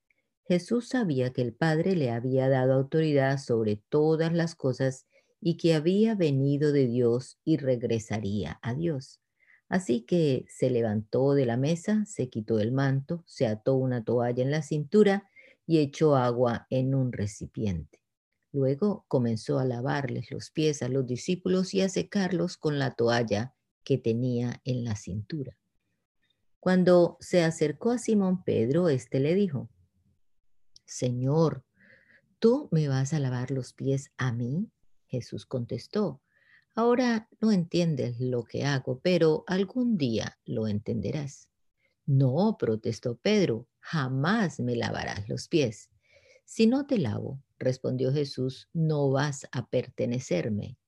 Jesús 0.49 0.89
sabía 0.89 1.33
que 1.33 1.43
el 1.43 1.53
Padre 1.53 1.97
le 1.97 2.11
había 2.11 2.49
dado 2.49 2.75
autoridad 2.75 3.39
sobre 3.39 3.83
todas 3.89 4.33
las 4.33 4.55
cosas 4.55 5.07
y 5.41 5.57
que 5.57 5.75
había 5.75 6.15
venido 6.15 6.73
de 6.73 6.87
Dios 6.87 7.39
y 7.45 7.57
regresaría 7.57 8.61
a 8.63 8.75
Dios. 8.75 9.21
Así 9.69 10.03
que 10.03 10.45
se 10.49 10.71
levantó 10.71 11.35
de 11.35 11.47
la 11.47 11.57
mesa, 11.57 12.05
se 12.07 12.29
quitó 12.29 12.61
el 12.61 12.71
manto, 12.71 13.25
se 13.27 13.49
ató 13.49 13.75
una 13.75 14.05
toalla 14.05 14.43
en 14.43 14.53
la 14.53 14.63
cintura 14.63 15.29
y 15.67 15.79
echó 15.79 16.15
agua 16.15 16.69
en 16.71 16.95
un 16.95 17.13
recipiente. 17.13 18.01
Luego 18.53 19.05
comenzó 19.09 19.59
a 19.59 19.65
lavarles 19.65 20.31
los 20.31 20.51
pies 20.51 20.81
a 20.83 20.89
los 20.89 21.07
discípulos 21.07 21.75
y 21.75 21.83
a 21.83 21.89
secarlos 21.89 22.57
con 22.57 22.79
la 22.79 22.95
toalla 22.95 23.55
que 23.83 23.99
tenía 23.99 24.61
en 24.65 24.85
la 24.85 24.95
cintura. 24.95 25.59
Cuando 26.61 27.17
se 27.21 27.43
acercó 27.43 27.91
a 27.91 27.99
Simón 27.99 28.45
Pedro, 28.45 28.89
éste 28.89 29.19
le 29.19 29.35
dijo, 29.35 29.69
Señor, 30.87 31.64
¿tú 32.39 32.68
me 32.70 32.89
vas 32.89 33.12
a 33.12 33.18
lavar 33.18 33.51
los 33.51 33.72
pies 33.72 34.12
a 34.16 34.32
mí? 34.32 34.70
Jesús 35.09 35.45
contestó, 35.45 36.22
ahora 36.74 37.28
no 37.41 37.53
entiendes 37.53 38.20
lo 38.20 38.45
que 38.45 38.64
hago, 38.64 39.01
pero 39.01 39.45
algún 39.47 39.99
día 39.99 40.39
lo 40.45 40.68
entenderás. 40.68 41.49
No, 42.07 42.57
protestó 42.59 43.16
Pedro, 43.16 43.66
jamás 43.80 44.61
me 44.61 44.76
lavarás 44.76 45.28
los 45.28 45.49
pies. 45.49 45.91
Si 46.45 46.68
no 46.68 46.87
te 46.87 46.99
lavo, 46.99 47.43
respondió 47.59 48.12
Jesús, 48.12 48.68
no 48.72 49.11
vas 49.11 49.49
a 49.51 49.68
pertenecerme. 49.68 50.78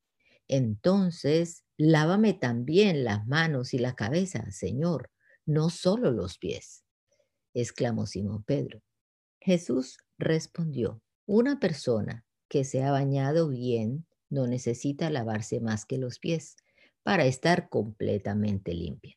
Entonces, 0.46 1.64
lávame 1.76 2.34
también 2.34 3.04
las 3.04 3.26
manos 3.26 3.74
y 3.74 3.78
la 3.78 3.94
cabeza, 3.94 4.50
Señor, 4.52 5.10
no 5.44 5.70
solo 5.70 6.12
los 6.12 6.38
pies, 6.38 6.84
exclamó 7.52 8.06
Simón 8.06 8.44
Pedro. 8.44 8.82
Jesús 9.48 9.96
respondió, 10.18 11.00
una 11.24 11.58
persona 11.58 12.26
que 12.48 12.64
se 12.64 12.82
ha 12.82 12.90
bañado 12.90 13.48
bien 13.48 14.06
no 14.28 14.46
necesita 14.46 15.08
lavarse 15.08 15.58
más 15.58 15.86
que 15.86 15.96
los 15.96 16.18
pies 16.18 16.56
para 17.02 17.24
estar 17.24 17.70
completamente 17.70 18.74
limpia. 18.74 19.16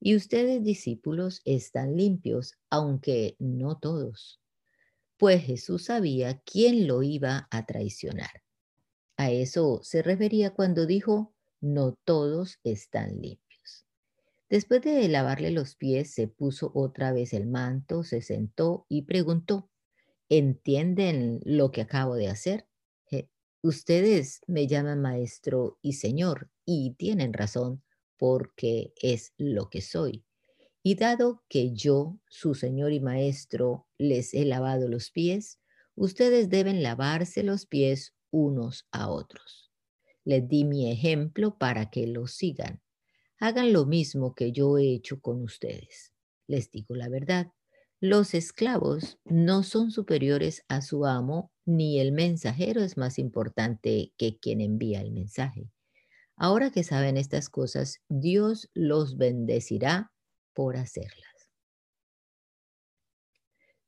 Y 0.00 0.16
ustedes, 0.16 0.64
discípulos, 0.64 1.42
están 1.44 1.94
limpios, 1.94 2.54
aunque 2.70 3.36
no 3.38 3.76
todos. 3.76 4.40
Pues 5.18 5.44
Jesús 5.44 5.84
sabía 5.84 6.40
quién 6.46 6.86
lo 6.86 7.02
iba 7.02 7.46
a 7.50 7.66
traicionar. 7.66 8.44
A 9.18 9.30
eso 9.30 9.80
se 9.82 10.00
refería 10.00 10.54
cuando 10.54 10.86
dijo, 10.86 11.34
no 11.60 11.92
todos 12.06 12.60
están 12.64 13.20
limpios. 13.20 13.45
Después 14.48 14.80
de 14.82 15.08
lavarle 15.08 15.50
los 15.50 15.74
pies, 15.74 16.12
se 16.12 16.28
puso 16.28 16.70
otra 16.74 17.12
vez 17.12 17.32
el 17.32 17.46
manto, 17.46 18.04
se 18.04 18.22
sentó 18.22 18.86
y 18.88 19.02
preguntó, 19.02 19.70
¿entienden 20.28 21.40
lo 21.44 21.72
que 21.72 21.80
acabo 21.80 22.14
de 22.14 22.28
hacer? 22.28 22.66
Ustedes 23.62 24.42
me 24.46 24.68
llaman 24.68 25.02
maestro 25.02 25.76
y 25.82 25.94
señor 25.94 26.50
y 26.64 26.94
tienen 26.94 27.32
razón 27.32 27.82
porque 28.16 28.92
es 29.02 29.32
lo 29.38 29.70
que 29.70 29.80
soy. 29.80 30.24
Y 30.84 30.94
dado 30.94 31.42
que 31.48 31.72
yo, 31.72 32.20
su 32.28 32.54
señor 32.54 32.92
y 32.92 33.00
maestro, 33.00 33.88
les 33.98 34.34
he 34.34 34.44
lavado 34.44 34.86
los 34.86 35.10
pies, 35.10 35.58
ustedes 35.96 36.48
deben 36.48 36.84
lavarse 36.84 37.42
los 37.42 37.66
pies 37.66 38.14
unos 38.30 38.86
a 38.92 39.10
otros. 39.10 39.72
Les 40.24 40.46
di 40.46 40.62
mi 40.62 40.92
ejemplo 40.92 41.58
para 41.58 41.90
que 41.90 42.06
lo 42.06 42.28
sigan 42.28 42.80
hagan 43.38 43.72
lo 43.72 43.86
mismo 43.86 44.34
que 44.34 44.52
yo 44.52 44.78
he 44.78 44.94
hecho 44.94 45.20
con 45.20 45.42
ustedes. 45.42 46.12
Les 46.46 46.70
digo 46.70 46.94
la 46.94 47.08
verdad, 47.08 47.52
los 48.00 48.34
esclavos 48.34 49.18
no 49.24 49.62
son 49.62 49.90
superiores 49.90 50.64
a 50.68 50.82
su 50.82 51.06
amo, 51.06 51.50
ni 51.64 51.98
el 51.98 52.12
mensajero 52.12 52.82
es 52.82 52.96
más 52.96 53.18
importante 53.18 54.12
que 54.18 54.38
quien 54.38 54.60
envía 54.60 55.00
el 55.00 55.12
mensaje. 55.12 55.70
Ahora 56.36 56.70
que 56.70 56.84
saben 56.84 57.16
estas 57.16 57.48
cosas, 57.48 58.02
Dios 58.08 58.70
los 58.74 59.16
bendecirá 59.16 60.12
por 60.52 60.76
hacerlas. 60.76 61.50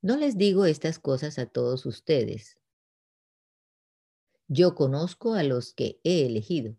No 0.00 0.16
les 0.16 0.38
digo 0.38 0.64
estas 0.64 0.98
cosas 0.98 1.38
a 1.38 1.46
todos 1.46 1.84
ustedes. 1.84 2.56
Yo 4.46 4.74
conozco 4.74 5.34
a 5.34 5.42
los 5.42 5.74
que 5.74 6.00
he 6.04 6.24
elegido, 6.24 6.76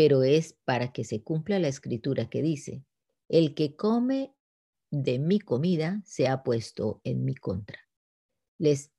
pero 0.00 0.22
es 0.22 0.54
para 0.64 0.94
que 0.94 1.04
se 1.04 1.22
cumpla 1.22 1.58
la 1.58 1.68
escritura 1.68 2.30
que 2.30 2.40
dice, 2.40 2.86
el 3.28 3.54
que 3.54 3.76
come 3.76 4.34
de 4.90 5.18
mi 5.18 5.38
comida 5.38 6.00
se 6.06 6.26
ha 6.26 6.42
puesto 6.42 7.02
en 7.04 7.22
mi 7.22 7.34
contra. 7.34 7.78
Les 8.56 8.92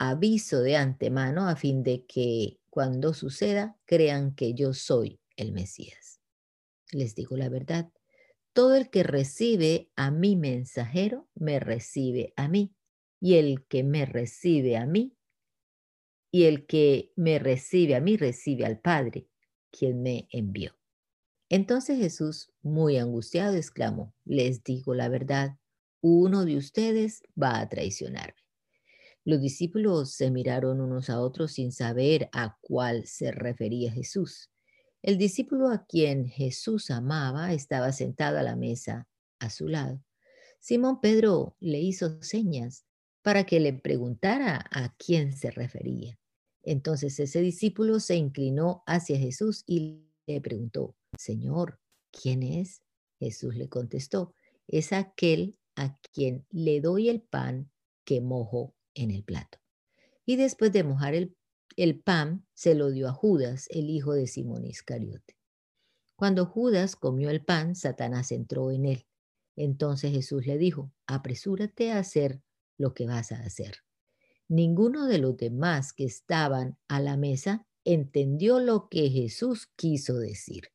aviso 0.00 0.60
de 0.60 0.74
antemano 0.74 1.48
a 1.48 1.54
fin 1.54 1.84
de 1.84 2.06
que 2.06 2.58
cuando 2.70 3.14
suceda 3.14 3.78
crean 3.84 4.34
que 4.34 4.52
yo 4.52 4.74
soy 4.74 5.20
el 5.36 5.52
Mesías. 5.52 6.20
Les 6.90 7.14
digo 7.14 7.36
la 7.36 7.48
verdad, 7.48 7.92
todo 8.52 8.74
el 8.74 8.90
que 8.90 9.04
recibe 9.04 9.92
a 9.94 10.10
mi 10.10 10.34
mensajero 10.34 11.28
me 11.36 11.60
recibe 11.60 12.32
a 12.34 12.48
mí, 12.48 12.74
y 13.20 13.34
el 13.34 13.64
que 13.68 13.84
me 13.84 14.06
recibe 14.06 14.76
a 14.76 14.86
mí, 14.86 15.16
y 16.32 16.46
el 16.46 16.66
que 16.66 17.12
me 17.14 17.38
recibe 17.38 17.94
a 17.94 18.00
mí 18.00 18.16
recibe 18.16 18.66
al 18.66 18.80
Padre, 18.80 19.28
quien 19.72 20.02
me 20.02 20.28
envió. 20.30 20.76
Entonces 21.48 21.98
Jesús, 21.98 22.52
muy 22.62 22.98
angustiado, 22.98 23.56
exclamó, 23.56 24.14
les 24.24 24.62
digo 24.62 24.94
la 24.94 25.08
verdad, 25.08 25.58
uno 26.00 26.44
de 26.44 26.56
ustedes 26.56 27.22
va 27.40 27.58
a 27.60 27.68
traicionarme. 27.68 28.40
Los 29.24 29.40
discípulos 29.40 30.14
se 30.14 30.30
miraron 30.30 30.80
unos 30.80 31.10
a 31.10 31.20
otros 31.20 31.52
sin 31.52 31.70
saber 31.72 32.28
a 32.32 32.58
cuál 32.60 33.06
se 33.06 33.30
refería 33.30 33.92
Jesús. 33.92 34.50
El 35.02 35.18
discípulo 35.18 35.68
a 35.68 35.84
quien 35.86 36.26
Jesús 36.26 36.90
amaba 36.90 37.52
estaba 37.52 37.92
sentado 37.92 38.38
a 38.38 38.42
la 38.42 38.56
mesa 38.56 39.08
a 39.38 39.50
su 39.50 39.68
lado. 39.68 40.02
Simón 40.58 41.00
Pedro 41.00 41.56
le 41.60 41.80
hizo 41.80 42.22
señas 42.22 42.84
para 43.22 43.44
que 43.44 43.60
le 43.60 43.72
preguntara 43.72 44.64
a 44.70 44.94
quién 44.96 45.32
se 45.32 45.50
refería. 45.50 46.18
Entonces 46.62 47.18
ese 47.18 47.40
discípulo 47.40 48.00
se 48.00 48.16
inclinó 48.16 48.82
hacia 48.86 49.18
Jesús 49.18 49.64
y 49.66 50.04
le 50.26 50.40
preguntó, 50.40 50.96
Señor, 51.18 51.80
¿quién 52.10 52.42
es? 52.42 52.82
Jesús 53.18 53.56
le 53.56 53.68
contestó, 53.68 54.34
es 54.66 54.92
aquel 54.92 55.56
a 55.76 55.98
quien 56.12 56.46
le 56.50 56.80
doy 56.80 57.08
el 57.08 57.20
pan 57.20 57.70
que 58.04 58.20
mojo 58.20 58.74
en 58.94 59.10
el 59.10 59.24
plato. 59.24 59.58
Y 60.24 60.36
después 60.36 60.72
de 60.72 60.84
mojar 60.84 61.14
el 61.14 61.36
el 61.76 62.00
pan 62.00 62.46
se 62.54 62.74
lo 62.74 62.90
dio 62.90 63.08
a 63.08 63.12
Judas, 63.12 63.66
el 63.70 63.88
hijo 63.88 64.12
de 64.12 64.26
Simón 64.26 64.66
Iscariote. 64.66 65.38
Cuando 66.16 66.46
Judas 66.46 66.96
comió 66.96 67.30
el 67.30 67.44
pan, 67.44 67.74
Satanás 67.74 68.30
entró 68.32 68.70
en 68.70 68.86
él. 68.86 69.06
Entonces 69.56 70.12
Jesús 70.12 70.46
le 70.46 70.58
dijo, 70.58 70.92
apresúrate 71.06 71.92
a 71.92 71.98
hacer 71.98 72.42
lo 72.78 72.94
que 72.94 73.06
vas 73.06 73.32
a 73.32 73.42
hacer. 73.42 73.81
Ninguno 74.52 75.06
de 75.06 75.16
los 75.16 75.38
demás 75.38 75.94
que 75.94 76.04
estaban 76.04 76.76
a 76.86 77.00
la 77.00 77.16
mesa 77.16 77.66
entendió 77.86 78.60
lo 78.60 78.90
que 78.90 79.08
Jesús 79.08 79.66
quiso 79.76 80.18
decir. 80.18 80.68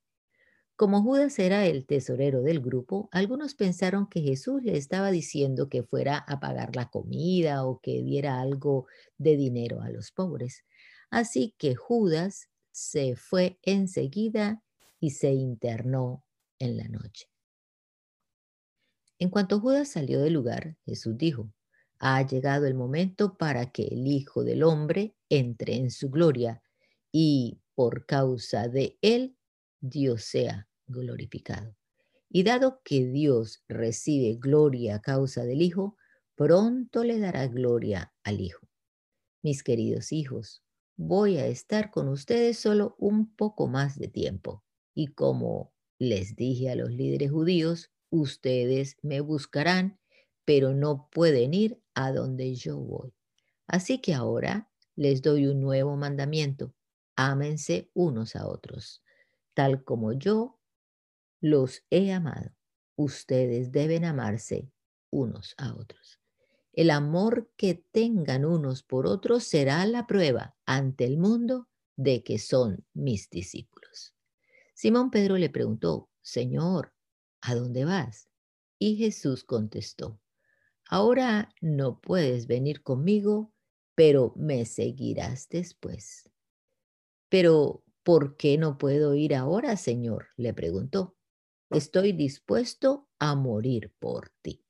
Como 0.75 1.03
Judas 1.03 1.37
era 1.37 1.63
el 1.67 1.85
tesorero 1.85 2.41
del 2.41 2.59
grupo, 2.59 3.07
algunos 3.11 3.53
pensaron 3.53 4.09
que 4.09 4.21
Jesús 4.21 4.63
le 4.63 4.77
estaba 4.77 5.11
diciendo 5.11 5.69
que 5.69 5.83
fuera 5.83 6.17
a 6.17 6.39
pagar 6.39 6.75
la 6.75 6.89
comida 6.89 7.67
o 7.67 7.79
que 7.79 8.01
diera 8.01 8.41
algo 8.41 8.87
de 9.19 9.37
dinero 9.37 9.83
a 9.83 9.91
los 9.91 10.11
pobres. 10.11 10.65
Así 11.11 11.53
que 11.59 11.75
Judas 11.75 12.49
se 12.71 13.15
fue 13.15 13.59
enseguida 13.61 14.63
y 14.99 15.11
se 15.11 15.33
internó 15.33 16.23
en 16.57 16.77
la 16.77 16.87
noche. 16.87 17.29
En 19.19 19.29
cuanto 19.29 19.59
Judas 19.59 19.89
salió 19.89 20.19
del 20.19 20.33
lugar, 20.33 20.77
Jesús 20.83 21.15
dijo, 21.15 21.51
ha 21.99 22.25
llegado 22.25 22.65
el 22.65 22.75
momento 22.75 23.37
para 23.37 23.71
que 23.71 23.83
el 23.83 24.07
Hijo 24.07 24.43
del 24.43 24.63
Hombre 24.63 25.15
entre 25.29 25.75
en 25.75 25.91
su 25.91 26.09
gloria 26.09 26.61
y 27.11 27.59
por 27.75 28.05
causa 28.05 28.67
de 28.67 28.97
él 29.01 29.37
Dios 29.79 30.23
sea 30.23 30.67
glorificado. 30.87 31.75
Y 32.29 32.43
dado 32.43 32.81
que 32.83 33.05
Dios 33.05 33.63
recibe 33.67 34.35
gloria 34.39 34.95
a 34.95 35.01
causa 35.01 35.43
del 35.43 35.61
Hijo, 35.61 35.95
pronto 36.35 37.03
le 37.03 37.19
dará 37.19 37.47
gloria 37.47 38.13
al 38.23 38.41
Hijo. 38.41 38.67
Mis 39.43 39.63
queridos 39.63 40.11
hijos, 40.11 40.63
voy 40.97 41.37
a 41.37 41.47
estar 41.47 41.91
con 41.91 42.09
ustedes 42.09 42.59
solo 42.59 42.95
un 42.97 43.33
poco 43.35 43.67
más 43.67 43.97
de 43.97 44.07
tiempo. 44.07 44.63
Y 44.93 45.07
como 45.07 45.73
les 45.99 46.35
dije 46.35 46.69
a 46.69 46.75
los 46.75 46.91
líderes 46.91 47.31
judíos, 47.31 47.91
ustedes 48.09 48.97
me 49.01 49.21
buscarán, 49.21 49.99
pero 50.47 50.73
no 50.73 51.09
pueden 51.11 51.53
ir 51.53 51.83
a 51.93 52.13
donde 52.13 52.55
yo 52.55 52.77
voy. 52.77 53.13
Así 53.67 53.99
que 53.99 54.13
ahora 54.13 54.71
les 54.95 55.21
doy 55.21 55.45
un 55.45 55.59
nuevo 55.59 55.97
mandamiento. 55.97 56.73
Ámense 57.17 57.91
unos 57.93 58.37
a 58.37 58.47
otros, 58.47 59.03
tal 59.53 59.83
como 59.83 60.13
yo 60.13 60.57
los 61.41 61.83
he 61.89 62.13
amado. 62.13 62.51
Ustedes 62.95 63.73
deben 63.73 64.05
amarse 64.05 64.71
unos 65.09 65.53
a 65.57 65.75
otros. 65.75 66.21
El 66.71 66.91
amor 66.91 67.51
que 67.57 67.83
tengan 67.91 68.45
unos 68.45 68.83
por 68.83 69.05
otros 69.05 69.43
será 69.43 69.85
la 69.85 70.07
prueba 70.07 70.55
ante 70.65 71.03
el 71.03 71.17
mundo 71.17 71.67
de 71.97 72.23
que 72.23 72.39
son 72.39 72.85
mis 72.93 73.29
discípulos. 73.29 74.15
Simón 74.73 75.11
Pedro 75.11 75.37
le 75.37 75.49
preguntó, 75.49 76.09
Señor, 76.21 76.93
¿a 77.41 77.53
dónde 77.53 77.83
vas? 77.83 78.29
Y 78.79 78.95
Jesús 78.95 79.43
contestó, 79.43 80.21
ahora 80.89 81.53
no 81.61 81.99
puedes 81.99 82.47
venir 82.47 82.83
conmigo, 82.83 83.53
pero 83.95 84.33
me 84.35 84.65
seguirás 84.65 85.49
después. 85.49 86.29
Pero, 87.29 87.83
¿por 88.03 88.37
qué 88.37 88.57
no 88.57 88.77
puedo 88.77 89.15
ir 89.15 89.35
ahora, 89.35 89.75
Señor? 89.75 90.27
le 90.37 90.53
preguntó. 90.53 91.17
Estoy 91.69 92.13
dispuesto 92.13 93.09
a 93.19 93.35
morir 93.35 93.93
por 93.99 94.29
ti. 94.41 94.63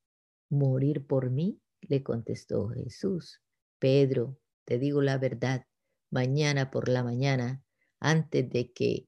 ¿Morir 0.49 1.05
por 1.05 1.29
mí? 1.29 1.61
le 1.81 2.03
contestó 2.03 2.69
Jesús. 2.69 3.41
Pedro, 3.79 4.39
te 4.65 4.79
digo 4.79 5.01
la 5.01 5.17
verdad, 5.17 5.67
mañana 6.09 6.71
por 6.71 6.89
la 6.89 7.03
mañana, 7.03 7.63
antes 7.99 8.49
de 8.49 8.71
que 8.73 9.07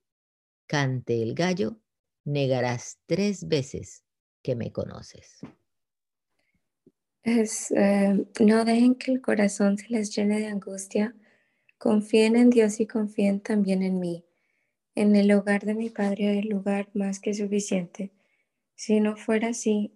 cante 0.68 1.24
el 1.24 1.34
gallo, 1.34 1.82
negarás 2.26 3.00
tres 3.08 3.48
veces 3.48 4.04
que 4.44 4.56
me 4.56 4.72
conoces. 4.72 5.40
Eh, 7.24 8.26
no 8.40 8.66
dejen 8.66 8.96
que 8.96 9.12
el 9.12 9.22
corazón 9.22 9.78
se 9.78 9.90
les 9.90 10.16
llene 10.16 10.40
de 10.40 10.48
angustia. 10.48 11.16
Confíen 11.78 12.36
en 12.36 12.50
Dios 12.50 12.80
y 12.80 12.88
confíen 12.88 13.40
también 13.42 13.84
en 13.84 14.00
mí. 14.00 14.24
En 14.96 15.16
el 15.16 15.32
hogar 15.32 15.66
de 15.66 15.76
mi 15.76 15.90
Padre 15.90 16.30
hay 16.30 16.42
lugar 16.44 16.90
más 16.94 17.20
que 17.20 17.34
suficiente. 17.34 18.12
Si 18.76 19.00
no 19.00 19.18
fuera 19.18 19.50
así, 19.50 19.94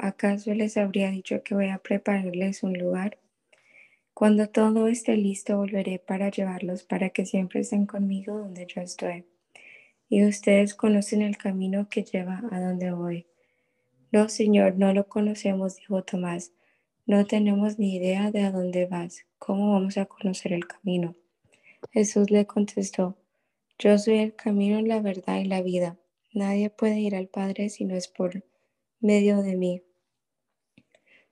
¿acaso 0.00 0.54
les 0.54 0.76
habría 0.76 1.10
dicho 1.10 1.42
que 1.42 1.54
voy 1.54 1.68
a 1.68 1.78
prepararles 1.78 2.62
un 2.62 2.74
lugar? 2.78 3.18
Cuando 4.14 4.48
todo 4.48 4.88
esté 4.88 5.16
listo, 5.16 5.56
volveré 5.56 5.98
para 5.98 6.30
llevarlos 6.30 6.82
para 6.84 7.10
que 7.10 7.26
siempre 7.26 7.60
estén 7.60 7.86
conmigo 7.86 8.38
donde 8.38 8.66
yo 8.66 8.80
estoy. 8.82 9.24
Y 10.08 10.24
ustedes 10.26 10.74
conocen 10.74 11.22
el 11.22 11.38
camino 11.38 11.88
que 11.88 12.04
lleva 12.04 12.42
a 12.50 12.60
donde 12.60 12.92
voy. 12.92 13.26
No, 14.12 14.28
Señor, 14.28 14.76
no 14.76 14.92
lo 14.92 15.08
conocemos, 15.08 15.76
dijo 15.76 16.04
Tomás. 16.04 16.52
No 17.06 17.24
tenemos 17.24 17.78
ni 17.78 17.96
idea 17.96 18.30
de 18.30 18.42
a 18.42 18.52
dónde 18.52 18.84
vas. 18.84 19.24
¿Cómo 19.38 19.72
vamos 19.72 19.96
a 19.96 20.04
conocer 20.04 20.52
el 20.52 20.66
camino? 20.66 21.16
Jesús 21.92 22.30
le 22.30 22.46
contestó, 22.46 23.16
Yo 23.78 23.96
soy 23.96 24.18
el 24.18 24.36
camino, 24.36 24.82
la 24.82 25.00
verdad 25.00 25.40
y 25.40 25.46
la 25.46 25.62
vida. 25.62 25.98
Nadie 26.34 26.68
puede 26.68 27.00
ir 27.00 27.16
al 27.16 27.28
Padre 27.28 27.70
si 27.70 27.86
no 27.86 27.96
es 27.96 28.06
por 28.06 28.44
medio 29.00 29.40
de 29.42 29.56
mí. 29.56 29.82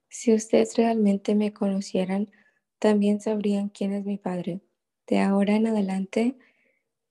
Si 0.08 0.32
ustedes 0.32 0.74
realmente 0.78 1.34
me 1.34 1.52
conocieran, 1.52 2.30
también 2.78 3.20
sabrían 3.20 3.68
quién 3.68 3.92
es 3.92 4.06
mi 4.06 4.16
Padre. 4.16 4.62
De 5.06 5.18
ahora 5.18 5.54
en 5.54 5.66
adelante 5.66 6.38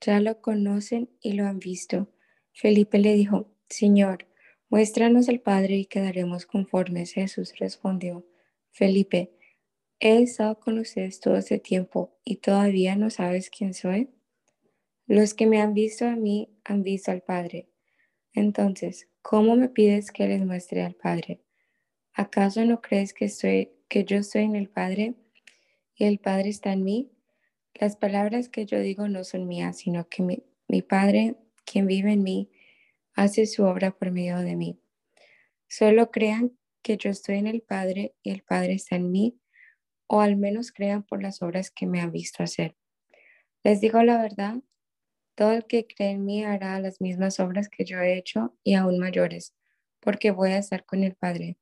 ya 0.02 0.20
lo 0.20 0.42
conocen 0.42 1.12
y 1.22 1.34
lo 1.34 1.46
han 1.46 1.60
visto. 1.60 2.08
Felipe 2.54 2.98
le 2.98 3.14
dijo, 3.14 3.52
Señor, 3.70 4.29
muéstranos 4.70 5.28
el 5.28 5.42
Padre 5.42 5.76
y 5.76 5.86
quedaremos 5.86 6.46
conformes. 6.46 7.14
Jesús 7.14 7.54
respondió, 7.58 8.26
Felipe, 8.72 9.34
he 10.00 10.22
estado 10.22 10.60
con 10.60 10.80
ustedes 10.80 11.20
todo 11.20 11.36
este 11.38 11.60
tiempo 11.60 12.18
y 12.24 12.38
todavía 12.38 12.96
no 12.96 13.10
sabes 13.10 13.50
quién 13.50 13.74
soy. 13.74 14.10
Los 15.08 15.34
que 15.34 15.48
me 15.48 15.60
han 15.60 15.74
visto 15.74 16.06
a 16.06 16.16
mí 16.16 16.50
han 16.64 16.84
visto 16.84 17.12
al 17.12 17.22
Padre. 17.22 17.68
Entonces, 18.34 19.10
¿cómo 19.22 19.56
me 19.56 19.70
pides 19.70 20.12
que 20.12 20.28
les 20.28 20.46
muestre 20.46 20.84
al 20.84 20.94
Padre? 20.94 21.42
¿Acaso 22.14 22.64
no 22.64 22.80
crees 22.80 23.14
que, 23.14 23.74
que 23.88 24.06
yo 24.06 24.18
estoy 24.18 24.44
en 24.44 24.56
el 24.56 24.70
Padre 24.70 25.16
y 25.96 26.06
el 26.06 26.20
Padre 26.20 26.50
está 26.50 26.74
en 26.74 26.84
mí? 26.84 27.12
Las 27.74 27.96
palabras 27.96 28.50
que 28.50 28.66
yo 28.66 28.80
digo 28.80 29.08
no 29.08 29.24
son 29.24 29.48
mías, 29.48 29.78
sino 29.78 30.08
que 30.08 30.24
mi 30.68 30.82
Padre, 30.84 31.38
quien 31.66 31.88
vive 31.88 32.12
en 32.12 32.24
mí, 32.24 32.52
hace 33.20 33.46
su 33.48 33.66
obra 33.66 33.92
por 33.92 34.12
medio 34.12 34.38
de 34.38 34.56
mí. 34.56 34.80
Solo 35.68 36.10
crean 36.10 36.58
que 36.82 36.96
yo 36.96 37.10
estoy 37.10 37.36
en 37.36 37.48
el 37.48 37.62
Padre 37.62 38.16
y 38.24 38.32
el 38.32 38.44
Padre 38.44 38.74
está 38.74 38.96
en 38.96 39.12
mí, 39.12 39.38
o 40.08 40.22
al 40.22 40.38
menos 40.38 40.72
crean 40.72 41.04
por 41.04 41.22
las 41.22 41.42
obras 41.42 41.70
que 41.70 41.86
me 41.86 42.00
han 42.00 42.14
visto 42.14 42.44
hacer. 42.44 42.78
Les 43.62 43.82
digo 43.82 44.02
la 44.04 44.22
verdad, 44.22 44.56
todo 45.36 45.52
el 45.52 45.66
que 45.66 45.86
cree 45.86 46.12
en 46.12 46.24
mí 46.24 46.46
hará 46.46 46.80
las 46.80 47.02
mismas 47.02 47.42
obras 47.42 47.68
que 47.68 47.84
yo 47.84 48.00
he 48.00 48.18
hecho 48.18 48.58
y 48.64 48.76
aún 48.76 49.00
mayores, 49.00 49.54
porque 50.00 50.32
voy 50.32 50.52
a 50.52 50.60
estar 50.60 50.86
con 50.86 51.04
el 51.04 51.16
Padre. 51.16 51.58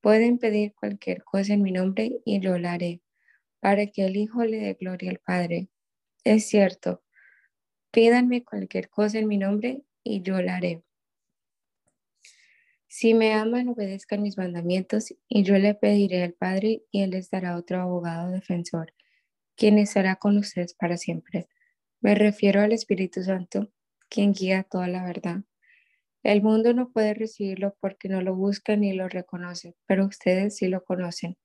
Pueden 0.00 0.38
pedir 0.38 0.74
cualquier 0.74 1.22
cosa 1.22 1.54
en 1.54 1.62
mi 1.62 1.70
nombre 1.70 2.20
y 2.24 2.40
lo 2.40 2.54
haré, 2.54 3.02
para 3.60 3.86
que 3.86 4.04
el 4.04 4.16
Hijo 4.16 4.44
le 4.44 4.58
dé 4.58 4.74
gloria 4.74 5.12
al 5.12 5.20
Padre. 5.20 5.68
Es 6.24 6.48
cierto, 6.48 7.04
pídanme 7.92 8.44
cualquier 8.44 8.90
cosa 8.90 9.20
en 9.20 9.28
mi 9.28 9.38
nombre 9.38 9.84
y 10.04 10.22
yo 10.22 10.40
la 10.42 10.56
haré. 10.56 10.82
Si 12.88 13.14
me 13.14 13.32
aman, 13.32 13.68
obedezcan 13.68 14.20
mis 14.22 14.36
mandamientos 14.36 15.14
y 15.26 15.44
yo 15.44 15.56
le 15.56 15.74
pediré 15.74 16.22
al 16.22 16.34
Padre 16.34 16.82
y 16.90 17.02
él 17.02 17.10
les 17.10 17.30
dará 17.30 17.56
otro 17.56 17.80
abogado 17.80 18.30
defensor, 18.30 18.92
quien 19.56 19.78
estará 19.78 20.16
con 20.16 20.36
ustedes 20.36 20.74
para 20.74 20.98
siempre. 20.98 21.48
Me 22.02 22.14
refiero 22.14 22.60
al 22.60 22.72
Espíritu 22.72 23.22
Santo, 23.22 23.72
quien 24.10 24.32
guía 24.32 24.64
toda 24.64 24.88
la 24.88 25.04
verdad. 25.04 25.44
El 26.22 26.42
mundo 26.42 26.74
no 26.74 26.92
puede 26.92 27.14
recibirlo 27.14 27.76
porque 27.80 28.08
no 28.08 28.20
lo 28.20 28.34
busca 28.34 28.76
ni 28.76 28.92
lo 28.92 29.08
reconoce, 29.08 29.74
pero 29.86 30.04
ustedes 30.04 30.56
sí 30.56 30.68
lo 30.68 30.84
conocen, 30.84 31.38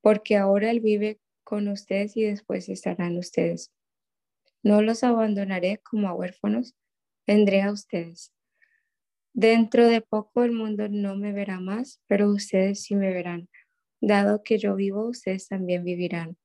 porque 0.00 0.36
ahora 0.36 0.70
Él 0.70 0.80
vive 0.80 1.20
con 1.44 1.68
ustedes 1.68 2.16
y 2.16 2.22
después 2.22 2.68
estarán 2.68 3.18
ustedes. 3.18 3.70
No 4.62 4.80
los 4.80 5.04
abandonaré 5.04 5.78
como 5.78 6.08
a 6.08 6.14
huérfanos, 6.14 6.74
vendré 7.30 7.62
a 7.62 7.70
ustedes. 7.70 8.32
Dentro 9.32 9.86
de 9.86 10.00
poco 10.00 10.42
el 10.42 10.50
mundo 10.50 10.88
no 10.88 11.14
me 11.14 11.32
verá 11.32 11.60
más, 11.60 12.02
pero 12.08 12.28
ustedes 12.28 12.82
sí 12.82 12.96
me 12.96 13.12
verán. 13.12 13.48
Dado 14.00 14.42
que 14.42 14.58
yo 14.58 14.74
vivo, 14.74 15.08
ustedes 15.08 15.46
también 15.46 15.84
vivirán. 15.84 16.36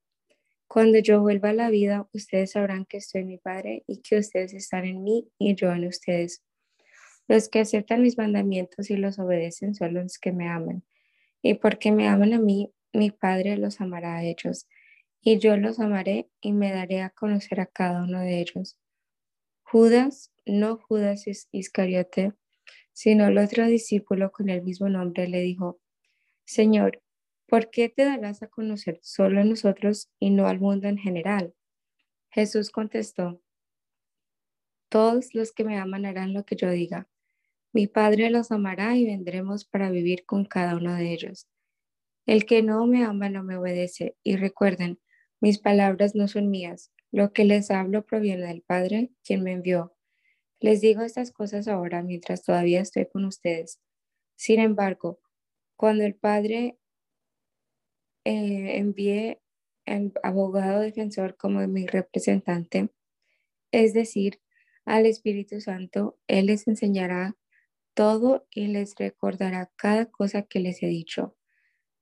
Cuando 0.67 0.99
yo 0.99 1.21
vuelva 1.21 1.49
a 1.49 1.53
la 1.53 1.71
vida, 1.71 2.07
ustedes 2.13 2.51
sabrán 2.51 2.85
que 2.85 2.97
estoy 2.97 3.23
mi 3.23 3.39
Padre 3.39 3.83
y 3.87 4.03
que 4.03 4.19
ustedes 4.19 4.53
están 4.53 4.85
en 4.85 5.03
mí 5.03 5.27
y 5.39 5.55
yo 5.55 5.71
en 5.71 5.87
ustedes. 5.87 6.43
Los 7.27 7.49
que 7.49 7.61
aceptan 7.61 8.03
mis 8.03 8.19
mandamientos 8.19 8.91
y 8.91 8.95
los 8.95 9.17
obedecen 9.17 9.73
son 9.73 9.95
los 9.95 10.19
que 10.19 10.33
me 10.33 10.49
aman. 10.49 10.83
Y 11.41 11.55
porque 11.55 11.91
me 11.91 12.07
aman 12.07 12.33
a 12.33 12.39
mí, 12.39 12.71
mi 12.93 13.09
Padre 13.09 13.57
los 13.57 13.81
amará 13.81 14.17
a 14.17 14.23
ellos. 14.23 14.67
Y 15.19 15.39
yo 15.39 15.57
los 15.57 15.79
amaré 15.79 16.29
y 16.41 16.53
me 16.53 16.71
daré 16.71 17.01
a 17.01 17.09
conocer 17.09 17.59
a 17.59 17.65
cada 17.65 18.03
uno 18.03 18.19
de 18.19 18.39
ellos. 18.39 18.77
Judas, 19.67 20.31
no 20.45 20.77
Judas 20.77 21.25
Iscariote, 21.51 22.33
sino 22.93 23.27
el 23.27 23.37
otro 23.39 23.65
discípulo 23.65 24.31
con 24.31 24.49
el 24.49 24.61
mismo 24.61 24.89
nombre 24.89 25.27
le 25.27 25.41
dijo, 25.41 25.79
Señor, 26.45 27.01
¿por 27.47 27.71
qué 27.71 27.89
te 27.89 28.05
darás 28.05 28.43
a 28.43 28.47
conocer 28.47 28.99
solo 29.01 29.41
a 29.41 29.43
nosotros 29.43 30.09
y 30.19 30.29
no 30.29 30.47
al 30.47 30.59
mundo 30.59 30.87
en 30.87 30.97
general? 30.97 31.55
Jesús 32.29 32.69
contestó, 32.69 33.41
Todos 34.87 35.33
los 35.33 35.51
que 35.51 35.63
me 35.63 35.79
aman 35.79 36.05
harán 36.05 36.33
lo 36.33 36.45
que 36.45 36.55
yo 36.55 36.69
diga. 36.69 37.09
Mi 37.73 37.87
Padre 37.87 38.29
los 38.29 38.51
amará 38.51 38.95
y 38.95 39.05
vendremos 39.05 39.65
para 39.65 39.89
vivir 39.89 40.25
con 40.25 40.45
cada 40.45 40.77
uno 40.77 40.93
de 40.93 41.11
ellos. 41.11 41.47
El 42.25 42.45
que 42.45 42.61
no 42.61 42.85
me 42.85 43.03
ama 43.03 43.29
no 43.29 43.43
me 43.43 43.57
obedece. 43.57 44.15
Y 44.23 44.37
recuerden, 44.37 44.99
mis 45.41 45.59
palabras 45.59 46.15
no 46.15 46.27
son 46.27 46.49
mías. 46.49 46.91
Lo 47.15 47.31
que 47.31 47.45
les 47.45 47.71
hablo 47.71 48.05
proviene 48.05 48.45
del 48.45 48.61
Padre, 48.61 49.09
quien 49.23 49.41
me 49.41 49.53
envió. 49.53 49.95
Les 50.59 50.81
digo 50.81 51.01
estas 51.01 51.31
cosas 51.31 51.69
ahora 51.69 52.03
mientras 52.03 52.43
todavía 52.43 52.81
estoy 52.81 53.05
con 53.05 53.23
ustedes. 53.23 53.79
Sin 54.35 54.59
embargo, 54.59 55.21
cuando 55.77 56.03
el 56.03 56.15
Padre 56.15 56.77
eh, 58.25 58.79
envíe 58.79 59.39
al 59.85 60.11
abogado 60.23 60.81
defensor 60.81 61.37
como 61.37 61.65
mi 61.69 61.87
representante, 61.87 62.89
es 63.71 63.93
decir, 63.93 64.41
al 64.83 65.05
Espíritu 65.05 65.61
Santo, 65.61 66.19
Él 66.27 66.47
les 66.47 66.67
enseñará 66.67 67.37
todo 67.93 68.45
y 68.51 68.67
les 68.67 68.93
recordará 68.95 69.71
cada 69.77 70.07
cosa 70.07 70.41
que 70.41 70.59
les 70.59 70.83
he 70.83 70.87
dicho. 70.87 71.37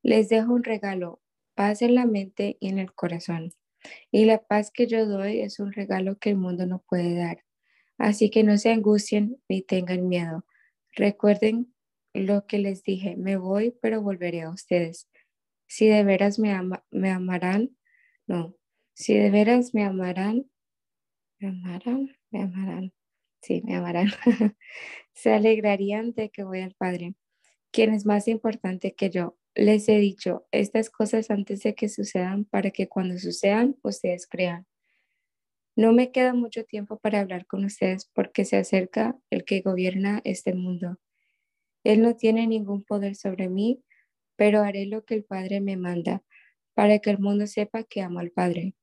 Les 0.02 0.28
dejo 0.30 0.54
un 0.54 0.64
regalo, 0.64 1.22
paz 1.54 1.84
en 1.84 1.94
la 1.94 2.08
mente 2.08 2.58
y 2.60 2.70
en 2.70 2.80
el 2.80 2.96
corazón. 2.96 3.54
Y 4.12 4.26
la 4.26 4.44
paz 4.44 4.72
que 4.72 4.88
yo 4.88 5.06
doy 5.06 5.42
es 5.42 5.60
un 5.60 5.74
regalo 5.74 6.18
que 6.18 6.30
el 6.30 6.38
mundo 6.38 6.66
no 6.66 6.84
puede 6.88 7.16
dar. 7.16 7.44
Así 7.98 8.30
que 8.30 8.44
no 8.44 8.58
se 8.58 8.72
angustien 8.72 9.42
ni 9.48 9.62
tengan 9.62 10.08
miedo. 10.08 10.46
Recuerden 10.96 11.74
lo 12.14 12.46
que 12.46 12.60
les 12.60 12.84
dije, 12.84 13.16
me 13.18 13.38
voy, 13.38 13.76
pero 13.82 14.02
volveré 14.02 14.44
a 14.44 14.50
ustedes. 14.50 15.10
Si 15.68 15.88
de 15.88 16.04
veras 16.04 16.40
me, 16.40 16.56
me 16.92 17.10
amarán, 17.10 17.76
no, 18.28 18.56
si 18.94 19.18
de 19.18 19.32
veras 19.32 19.74
me 19.74 19.84
amarán, 19.84 20.50
me 21.40 21.50
amarán, 21.50 22.16
me 22.30 22.44
amarán, 22.44 22.94
sí, 23.42 23.62
me 23.66 23.76
amarán. 23.76 24.10
se 25.14 25.34
alegrarían 25.34 26.14
de 26.14 26.30
que 26.30 26.44
voy 26.44 26.62
al 26.62 26.76
Padre, 26.76 27.16
quien 27.72 27.94
es 27.94 28.06
más 28.06 28.28
importante 28.28 28.94
que 28.94 29.10
yo. 29.10 29.38
Les 29.56 29.88
he 29.88 29.98
dicho 30.00 30.48
estas 30.52 30.90
cosas 30.90 31.30
antes 31.30 31.62
de 31.62 31.76
que 31.76 31.88
sucedan 31.88 32.46
para 32.46 32.72
que 32.72 32.88
cuando 32.90 33.20
sucedan 33.20 33.78
ustedes 33.84 34.26
crean. 34.28 34.66
No 35.76 35.94
me 35.94 36.12
queda 36.12 36.34
mucho 36.34 36.66
tiempo 36.66 36.98
para 36.98 37.20
hablar 37.20 37.46
con 37.46 37.64
ustedes 37.64 38.10
porque 38.14 38.46
se 38.46 38.58
acerca 38.58 39.16
el 39.30 39.44
que 39.46 39.62
gobierna 39.62 40.22
este 40.24 40.56
mundo. 40.56 41.00
Él 41.84 42.02
no 42.02 42.16
tiene 42.16 42.48
ningún 42.48 42.84
poder 42.84 43.16
sobre 43.16 43.48
mí, 43.48 43.84
pero 44.36 44.62
haré 44.62 44.86
lo 44.88 45.04
que 45.04 45.16
el 45.16 45.24
Padre 45.24 45.62
me 45.62 45.78
manda 45.78 46.24
para 46.74 46.98
que 47.00 47.12
el 47.12 47.20
mundo 47.20 47.46
sepa 47.46 47.84
que 47.84 48.02
amo 48.02 48.20
al 48.20 48.32
Padre. 48.32 48.76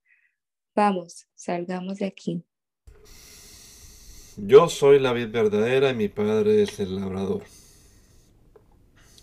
Vamos, 0.76 1.26
salgamos 1.34 1.98
de 1.98 2.06
aquí. 2.06 2.44
Yo 4.36 4.68
soy 4.68 5.00
la 5.00 5.12
vid 5.12 5.30
verdadera 5.30 5.90
y 5.90 5.94
mi 5.94 6.08
Padre 6.08 6.62
es 6.62 6.78
el 6.78 6.94
labrador. 6.94 7.42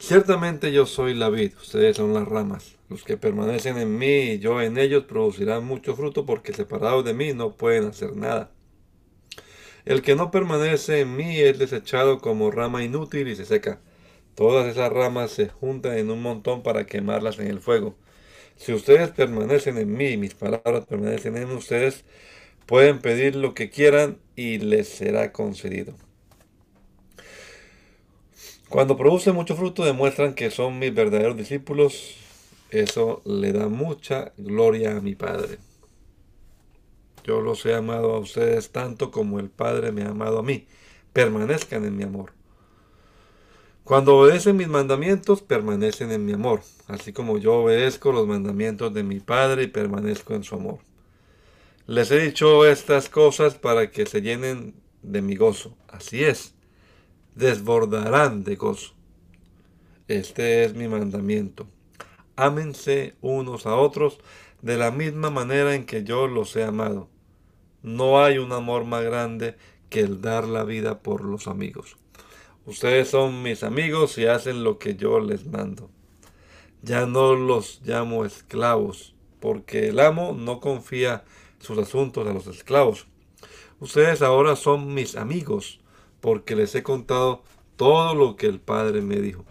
Ciertamente 0.00 0.72
yo 0.72 0.86
soy 0.86 1.14
la 1.14 1.28
vid, 1.28 1.54
ustedes 1.56 1.96
son 1.96 2.14
las 2.14 2.26
ramas. 2.26 2.76
Los 2.88 3.02
que 3.02 3.16
permanecen 3.16 3.78
en 3.78 3.98
mí 3.98 4.32
y 4.32 4.38
yo 4.38 4.60
en 4.62 4.78
ellos 4.78 5.04
producirán 5.04 5.64
mucho 5.64 5.96
fruto 5.96 6.24
porque 6.24 6.52
separados 6.52 7.04
de 7.04 7.14
mí 7.14 7.32
no 7.34 7.56
pueden 7.56 7.86
hacer 7.86 8.16
nada. 8.16 8.52
El 9.84 10.02
que 10.02 10.14
no 10.14 10.30
permanece 10.30 11.00
en 11.00 11.16
mí 11.16 11.38
es 11.40 11.58
desechado 11.58 12.20
como 12.20 12.50
rama 12.50 12.84
inútil 12.84 13.28
y 13.28 13.36
se 13.36 13.44
seca. 13.44 13.80
Todas 14.34 14.68
esas 14.68 14.92
ramas 14.92 15.32
se 15.32 15.48
juntan 15.48 15.98
en 15.98 16.10
un 16.10 16.22
montón 16.22 16.62
para 16.62 16.86
quemarlas 16.86 17.38
en 17.40 17.48
el 17.48 17.60
fuego. 17.60 17.96
Si 18.56 18.72
ustedes 18.72 19.10
permanecen 19.10 19.78
en 19.78 19.92
mí 19.92 20.10
y 20.10 20.16
mis 20.16 20.34
palabras 20.34 20.86
permanecen 20.86 21.36
en 21.36 21.50
ustedes, 21.50 22.04
pueden 22.66 23.00
pedir 23.00 23.36
lo 23.36 23.54
que 23.54 23.70
quieran 23.70 24.18
y 24.36 24.58
les 24.58 24.88
será 24.88 25.32
concedido. 25.32 25.94
Cuando 28.68 28.98
producen 28.98 29.34
mucho 29.34 29.56
fruto 29.56 29.84
demuestran 29.84 30.34
que 30.34 30.50
son 30.50 30.78
mis 30.78 30.94
verdaderos 30.94 31.36
discípulos. 31.36 32.16
Eso 32.70 33.22
le 33.24 33.52
da 33.52 33.68
mucha 33.68 34.32
gloria 34.36 34.96
a 34.96 35.00
mi 35.00 35.14
Padre. 35.14 35.58
Yo 37.24 37.40
los 37.40 37.64
he 37.64 37.74
amado 37.74 38.14
a 38.14 38.18
ustedes 38.18 38.70
tanto 38.70 39.10
como 39.10 39.40
el 39.40 39.48
Padre 39.48 39.90
me 39.90 40.02
ha 40.02 40.10
amado 40.10 40.38
a 40.38 40.42
mí. 40.42 40.66
Permanezcan 41.14 41.86
en 41.86 41.96
mi 41.96 42.04
amor. 42.04 42.32
Cuando 43.84 44.18
obedecen 44.18 44.58
mis 44.58 44.68
mandamientos, 44.68 45.40
permanecen 45.40 46.12
en 46.12 46.26
mi 46.26 46.34
amor, 46.34 46.60
así 46.88 47.14
como 47.14 47.38
yo 47.38 47.62
obedezco 47.62 48.12
los 48.12 48.26
mandamientos 48.26 48.92
de 48.92 49.02
mi 49.02 49.18
Padre 49.18 49.62
y 49.62 49.68
permanezco 49.68 50.34
en 50.34 50.44
su 50.44 50.56
amor. 50.56 50.80
Les 51.86 52.10
he 52.10 52.18
dicho 52.18 52.66
estas 52.66 53.08
cosas 53.08 53.54
para 53.54 53.90
que 53.90 54.04
se 54.04 54.20
llenen 54.20 54.74
de 55.00 55.22
mi 55.22 55.36
gozo. 55.36 55.74
Así 55.88 56.22
es, 56.22 56.52
desbordarán 57.38 58.42
de 58.42 58.56
gozo. 58.56 58.94
Este 60.08 60.64
es 60.64 60.74
mi 60.74 60.88
mandamiento. 60.88 61.68
Ámense 62.34 63.14
unos 63.20 63.64
a 63.64 63.76
otros 63.76 64.18
de 64.60 64.76
la 64.76 64.90
misma 64.90 65.30
manera 65.30 65.76
en 65.76 65.86
que 65.86 66.02
yo 66.02 66.26
los 66.26 66.56
he 66.56 66.64
amado. 66.64 67.08
No 67.84 68.20
hay 68.20 68.38
un 68.38 68.50
amor 68.50 68.84
más 68.84 69.04
grande 69.04 69.56
que 69.88 70.00
el 70.00 70.20
dar 70.20 70.48
la 70.48 70.64
vida 70.64 70.98
por 70.98 71.24
los 71.24 71.46
amigos. 71.46 71.96
Ustedes 72.66 73.08
son 73.08 73.40
mis 73.44 73.62
amigos 73.62 74.18
y 74.18 74.26
hacen 74.26 74.64
lo 74.64 74.80
que 74.80 74.96
yo 74.96 75.20
les 75.20 75.46
mando. 75.46 75.90
Ya 76.82 77.06
no 77.06 77.36
los 77.36 77.80
llamo 77.84 78.24
esclavos, 78.24 79.14
porque 79.38 79.88
el 79.88 80.00
amo 80.00 80.34
no 80.36 80.58
confía 80.58 81.22
sus 81.60 81.78
asuntos 81.78 82.26
a 82.26 82.32
los 82.32 82.48
esclavos. 82.48 83.06
Ustedes 83.78 84.22
ahora 84.22 84.56
son 84.56 84.92
mis 84.92 85.14
amigos, 85.14 85.78
porque 86.20 86.56
les 86.56 86.74
he 86.74 86.82
contado 86.82 87.42
todo 87.76 88.14
lo 88.14 88.36
que 88.36 88.46
el 88.46 88.60
Padre 88.60 89.02
me 89.02 89.16
dijo. 89.20 89.44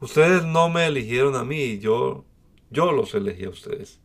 Ustedes 0.00 0.44
no 0.44 0.68
me 0.68 0.86
eligieron 0.86 1.36
a 1.36 1.44
mí, 1.44 1.78
yo, 1.78 2.24
yo 2.70 2.92
los 2.92 3.14
elegí 3.14 3.44
a 3.44 3.50
ustedes. 3.50 4.00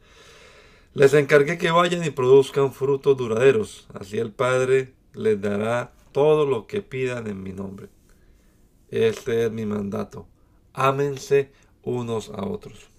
Les 0.93 1.13
encargué 1.13 1.57
que 1.57 1.71
vayan 1.71 2.03
y 2.03 2.09
produzcan 2.09 2.73
frutos 2.73 3.15
duraderos, 3.17 3.87
así 3.93 4.17
el 4.17 4.31
Padre 4.31 4.93
les 5.13 5.39
dará 5.39 5.93
todo 6.11 6.45
lo 6.45 6.67
que 6.67 6.81
pidan 6.81 7.27
en 7.27 7.41
mi 7.41 7.53
nombre. 7.53 7.89
Este 8.89 9.45
es 9.45 9.51
mi 9.51 9.65
mandato. 9.65 10.27
Ámense 10.73 11.51
unos 11.83 12.29
a 12.29 12.45
otros. 12.45 12.89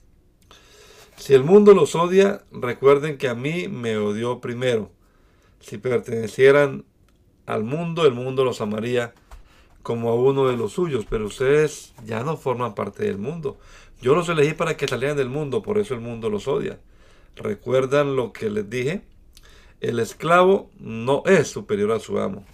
Si 1.17 1.35
el 1.35 1.45
mundo 1.45 1.75
los 1.75 1.95
odia, 1.95 2.45
recuerden 2.51 3.19
que 3.19 3.29
a 3.29 3.35
mí 3.35 3.69
me 3.69 3.97
odió 3.97 4.41
primero. 4.41 4.91
Si 5.61 5.79
pertenecieran 5.79 6.85
al 7.47 7.65
mundo, 7.65 8.07
el 8.07 8.15
mundo 8.15 8.45
los 8.45 8.61
amaría 8.61 9.15
como 9.83 10.11
a 10.11 10.15
uno 10.15 10.49
de 10.49 10.57
los 10.57 10.73
suyos, 10.73 11.07
pero 11.09 11.27
ustedes 11.27 11.93
ya 12.05 12.23
no 12.23 12.37
forman 12.37 12.75
parte 12.75 13.05
del 13.05 13.19
mundo. 13.19 13.59
Yo 14.01 14.15
los 14.15 14.29
elegí 14.29 14.55
para 14.55 14.77
que 14.77 14.89
salieran 14.89 15.17
del 15.17 15.29
mundo, 15.29 15.63
por 15.63 15.79
eso 15.79 15.95
el 15.95 16.01
mundo 16.01 16.31
los 16.31 16.49
odia. 16.49 16.79
¿Recuerdan 17.37 18.17
lo 18.17 18.33
que 18.33 18.51
les 18.51 18.69
dije? 18.69 19.03
El 19.81 19.99
esclavo 19.99 20.71
no 20.79 21.23
es 21.27 21.49
superior 21.49 21.93
a 21.93 22.01
su 22.01 22.19
amo. 22.19 22.45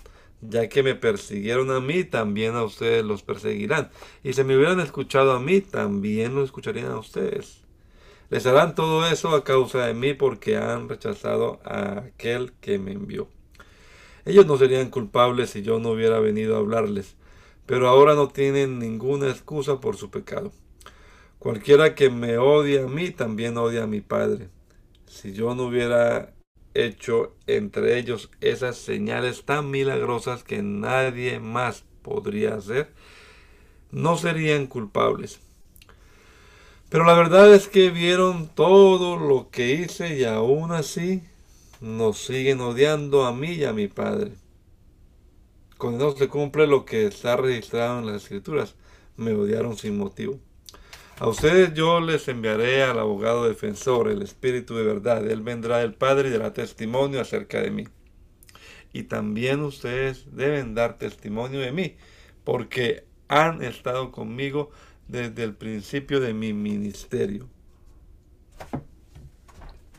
Ya 0.41 0.69
que 0.69 0.83
me 0.83 0.95
persiguieron 0.95 1.71
a 1.71 1.81
mí, 1.81 2.05
también 2.05 2.55
a 2.55 2.63
ustedes 2.63 3.05
los 3.05 3.23
perseguirán. 3.23 3.91
Y 4.23 4.35
si 4.35 4.45
me 4.45 4.57
hubieran 4.57 4.81
escuchado 4.81 5.33
a 5.33 5.41
mí, 5.41 5.61
también 5.61 6.35
lo 6.35 6.45
escucharían 6.45 6.93
a 6.93 6.99
ustedes. 6.99 7.63
Les 8.31 8.47
harán 8.47 8.75
todo 8.75 9.07
eso 9.07 9.35
a 9.35 9.43
causa 9.43 9.87
de 9.87 9.95
mí 9.95 10.15
porque 10.15 10.57
han 10.57 10.89
rechazado 10.89 11.61
a 11.65 12.01
aquel 12.01 12.53
que 12.61 12.79
me 12.79 12.93
envió. 12.93 13.29
Ellos 14.29 14.45
no 14.45 14.59
serían 14.59 14.91
culpables 14.91 15.49
si 15.49 15.63
yo 15.63 15.79
no 15.79 15.93
hubiera 15.93 16.21
venido 16.21 16.55
a 16.55 16.59
hablarles, 16.59 17.17
pero 17.65 17.89
ahora 17.89 18.15
no 18.15 18.29
tienen 18.29 18.79
ninguna 18.79 19.31
excusa 19.31 19.81
por 19.81 19.97
su 19.97 20.11
pecado. 20.11 20.53
Cualquiera 21.39 21.95
que 21.95 22.11
me 22.11 22.37
odie 22.37 22.83
a 22.83 22.87
mí 22.87 23.11
también 23.11 23.57
odia 23.57 23.85
a 23.85 23.87
mi 23.87 24.03
Padre. 24.03 24.51
Si 25.07 25.33
yo 25.33 25.55
no 25.55 25.63
hubiera 25.63 26.35
hecho 26.75 27.37
entre 27.47 27.99
ellos 27.99 28.29
esas 28.43 28.77
señales 28.77 29.47
tan 29.47 29.71
milagrosas 29.71 30.45
que 30.45 30.61
nadie 30.61 31.41
más 31.41 31.85
podría 32.03 32.57
hacer, 32.57 32.93
no 33.91 34.19
serían 34.19 34.67
culpables. 34.67 35.41
Pero 36.91 37.05
la 37.05 37.15
verdad 37.15 37.55
es 37.55 37.67
que 37.67 37.89
vieron 37.89 38.49
todo 38.49 39.17
lo 39.17 39.49
que 39.49 39.71
hice 39.73 40.19
y 40.19 40.25
aún 40.25 40.73
así 40.73 41.23
nos 41.81 42.19
siguen 42.19 42.61
odiando 42.61 43.25
a 43.25 43.33
mí 43.33 43.53
y 43.53 43.65
a 43.65 43.73
mi 43.73 43.89
Padre. 43.89 44.33
Cuando 45.77 46.07
no 46.07 46.17
se 46.17 46.29
cumple 46.29 46.67
lo 46.67 46.85
que 46.85 47.07
está 47.07 47.37
registrado 47.37 48.01
en 48.01 48.07
las 48.07 48.23
escrituras, 48.23 48.75
me 49.17 49.33
odiaron 49.33 49.77
sin 49.77 49.97
motivo. 49.97 50.39
A 51.21 51.29
ustedes 51.29 51.75
yo 51.75 52.01
les 52.01 52.29
enviaré 52.29 52.83
al 52.85 52.99
abogado 52.99 53.49
defensor, 53.49 54.09
el 54.09 54.23
Espíritu 54.23 54.77
de 54.77 54.85
verdad. 54.85 55.29
Él 55.29 55.43
vendrá 55.43 55.79
del 55.79 55.95
Padre 55.95 56.29
y 56.29 56.33
dará 56.33 56.53
testimonio 56.53 57.21
acerca 57.21 57.61
de 57.61 57.71
mí. 57.71 57.85
Y 58.93 59.05
también 59.05 59.61
ustedes 59.61 60.27
deben 60.35 60.75
dar 60.75 60.97
testimonio 60.97 61.61
de 61.61 61.73
mí, 61.73 61.97
porque 62.45 63.05
han 63.29 63.63
estado 63.63 64.13
conmigo 64.13 64.71
desde 65.09 65.43
el 65.45 65.55
principio 65.55 66.21
de 66.21 66.35
mi 66.35 66.53
ministerio. 66.53 67.49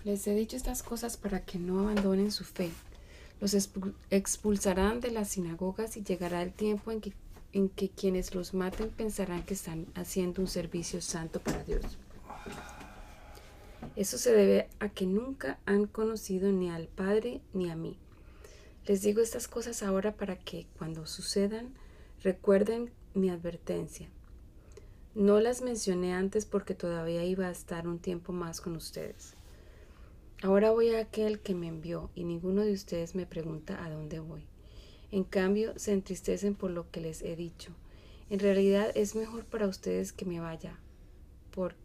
Les 0.04 0.26
he 0.28 0.34
dicho 0.34 0.56
estas 0.56 0.84
cosas 0.84 1.18
para 1.18 1.41
que 1.41 1.60
no 1.60 1.80
abandonen 1.80 2.32
su 2.32 2.43
fe. 2.43 2.72
Los 3.41 3.54
expulsarán 4.10 5.00
de 5.00 5.12
las 5.12 5.30
sinagogas 5.30 5.97
y 5.97 6.04
llegará 6.04 6.41
el 6.41 6.52
tiempo 6.52 6.91
en 6.91 7.02
que 7.02 7.14
en 7.54 7.70
que 7.70 7.89
quienes 7.89 8.36
los 8.36 8.54
maten 8.54 8.89
pensarán 8.89 9.43
que 9.43 9.54
están 9.54 9.88
haciendo 9.95 10.41
un 10.41 10.47
servicio 10.47 11.02
santo 11.02 11.39
para 11.39 11.64
Dios. 11.64 11.84
Eso 13.95 14.18
se 14.18 14.34
debe 14.34 14.70
a 14.80 14.89
que 14.89 15.06
nunca 15.06 15.60
han 15.66 15.88
conocido 15.88 16.52
ni 16.52 16.70
al 16.70 16.88
Padre 16.88 17.41
ni 17.54 17.70
a 17.70 17.76
mí. 17.76 17.97
Les 18.86 19.02
digo 19.02 19.22
estas 19.22 19.47
cosas 19.47 19.84
ahora 19.84 20.16
para 20.16 20.38
que 20.38 20.68
cuando 20.78 21.06
sucedan 21.06 21.74
recuerden 22.24 22.91
mi 23.14 23.30
advertencia. 23.30 24.08
No 25.16 25.39
las 25.39 25.62
mencioné 25.62 26.14
antes 26.14 26.45
porque 26.45 26.76
todavía 26.76 27.26
iba 27.26 27.47
a 27.47 27.52
estar 27.52 27.88
un 27.88 28.00
tiempo 28.00 28.32
más 28.32 28.62
con 28.62 28.76
ustedes. 28.76 29.34
Ahora 30.42 30.72
voy 30.72 30.96
a 30.96 31.02
aquel 31.02 31.42
que 31.42 31.54
me 31.54 31.68
envió 31.68 32.12
y 32.16 32.24
ninguno 32.24 32.62
de 32.62 32.72
ustedes 32.72 33.14
me 33.14 33.26
pregunta 33.26 33.84
a 33.84 33.90
dónde 33.90 34.20
voy. 34.20 34.46
En 35.12 35.26
cambio, 35.26 35.78
se 35.78 35.92
entristecen 35.92 36.56
por 36.56 36.72
lo 36.72 36.90
que 36.92 37.02
les 37.02 37.22
he 37.24 37.36
dicho. 37.36 37.74
En 38.30 38.40
realidad 38.40 38.90
es 38.96 39.16
mejor 39.16 39.44
para 39.44 39.68
ustedes 39.68 40.14
que 40.14 40.26
me 40.26 40.40
vaya, 40.40 40.80
por, 41.52 41.76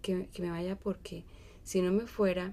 que, 0.00 0.28
me 0.40 0.50
vaya 0.50 0.76
porque 0.76 1.24
si 1.62 1.82
no 1.82 1.92
me 1.92 2.08
fuera, 2.08 2.52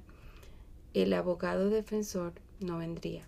el 0.93 1.11
abogado 1.13 1.71
defensor 1.71 2.33
no 2.59 2.77
vendría. 2.77 3.27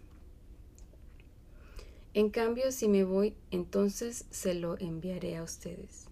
En 2.13 2.29
cambio, 2.29 2.71
si 2.71 2.89
me 2.89 3.05
voy, 3.05 3.33
entonces 3.49 4.25
se 4.29 4.53
lo 4.53 4.77
enviaré 4.77 5.37
a 5.37 5.43
ustedes. 5.43 6.05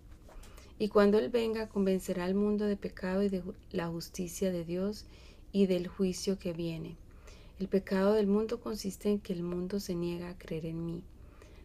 Y 0.79 0.87
cuando 0.87 1.19
Él 1.19 1.29
venga, 1.29 1.69
convencerá 1.69 2.23
al 2.23 2.33
mundo 2.33 2.65
de 2.65 2.77
pecado 2.77 3.21
y 3.21 3.29
de 3.29 3.43
la 3.71 3.87
justicia 3.87 4.51
de 4.51 4.63
Dios 4.63 5.05
y 5.51 5.65
del 5.65 5.87
juicio 5.87 6.37
que 6.37 6.53
viene. 6.53 6.97
El 7.59 7.67
pecado 7.67 8.13
del 8.13 8.27
mundo 8.27 8.59
consiste 8.59 9.09
en 9.09 9.19
que 9.19 9.33
el 9.33 9.43
mundo 9.43 9.79
se 9.79 9.95
niega 9.95 10.29
a 10.29 10.37
creer 10.37 10.65
en 10.65 10.85
mí. 10.85 11.03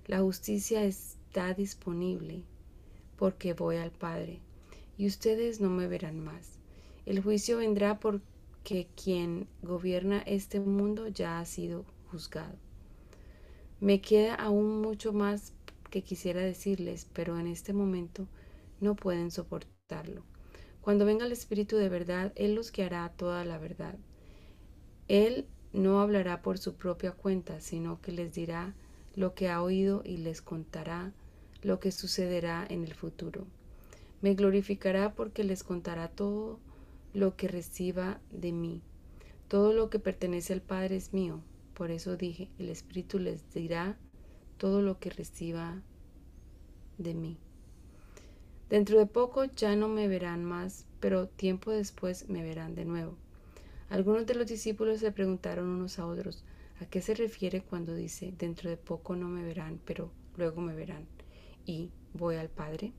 La 0.06 0.20
justicia 0.20 0.84
está 0.84 1.54
disponible 1.54 2.42
porque 3.16 3.54
voy 3.54 3.76
al 3.76 3.90
Padre 3.90 4.40
y 4.98 5.06
ustedes 5.06 5.60
no 5.60 5.70
me 5.70 5.86
verán 5.86 6.20
más. 6.20 6.58
El 7.06 7.22
juicio 7.22 7.58
vendrá 7.58 8.00
porque 8.00 8.88
quien 9.02 9.46
gobierna 9.62 10.18
este 10.26 10.60
mundo 10.60 11.08
ya 11.08 11.38
ha 11.38 11.44
sido 11.44 11.84
juzgado. 12.10 12.56
Me 13.80 14.00
queda 14.00 14.34
aún 14.34 14.80
mucho 14.80 15.12
más 15.12 15.52
que 15.90 16.02
quisiera 16.02 16.40
decirles, 16.40 17.06
pero 17.12 17.38
en 17.38 17.46
este 17.46 17.72
momento 17.72 18.26
no 18.80 18.96
pueden 18.96 19.30
soportarlo. 19.30 20.24
Cuando 20.84 21.06
venga 21.06 21.24
el 21.24 21.32
Espíritu 21.32 21.78
de 21.78 21.88
verdad, 21.88 22.30
Él 22.36 22.54
los 22.54 22.70
guiará 22.70 23.06
a 23.06 23.08
toda 23.08 23.42
la 23.46 23.56
verdad. 23.56 23.96
Él 25.08 25.46
no 25.72 26.02
hablará 26.02 26.42
por 26.42 26.58
su 26.58 26.74
propia 26.74 27.12
cuenta, 27.12 27.58
sino 27.62 28.02
que 28.02 28.12
les 28.12 28.34
dirá 28.34 28.74
lo 29.16 29.34
que 29.34 29.48
ha 29.48 29.62
oído 29.62 30.02
y 30.04 30.18
les 30.18 30.42
contará 30.42 31.14
lo 31.62 31.80
que 31.80 31.90
sucederá 31.90 32.66
en 32.68 32.84
el 32.84 32.92
futuro. 32.92 33.46
Me 34.20 34.34
glorificará 34.34 35.14
porque 35.14 35.42
les 35.42 35.64
contará 35.64 36.08
todo 36.08 36.60
lo 37.14 37.34
que 37.34 37.48
reciba 37.48 38.20
de 38.30 38.52
mí. 38.52 38.82
Todo 39.48 39.72
lo 39.72 39.88
que 39.88 39.98
pertenece 39.98 40.52
al 40.52 40.60
Padre 40.60 40.96
es 40.96 41.14
mío. 41.14 41.40
Por 41.72 41.92
eso 41.92 42.18
dije, 42.18 42.50
el 42.58 42.68
Espíritu 42.68 43.18
les 43.18 43.50
dirá 43.54 43.96
todo 44.58 44.82
lo 44.82 44.98
que 44.98 45.08
reciba 45.08 45.80
de 46.98 47.14
mí. 47.14 47.38
Dentro 48.70 48.98
de 48.98 49.06
poco 49.06 49.44
ya 49.44 49.76
no 49.76 49.88
me 49.88 50.08
verán 50.08 50.44
más, 50.44 50.86
pero 51.00 51.28
tiempo 51.28 51.70
después 51.70 52.28
me 52.28 52.42
verán 52.42 52.74
de 52.74 52.84
nuevo. 52.84 53.16
Algunos 53.90 54.26
de 54.26 54.34
los 54.34 54.46
discípulos 54.46 55.00
se 55.00 55.12
preguntaron 55.12 55.68
unos 55.68 55.98
a 55.98 56.06
otros, 56.06 56.44
¿a 56.80 56.86
qué 56.86 57.02
se 57.02 57.14
refiere 57.14 57.62
cuando 57.62 57.94
dice, 57.94 58.32
dentro 58.38 58.70
de 58.70 58.76
poco 58.76 59.14
no 59.14 59.28
me 59.28 59.44
verán, 59.44 59.80
pero 59.84 60.10
luego 60.36 60.60
me 60.60 60.74
verán 60.74 61.06
y 61.66 61.90
voy 62.14 62.36
al 62.36 62.48
Padre? 62.48 62.92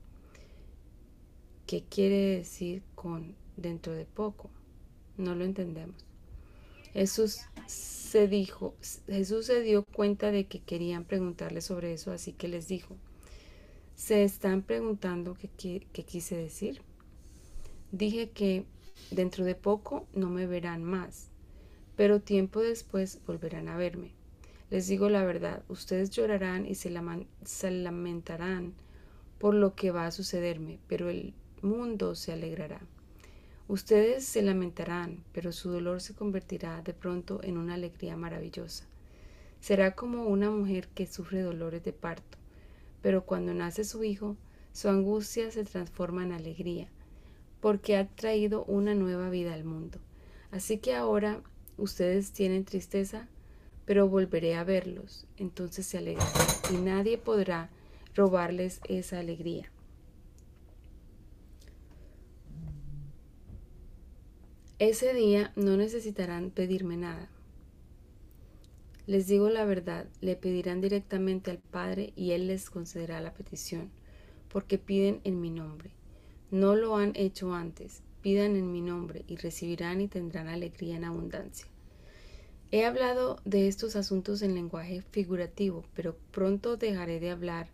¿Qué 1.66 1.82
quiere 1.82 2.36
decir 2.36 2.82
con 2.94 3.34
dentro 3.56 3.92
de 3.92 4.04
poco? 4.04 4.50
No 5.16 5.34
lo 5.34 5.44
entendemos. 5.44 6.04
Jesús 6.92 7.40
se 7.66 8.28
dijo, 8.28 8.74
Jesús 9.06 9.46
se 9.46 9.60
dio 9.62 9.84
cuenta 9.84 10.30
de 10.30 10.46
que 10.46 10.60
querían 10.60 11.04
preguntarle 11.04 11.60
sobre 11.60 11.92
eso, 11.92 12.12
así 12.12 12.32
que 12.32 12.48
les 12.48 12.68
dijo, 12.68 12.96
¿se 13.96 14.22
están 14.22 14.62
preguntando 14.62 15.36
qué, 15.58 15.80
quise 16.06 16.36
decir? 16.36 16.80
Dije 17.90 18.30
que 18.30 18.64
Dentro 19.10 19.44
de 19.44 19.54
poco 19.54 20.08
no 20.14 20.30
me 20.30 20.46
verán 20.46 20.82
más, 20.82 21.28
pero 21.94 22.20
tiempo 22.20 22.60
después 22.60 23.20
volverán 23.24 23.68
a 23.68 23.76
verme. 23.76 24.10
Les 24.68 24.88
digo 24.88 25.08
la 25.08 25.24
verdad, 25.24 25.62
ustedes 25.68 26.10
llorarán 26.10 26.66
y 26.66 26.74
se, 26.74 26.90
lamentarán 27.70 28.74
por 29.38 29.54
lo 29.54 29.76
que 29.76 29.92
va 29.92 30.06
a 30.06 30.10
sucederme, 30.10 30.80
pero 30.88 31.08
el 31.08 31.34
mundo 31.62 32.16
se 32.16 32.32
alegrará. 32.32 32.80
Ustedes 33.68 34.24
se 34.24 34.42
lamentarán, 34.42 35.22
pero 35.32 35.52
su 35.52 35.70
dolor 35.70 36.00
se 36.00 36.14
convertirá 36.14 36.82
de 36.82 36.92
pronto 36.92 37.40
en 37.44 37.58
una 37.58 37.74
alegría 37.74 38.16
maravillosa. 38.16 38.86
Será 39.60 39.94
como 39.94 40.24
una 40.24 40.50
mujer 40.50 40.88
que 40.88 41.06
sufre 41.06 41.42
dolores 41.42 41.84
de 41.84 41.92
parto, 41.92 42.38
pero 43.06 43.24
cuando 43.24 43.54
nace 43.54 43.84
su 43.84 44.02
hijo, 44.02 44.36
su 44.72 44.88
angustia 44.88 45.52
se 45.52 45.62
transforma 45.62 46.24
en 46.24 46.32
alegría, 46.32 46.88
porque 47.60 47.96
ha 47.96 48.08
traído 48.08 48.64
una 48.64 48.96
nueva 48.96 49.30
vida 49.30 49.54
al 49.54 49.62
mundo. 49.62 50.00
Así 50.50 50.78
que 50.78 50.92
ahora 50.92 51.40
ustedes 51.76 52.32
tienen 52.32 52.64
tristeza, 52.64 53.28
pero 53.84 54.08
volveré 54.08 54.56
a 54.56 54.64
verlos, 54.64 55.28
entonces 55.36 55.86
se 55.86 55.98
alegrarán 55.98 56.34
y 56.74 56.78
nadie 56.78 57.16
podrá 57.16 57.70
robarles 58.16 58.80
esa 58.88 59.20
alegría. 59.20 59.70
Ese 64.80 65.14
día 65.14 65.52
no 65.54 65.76
necesitarán 65.76 66.50
pedirme 66.50 66.96
nada. 66.96 67.28
Les 69.06 69.28
digo 69.28 69.48
la 69.48 69.64
verdad, 69.64 70.06
le 70.20 70.34
pedirán 70.34 70.80
directamente 70.80 71.50
al 71.52 71.58
Padre 71.58 72.12
y 72.16 72.32
Él 72.32 72.48
les 72.48 72.70
concederá 72.70 73.20
la 73.20 73.34
petición, 73.34 73.90
porque 74.48 74.78
piden 74.78 75.20
en 75.22 75.40
mi 75.40 75.50
nombre. 75.50 75.90
No 76.50 76.74
lo 76.74 76.96
han 76.96 77.12
hecho 77.14 77.54
antes, 77.54 78.02
pidan 78.20 78.56
en 78.56 78.72
mi 78.72 78.80
nombre 78.80 79.24
y 79.28 79.36
recibirán 79.36 80.00
y 80.00 80.08
tendrán 80.08 80.48
alegría 80.48 80.96
en 80.96 81.04
abundancia. 81.04 81.68
He 82.72 82.84
hablado 82.84 83.40
de 83.44 83.68
estos 83.68 83.94
asuntos 83.94 84.42
en 84.42 84.56
lenguaje 84.56 85.02
figurativo, 85.12 85.84
pero 85.94 86.16
pronto 86.32 86.76
dejaré 86.76 87.20
de 87.20 87.30
hablar 87.30 87.68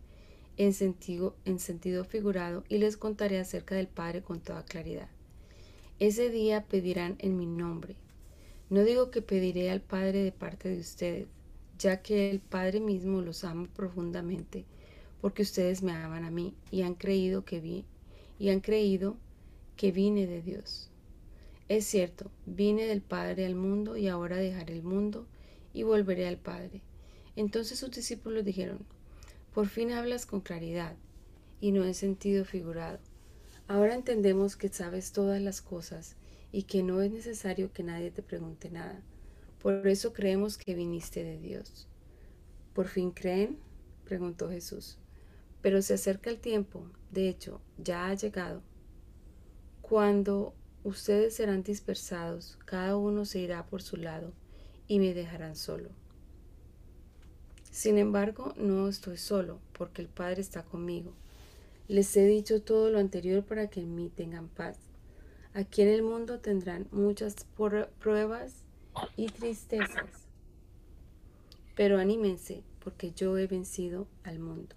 en 0.58 0.74
sentido, 0.74 1.34
en 1.46 1.58
sentido 1.58 2.04
figurado 2.04 2.62
y 2.68 2.76
les 2.76 2.98
contaré 2.98 3.38
acerca 3.38 3.74
del 3.74 3.88
Padre 3.88 4.20
con 4.20 4.40
toda 4.40 4.64
claridad. 4.64 5.08
Ese 5.98 6.28
día 6.28 6.64
pedirán 6.64 7.16
en 7.20 7.38
mi 7.38 7.46
nombre. 7.46 7.96
No 8.72 8.84
digo 8.84 9.10
que 9.10 9.20
pediré 9.20 9.70
al 9.70 9.82
Padre 9.82 10.24
de 10.24 10.32
parte 10.32 10.70
de 10.70 10.80
ustedes, 10.80 11.28
ya 11.78 12.00
que 12.00 12.30
el 12.30 12.40
Padre 12.40 12.80
mismo 12.80 13.20
los 13.20 13.44
ama 13.44 13.68
profundamente, 13.76 14.64
porque 15.20 15.42
ustedes 15.42 15.82
me 15.82 15.92
aman 15.92 16.24
a 16.24 16.30
mí 16.30 16.54
y 16.70 16.80
han 16.80 16.94
creído 16.94 17.44
que 17.44 17.60
vi 17.60 17.84
y 18.38 18.48
han 18.48 18.60
creído 18.60 19.18
que 19.76 19.92
vine 19.92 20.26
de 20.26 20.40
Dios. 20.40 20.88
Es 21.68 21.84
cierto, 21.84 22.30
vine 22.46 22.86
del 22.86 23.02
Padre 23.02 23.44
al 23.44 23.56
mundo 23.56 23.98
y 23.98 24.08
ahora 24.08 24.38
dejaré 24.38 24.72
el 24.72 24.82
mundo 24.82 25.26
y 25.74 25.82
volveré 25.82 26.26
al 26.26 26.38
Padre. 26.38 26.80
Entonces 27.36 27.78
sus 27.78 27.90
discípulos 27.90 28.42
dijeron, 28.42 28.78
por 29.52 29.66
fin 29.66 29.92
hablas 29.92 30.24
con 30.24 30.40
claridad 30.40 30.96
y 31.60 31.72
no 31.72 31.84
en 31.84 31.92
sentido 31.92 32.46
figurado. 32.46 33.00
Ahora 33.68 33.94
entendemos 33.94 34.56
que 34.56 34.70
sabes 34.70 35.12
todas 35.12 35.42
las 35.42 35.60
cosas 35.60 36.16
y 36.52 36.64
que 36.64 36.82
no 36.82 37.00
es 37.02 37.10
necesario 37.10 37.72
que 37.72 37.82
nadie 37.82 38.10
te 38.10 38.22
pregunte 38.22 38.70
nada. 38.70 39.02
Por 39.60 39.88
eso 39.88 40.12
creemos 40.12 40.58
que 40.58 40.74
viniste 40.74 41.24
de 41.24 41.38
Dios. 41.38 41.88
¿Por 42.74 42.88
fin 42.88 43.10
creen? 43.10 43.58
preguntó 44.04 44.50
Jesús. 44.50 44.98
Pero 45.62 45.80
se 45.80 45.94
acerca 45.94 46.28
el 46.28 46.38
tiempo, 46.38 46.86
de 47.10 47.28
hecho, 47.28 47.60
ya 47.78 48.08
ha 48.08 48.14
llegado, 48.14 48.62
cuando 49.80 50.54
ustedes 50.84 51.34
serán 51.34 51.62
dispersados, 51.62 52.58
cada 52.64 52.96
uno 52.96 53.24
se 53.24 53.38
irá 53.38 53.66
por 53.66 53.82
su 53.82 53.96
lado 53.96 54.32
y 54.88 54.98
me 54.98 55.14
dejarán 55.14 55.54
solo. 55.54 55.90
Sin 57.70 57.98
embargo, 57.98 58.54
no 58.56 58.88
estoy 58.88 59.16
solo, 59.16 59.60
porque 59.72 60.02
el 60.02 60.08
Padre 60.08 60.40
está 60.40 60.62
conmigo. 60.62 61.14
Les 61.88 62.16
he 62.16 62.26
dicho 62.26 62.62
todo 62.62 62.90
lo 62.90 62.98
anterior 62.98 63.44
para 63.44 63.68
que 63.68 63.80
en 63.80 63.94
mí 63.94 64.10
tengan 64.10 64.48
paz. 64.48 64.78
Aquí 65.54 65.82
en 65.82 65.88
el 65.88 66.02
mundo 66.02 66.40
tendrán 66.40 66.88
muchas 66.92 67.34
pruebas 67.98 68.64
y 69.16 69.26
tristezas. 69.26 70.26
Pero 71.76 71.98
anímense, 71.98 72.62
porque 72.82 73.12
yo 73.12 73.36
he 73.36 73.46
vencido 73.46 74.08
al 74.24 74.38
mundo. 74.38 74.74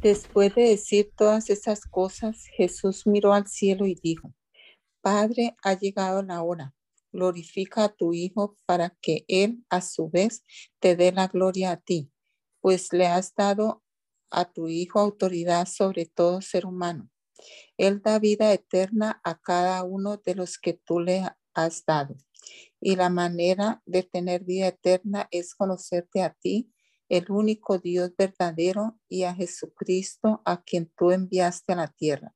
Después 0.00 0.54
de 0.54 0.62
decir 0.62 1.12
todas 1.16 1.48
esas 1.50 1.84
cosas, 1.84 2.46
Jesús 2.56 3.06
miró 3.06 3.32
al 3.32 3.46
cielo 3.46 3.86
y 3.86 3.94
dijo, 3.94 4.32
Padre, 5.00 5.56
ha 5.62 5.74
llegado 5.74 6.22
la 6.22 6.42
hora. 6.42 6.74
Glorifica 7.12 7.84
a 7.84 7.88
tu 7.88 8.12
Hijo 8.12 8.56
para 8.66 8.90
que 9.00 9.24
Él 9.28 9.64
a 9.70 9.80
su 9.80 10.10
vez 10.10 10.44
te 10.80 10.94
dé 10.94 11.10
la 11.10 11.28
gloria 11.28 11.72
a 11.72 11.76
ti, 11.76 12.10
pues 12.60 12.92
le 12.92 13.06
has 13.06 13.34
dado 13.34 13.82
a 14.30 14.44
tu 14.44 14.68
Hijo 14.68 14.98
autoridad 14.98 15.66
sobre 15.66 16.06
todo 16.06 16.42
ser 16.42 16.66
humano. 16.66 17.10
Él 17.76 18.02
da 18.02 18.18
vida 18.18 18.52
eterna 18.52 19.20
a 19.24 19.38
cada 19.38 19.82
uno 19.84 20.16
de 20.16 20.34
los 20.34 20.58
que 20.58 20.74
tú 20.74 21.00
le 21.00 21.24
has 21.54 21.84
dado. 21.84 22.16
Y 22.80 22.96
la 22.96 23.10
manera 23.10 23.82
de 23.86 24.02
tener 24.02 24.44
vida 24.44 24.68
eterna 24.68 25.28
es 25.30 25.54
conocerte 25.54 26.22
a 26.22 26.34
ti, 26.34 26.72
el 27.08 27.30
único 27.30 27.78
Dios 27.78 28.12
verdadero, 28.16 28.98
y 29.08 29.24
a 29.24 29.34
Jesucristo, 29.34 30.42
a 30.44 30.62
quien 30.62 30.92
tú 30.96 31.10
enviaste 31.10 31.72
a 31.72 31.76
la 31.76 31.88
tierra. 31.88 32.34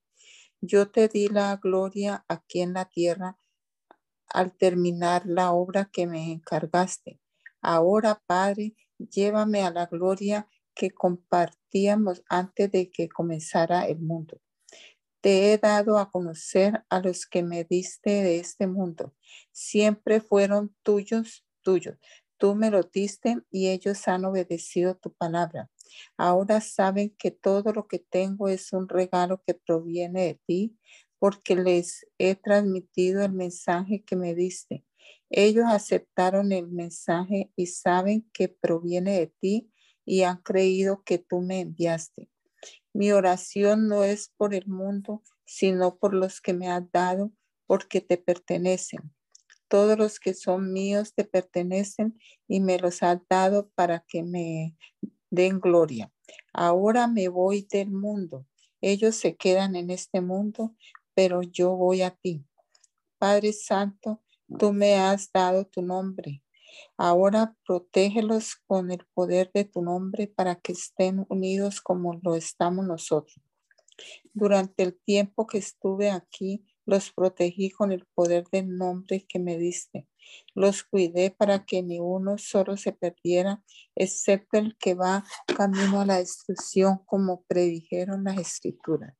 Yo 0.61 0.91
te 0.91 1.09
di 1.09 1.29
la 1.29 1.57
gloria 1.57 2.25
aquí 2.29 2.61
en 2.61 2.75
la 2.75 2.85
tierra 2.85 3.37
al 4.29 4.57
terminar 4.57 5.25
la 5.27 5.53
obra 5.53 5.91
que 5.93 6.07
me 6.07 6.33
encargaste. 6.33 7.21
Ahora, 7.61 8.23
Padre, 8.27 8.75
llévame 8.99 9.63
a 9.63 9.71
la 9.71 9.87
gloria 9.87 10.49
que 10.75 10.91
compartíamos 10.91 12.23
antes 12.29 12.71
de 12.71 12.91
que 12.91 13.09
comenzara 13.09 13.87
el 13.87 14.01
mundo. 14.01 14.41
Te 15.23 15.53
he 15.53 15.59
dado 15.59 15.99
a 15.99 16.11
conocer 16.11 16.85
a 16.91 16.99
los 16.99 17.27
que 17.27 17.45
me 17.45 17.63
diste 17.63 18.11
de 18.11 18.41
este 18.41 18.67
mundo. 18.67 19.15
Siempre 19.53 20.21
fueron 20.21 20.75
tuyos, 20.83 21.47
tuyos. 21.63 21.97
Tú 22.39 22.57
me 22.57 22.73
lo 22.73 22.83
diste 22.83 23.37
y 23.49 23.69
ellos 23.69 24.09
han 24.09 24.25
obedecido 24.25 24.97
tu 24.97 25.13
palabra. 25.13 25.71
Ahora 26.17 26.61
saben 26.61 27.15
que 27.17 27.31
todo 27.31 27.73
lo 27.73 27.87
que 27.87 28.01
tengo 28.01 28.49
es 28.49 28.73
un 28.73 28.89
regalo 28.89 29.41
que 29.47 29.55
proviene 29.55 30.25
de 30.25 30.41
ti, 30.45 30.77
porque 31.21 31.55
les 31.55 32.05
he 32.19 32.35
transmitido 32.35 33.25
el 33.25 33.31
mensaje 33.31 34.03
que 34.03 34.17
me 34.17 34.35
diste. 34.35 34.85
Ellos 35.31 35.67
aceptaron 35.69 36.51
el 36.51 36.67
mensaje 36.67 37.53
y 37.55 37.67
saben 37.67 38.29
que 38.33 38.49
proviene 38.49 39.21
de 39.21 39.29
ti 39.29 39.71
y 40.05 40.23
han 40.23 40.39
creído 40.39 41.05
que 41.05 41.19
tú 41.19 41.43
me 41.43 41.61
enviaste. 41.61 42.29
Mi 42.93 43.13
oración 43.13 43.89
no 43.89 44.05
es 44.05 44.33
por 44.37 44.55
el 44.55 44.67
mundo, 44.67 45.23
sino 45.45 45.97
por 45.97 46.15
los 46.15 46.41
que 46.41 46.53
me 46.53 46.69
has 46.69 46.91
dado, 46.93 47.33
porque 47.67 48.01
te 48.01 48.19
pertenecen. 48.19 49.15
Todos 49.69 49.97
los 49.97 50.21
que 50.21 50.35
son 50.35 50.73
míos 50.73 51.15
te 51.15 51.25
pertenecen 51.25 52.19
y 52.47 52.61
me 52.61 52.79
los 52.79 53.03
has 53.03 53.19
dado 53.29 53.71
para 53.75 54.05
que 54.07 54.23
me 54.23 54.77
den 55.31 55.61
gloria. 55.61 56.13
Ahora 56.53 57.07
me 57.07 57.29
voy 57.29 57.67
del 57.71 57.91
mundo. 57.91 58.47
Ellos 58.83 59.17
se 59.17 59.37
quedan 59.37 59.77
en 59.77 59.91
este 59.91 60.21
mundo, 60.21 60.75
pero 61.15 61.41
yo 61.43 61.75
voy 61.75 62.03
a 62.03 62.11
ti. 62.11 62.45
Padre 63.19 63.55
Santo, 63.55 64.23
tú 64.59 64.73
me 64.73 64.97
has 64.97 65.33
dado 65.33 65.65
tu 65.65 65.81
nombre 65.81 66.42
Ahora 66.97 67.57
protégelos 67.67 68.57
con 68.67 68.91
el 68.91 69.05
poder 69.15 69.51
de 69.53 69.65
tu 69.65 69.83
nombre 69.83 70.27
para 70.27 70.57
que 70.57 70.73
estén 70.73 71.27
unidos 71.29 71.81
como 71.81 72.21
lo 72.23 72.35
estamos 72.37 72.87
nosotros. 72.87 73.41
Durante 74.33 74.83
el 74.83 74.99
tiempo 74.99 75.47
que 75.47 75.59
estuve 75.59 76.11
aquí, 76.11 76.65
los 76.85 77.13
protegí 77.13 77.71
con 77.71 77.93
el 77.93 78.07
poder 78.15 78.45
del 78.51 78.77
nombre 78.77 79.25
que 79.29 79.39
me 79.39 79.57
diste. 79.57 80.09
Los 80.55 80.83
cuidé 80.83 81.31
para 81.31 81.65
que 81.65 81.83
ni 81.83 82.01
uno 82.01 82.39
solo 82.39 82.77
se 82.77 82.93
perdiera, 82.93 83.63
excepto 83.95 84.59
el 84.59 84.77
que 84.79 84.95
va 84.95 85.25
camino 85.57 86.01
a 86.01 86.07
la 86.07 86.19
destrucción, 86.19 87.01
como 87.05 87.45
predijeron 87.45 88.25
las 88.25 88.39
escrituras. 88.39 89.15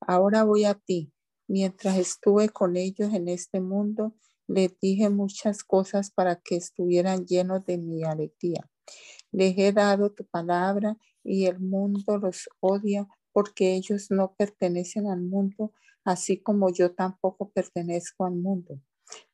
Ahora 0.00 0.44
voy 0.44 0.64
a 0.64 0.74
ti. 0.74 1.12
Mientras 1.48 1.96
estuve 1.96 2.50
con 2.50 2.76
ellos 2.76 3.14
en 3.14 3.28
este 3.28 3.60
mundo, 3.60 4.14
les 4.48 4.78
dije 4.80 5.10
muchas 5.10 5.62
cosas 5.62 6.10
para 6.10 6.36
que 6.36 6.56
estuvieran 6.56 7.26
llenos 7.26 7.64
de 7.66 7.78
mi 7.78 8.02
alegría. 8.02 8.68
Les 9.30 9.56
he 9.58 9.72
dado 9.72 10.10
tu 10.10 10.24
palabra 10.24 10.96
y 11.22 11.44
el 11.44 11.60
mundo 11.60 12.16
los 12.18 12.48
odia 12.60 13.06
porque 13.32 13.74
ellos 13.74 14.10
no 14.10 14.34
pertenecen 14.34 15.06
al 15.06 15.20
mundo, 15.20 15.72
así 16.04 16.38
como 16.38 16.72
yo 16.72 16.94
tampoco 16.94 17.50
pertenezco 17.50 18.24
al 18.24 18.34
mundo. 18.34 18.80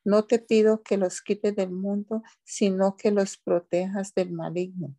No 0.03 0.25
te 0.25 0.39
pido 0.39 0.83
que 0.83 0.97
los 0.97 1.21
quites 1.21 1.55
del 1.55 1.71
mundo, 1.71 2.21
sino 2.43 2.97
que 2.97 3.11
los 3.11 3.37
protejas 3.37 4.13
del 4.13 4.31
maligno. 4.31 4.95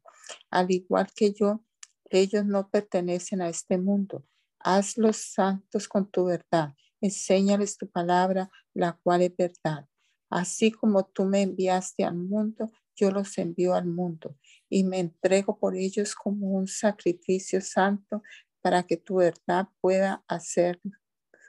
Al 0.50 0.70
igual 0.70 1.08
que 1.14 1.32
yo, 1.32 1.62
ellos 2.10 2.44
no 2.44 2.70
pertenecen 2.70 3.42
a 3.42 3.48
este 3.48 3.78
mundo. 3.78 4.24
Hazlos 4.58 5.18
santos 5.18 5.88
con 5.88 6.10
tu 6.10 6.24
verdad. 6.24 6.74
Enséñales 7.00 7.76
tu 7.76 7.88
palabra, 7.88 8.50
la 8.74 8.98
cual 9.02 9.22
es 9.22 9.36
verdad. 9.36 9.86
Así 10.30 10.72
como 10.72 11.06
tú 11.06 11.24
me 11.24 11.42
enviaste 11.42 12.04
al 12.04 12.16
mundo, 12.16 12.72
yo 12.96 13.10
los 13.10 13.38
envío 13.38 13.74
al 13.74 13.86
mundo 13.86 14.36
y 14.68 14.84
me 14.84 14.98
entrego 14.98 15.58
por 15.58 15.76
ellos 15.76 16.14
como 16.14 16.48
un 16.48 16.66
sacrificio 16.66 17.60
santo 17.60 18.22
para 18.60 18.82
que 18.82 18.96
tu 18.96 19.16
verdad 19.16 19.68
pueda 19.80 20.24
hacer, 20.26 20.80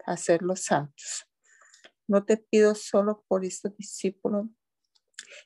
hacerlos 0.05 0.65
santos. 0.65 1.27
No 2.07 2.23
te 2.25 2.37
pido 2.37 2.75
solo 2.75 3.23
por 3.27 3.43
estos 3.43 3.75
discípulos, 3.75 4.47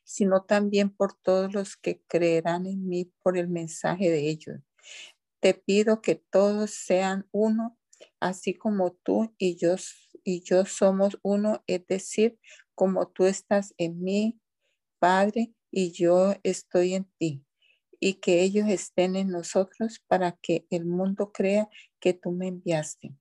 sino 0.04 0.44
también 0.44 0.90
por 0.90 1.14
todos 1.14 1.54
los 1.54 1.78
que 1.78 2.04
creerán 2.08 2.66
en 2.68 2.88
mí 2.88 3.12
por 3.24 3.38
el 3.38 3.48
mensaje 3.48 4.10
de 4.10 4.30
ellos. 4.30 4.60
Te 5.40 5.54
pido 5.54 6.02
que 6.02 6.16
todos 6.16 6.72
sean 6.72 7.28
uno, 7.32 7.78
así 8.20 8.54
como 8.54 8.92
tú 8.92 9.34
y 9.38 9.56
yo 9.56 9.76
y 10.24 10.42
yo 10.42 10.66
somos 10.66 11.20
uno, 11.24 11.64
es 11.68 11.86
decir, 11.88 12.40
como 12.76 13.08
tú 13.08 13.26
estás 13.26 13.74
en 13.78 14.02
mí, 14.02 14.40
Padre, 15.00 15.54
y 15.72 15.92
yo 15.92 16.36
estoy 16.44 16.94
en 16.94 17.06
ti, 17.18 17.46
y 18.00 18.16
que 18.16 18.42
ellos 18.42 18.68
estén 18.68 19.16
en 19.16 19.30
nosotros 19.30 20.04
para 20.08 20.34
que 20.34 20.66
el 20.70 20.86
mundo 20.86 21.32
crea 21.32 21.70
que 22.00 22.14
tú 22.14 22.32
me 22.32 22.48
enviaste. 22.48 23.16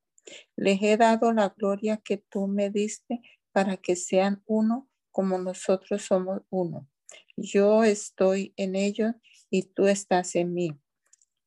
Les 0.56 0.82
he 0.82 0.96
dado 0.96 1.32
la 1.32 1.50
gloria 1.50 1.96
que 1.98 2.18
tú 2.18 2.46
me 2.46 2.70
diste 2.70 3.20
para 3.52 3.76
que 3.76 3.96
sean 3.96 4.42
uno 4.46 4.88
como 5.10 5.38
nosotros 5.38 6.02
somos 6.02 6.42
uno. 6.50 6.88
Yo 7.36 7.84
estoy 7.84 8.52
en 8.56 8.76
ellos 8.76 9.12
y 9.50 9.64
tú 9.64 9.86
estás 9.86 10.36
en 10.36 10.54
mí. 10.54 10.78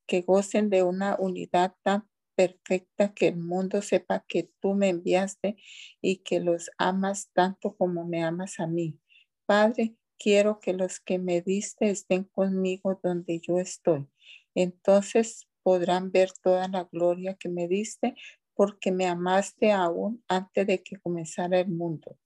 Que 0.06 0.22
gocen 0.22 0.70
de 0.70 0.84
una 0.84 1.16
unidad 1.18 1.76
tan 1.84 2.10
perfecta 2.36 3.14
que 3.14 3.28
el 3.30 3.38
mundo 3.38 3.82
sepa 3.82 4.26
que 4.28 4.52
tú 4.60 4.74
me 4.74 4.90
enviaste 4.90 5.58
y 6.02 6.18
que 6.18 6.40
los 6.40 6.70
amas 6.78 7.30
tanto 7.34 7.76
como 7.76 8.06
me 8.06 8.24
amas 8.24 8.60
a 8.60 8.68
mí. 8.68 9.00
Padre, 9.46 9.96
quiero 10.18 10.60
que 10.60 10.74
los 10.74 11.00
que 11.00 11.20
me 11.20 11.42
diste 11.42 11.90
estén 11.90 12.24
conmigo 12.24 13.00
donde 13.04 13.40
yo 13.40 13.60
estoy. 13.60 14.08
Entonces 14.56 15.48
podrán 15.64 16.12
ver 16.12 16.32
toda 16.42 16.68
la 16.68 16.88
gloria 16.92 17.36
que 17.36 17.50
me 17.50 17.68
diste 17.68 18.16
porque 18.54 18.92
me 18.92 19.08
amaste 19.08 19.72
aún 19.72 20.24
antes 20.28 20.68
de 20.68 20.84
que 20.84 20.98
comenzara 20.98 21.60
el 21.60 21.70
mundo. 21.70 22.18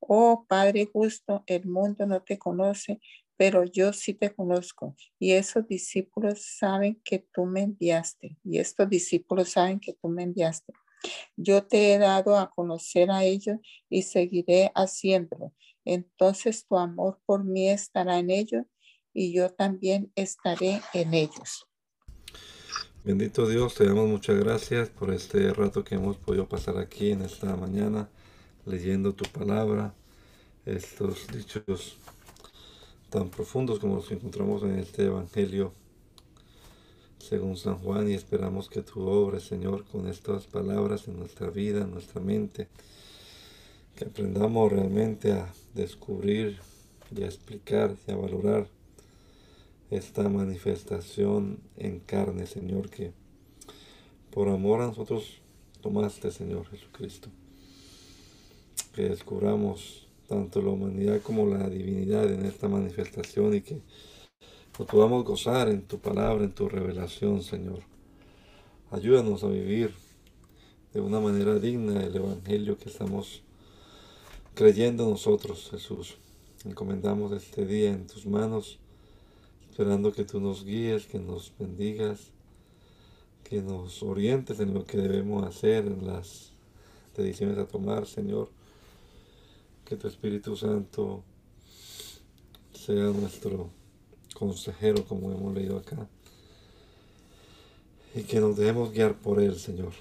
Oh 0.00 0.44
Padre 0.48 0.88
justo, 0.92 1.44
el 1.46 1.66
mundo 1.66 2.06
no 2.06 2.22
te 2.22 2.38
conoce, 2.38 3.00
pero 3.36 3.64
yo 3.64 3.92
sí 3.92 4.14
te 4.14 4.34
conozco. 4.34 4.96
Y 5.18 5.32
esos 5.32 5.66
discípulos 5.66 6.44
saben 6.58 7.00
que 7.04 7.26
tú 7.32 7.46
me 7.46 7.62
enviaste. 7.62 8.38
Y 8.44 8.58
estos 8.58 8.88
discípulos 8.88 9.50
saben 9.50 9.80
que 9.80 9.94
tú 9.94 10.08
me 10.08 10.22
enviaste. 10.22 10.72
Yo 11.36 11.64
te 11.64 11.92
he 11.92 11.98
dado 11.98 12.38
a 12.38 12.50
conocer 12.50 13.10
a 13.10 13.24
ellos 13.24 13.58
y 13.88 14.02
seguiré 14.02 14.70
haciéndolo. 14.74 15.52
Entonces 15.84 16.66
tu 16.66 16.78
amor 16.78 17.20
por 17.26 17.44
mí 17.44 17.68
estará 17.68 18.18
en 18.18 18.30
ellos 18.30 18.64
y 19.12 19.32
yo 19.32 19.50
también 19.50 20.10
estaré 20.14 20.80
en 20.92 21.14
ellos. 21.14 21.66
Bendito 23.04 23.46
Dios, 23.46 23.74
te 23.74 23.84
damos 23.84 24.08
muchas 24.08 24.36
gracias 24.38 24.88
por 24.88 25.12
este 25.12 25.52
rato 25.52 25.84
que 25.84 25.96
hemos 25.96 26.16
podido 26.16 26.48
pasar 26.48 26.78
aquí 26.78 27.10
en 27.10 27.20
esta 27.20 27.54
mañana 27.54 28.08
leyendo 28.64 29.12
tu 29.12 29.24
palabra, 29.26 29.94
estos 30.64 31.26
dichos 31.28 31.98
tan 33.14 33.28
profundos 33.28 33.78
como 33.78 33.94
los 33.94 34.08
que 34.08 34.14
encontramos 34.14 34.64
en 34.64 34.76
este 34.76 35.04
Evangelio 35.04 35.72
según 37.20 37.56
San 37.56 37.76
Juan 37.76 38.10
y 38.10 38.14
esperamos 38.14 38.68
que 38.68 38.82
tu 38.82 39.02
obra, 39.02 39.38
Señor, 39.38 39.84
con 39.84 40.08
estas 40.08 40.48
palabras 40.48 41.06
en 41.06 41.20
nuestra 41.20 41.48
vida, 41.48 41.82
en 41.82 41.92
nuestra 41.92 42.20
mente, 42.20 42.66
que 43.94 44.06
aprendamos 44.06 44.72
realmente 44.72 45.30
a 45.30 45.54
descubrir 45.74 46.58
y 47.14 47.22
a 47.22 47.26
explicar 47.26 47.94
y 48.08 48.10
a 48.10 48.16
valorar 48.16 48.66
esta 49.92 50.28
manifestación 50.28 51.60
en 51.76 52.00
carne, 52.00 52.48
Señor, 52.48 52.90
que 52.90 53.12
por 54.32 54.48
amor 54.48 54.80
a 54.80 54.88
nosotros 54.88 55.38
tomaste, 55.82 56.32
Señor 56.32 56.66
Jesucristo. 56.66 57.28
Que 58.92 59.08
descubramos 59.08 60.03
tanto 60.28 60.62
la 60.62 60.70
humanidad 60.70 61.20
como 61.22 61.46
la 61.46 61.68
divinidad 61.68 62.30
en 62.30 62.46
esta 62.46 62.68
manifestación 62.68 63.54
y 63.54 63.60
que 63.60 63.80
nos 64.78 64.88
podamos 64.88 65.24
gozar 65.24 65.68
en 65.68 65.82
tu 65.82 65.98
palabra, 65.98 66.44
en 66.44 66.52
tu 66.52 66.68
revelación, 66.68 67.42
Señor. 67.42 67.80
Ayúdanos 68.90 69.44
a 69.44 69.48
vivir 69.48 69.94
de 70.92 71.00
una 71.00 71.20
manera 71.20 71.58
digna 71.58 72.02
el 72.02 72.16
Evangelio 72.16 72.78
que 72.78 72.88
estamos 72.88 73.42
creyendo 74.54 75.08
nosotros, 75.08 75.68
Jesús. 75.70 76.16
Encomendamos 76.64 77.32
este 77.32 77.66
día 77.66 77.90
en 77.90 78.06
tus 78.06 78.26
manos, 78.26 78.78
esperando 79.70 80.12
que 80.12 80.24
tú 80.24 80.40
nos 80.40 80.64
guíes, 80.64 81.06
que 81.06 81.18
nos 81.18 81.52
bendigas, 81.58 82.30
que 83.42 83.60
nos 83.60 84.02
orientes 84.02 84.58
en 84.60 84.72
lo 84.72 84.84
que 84.84 84.96
debemos 84.96 85.44
hacer, 85.44 85.86
en 85.86 86.06
las 86.06 86.52
decisiones 87.14 87.58
a 87.58 87.66
tomar, 87.66 88.06
Señor 88.06 88.48
que 89.84 89.96
tu 89.96 90.08
Espíritu 90.08 90.56
Santo 90.56 91.22
sea 92.72 93.04
nuestro 93.04 93.70
consejero, 94.34 95.04
como 95.04 95.30
hemos 95.30 95.54
leído 95.54 95.78
acá, 95.78 96.08
y 98.14 98.22
que 98.22 98.40
nos 98.40 98.56
dejemos 98.56 98.92
guiar 98.92 99.14
por 99.16 99.40
Él, 99.40 99.58
Señor. 99.58 99.92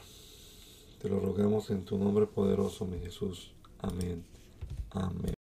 Te 1.02 1.10
lo 1.10 1.20
rogamos 1.20 1.70
en 1.70 1.84
tu 1.84 1.98
nombre 1.98 2.26
poderoso, 2.28 2.86
mi 2.86 2.99
Jesús. 2.99 3.52
Amén. 3.80 4.24
Amén. 4.91 5.43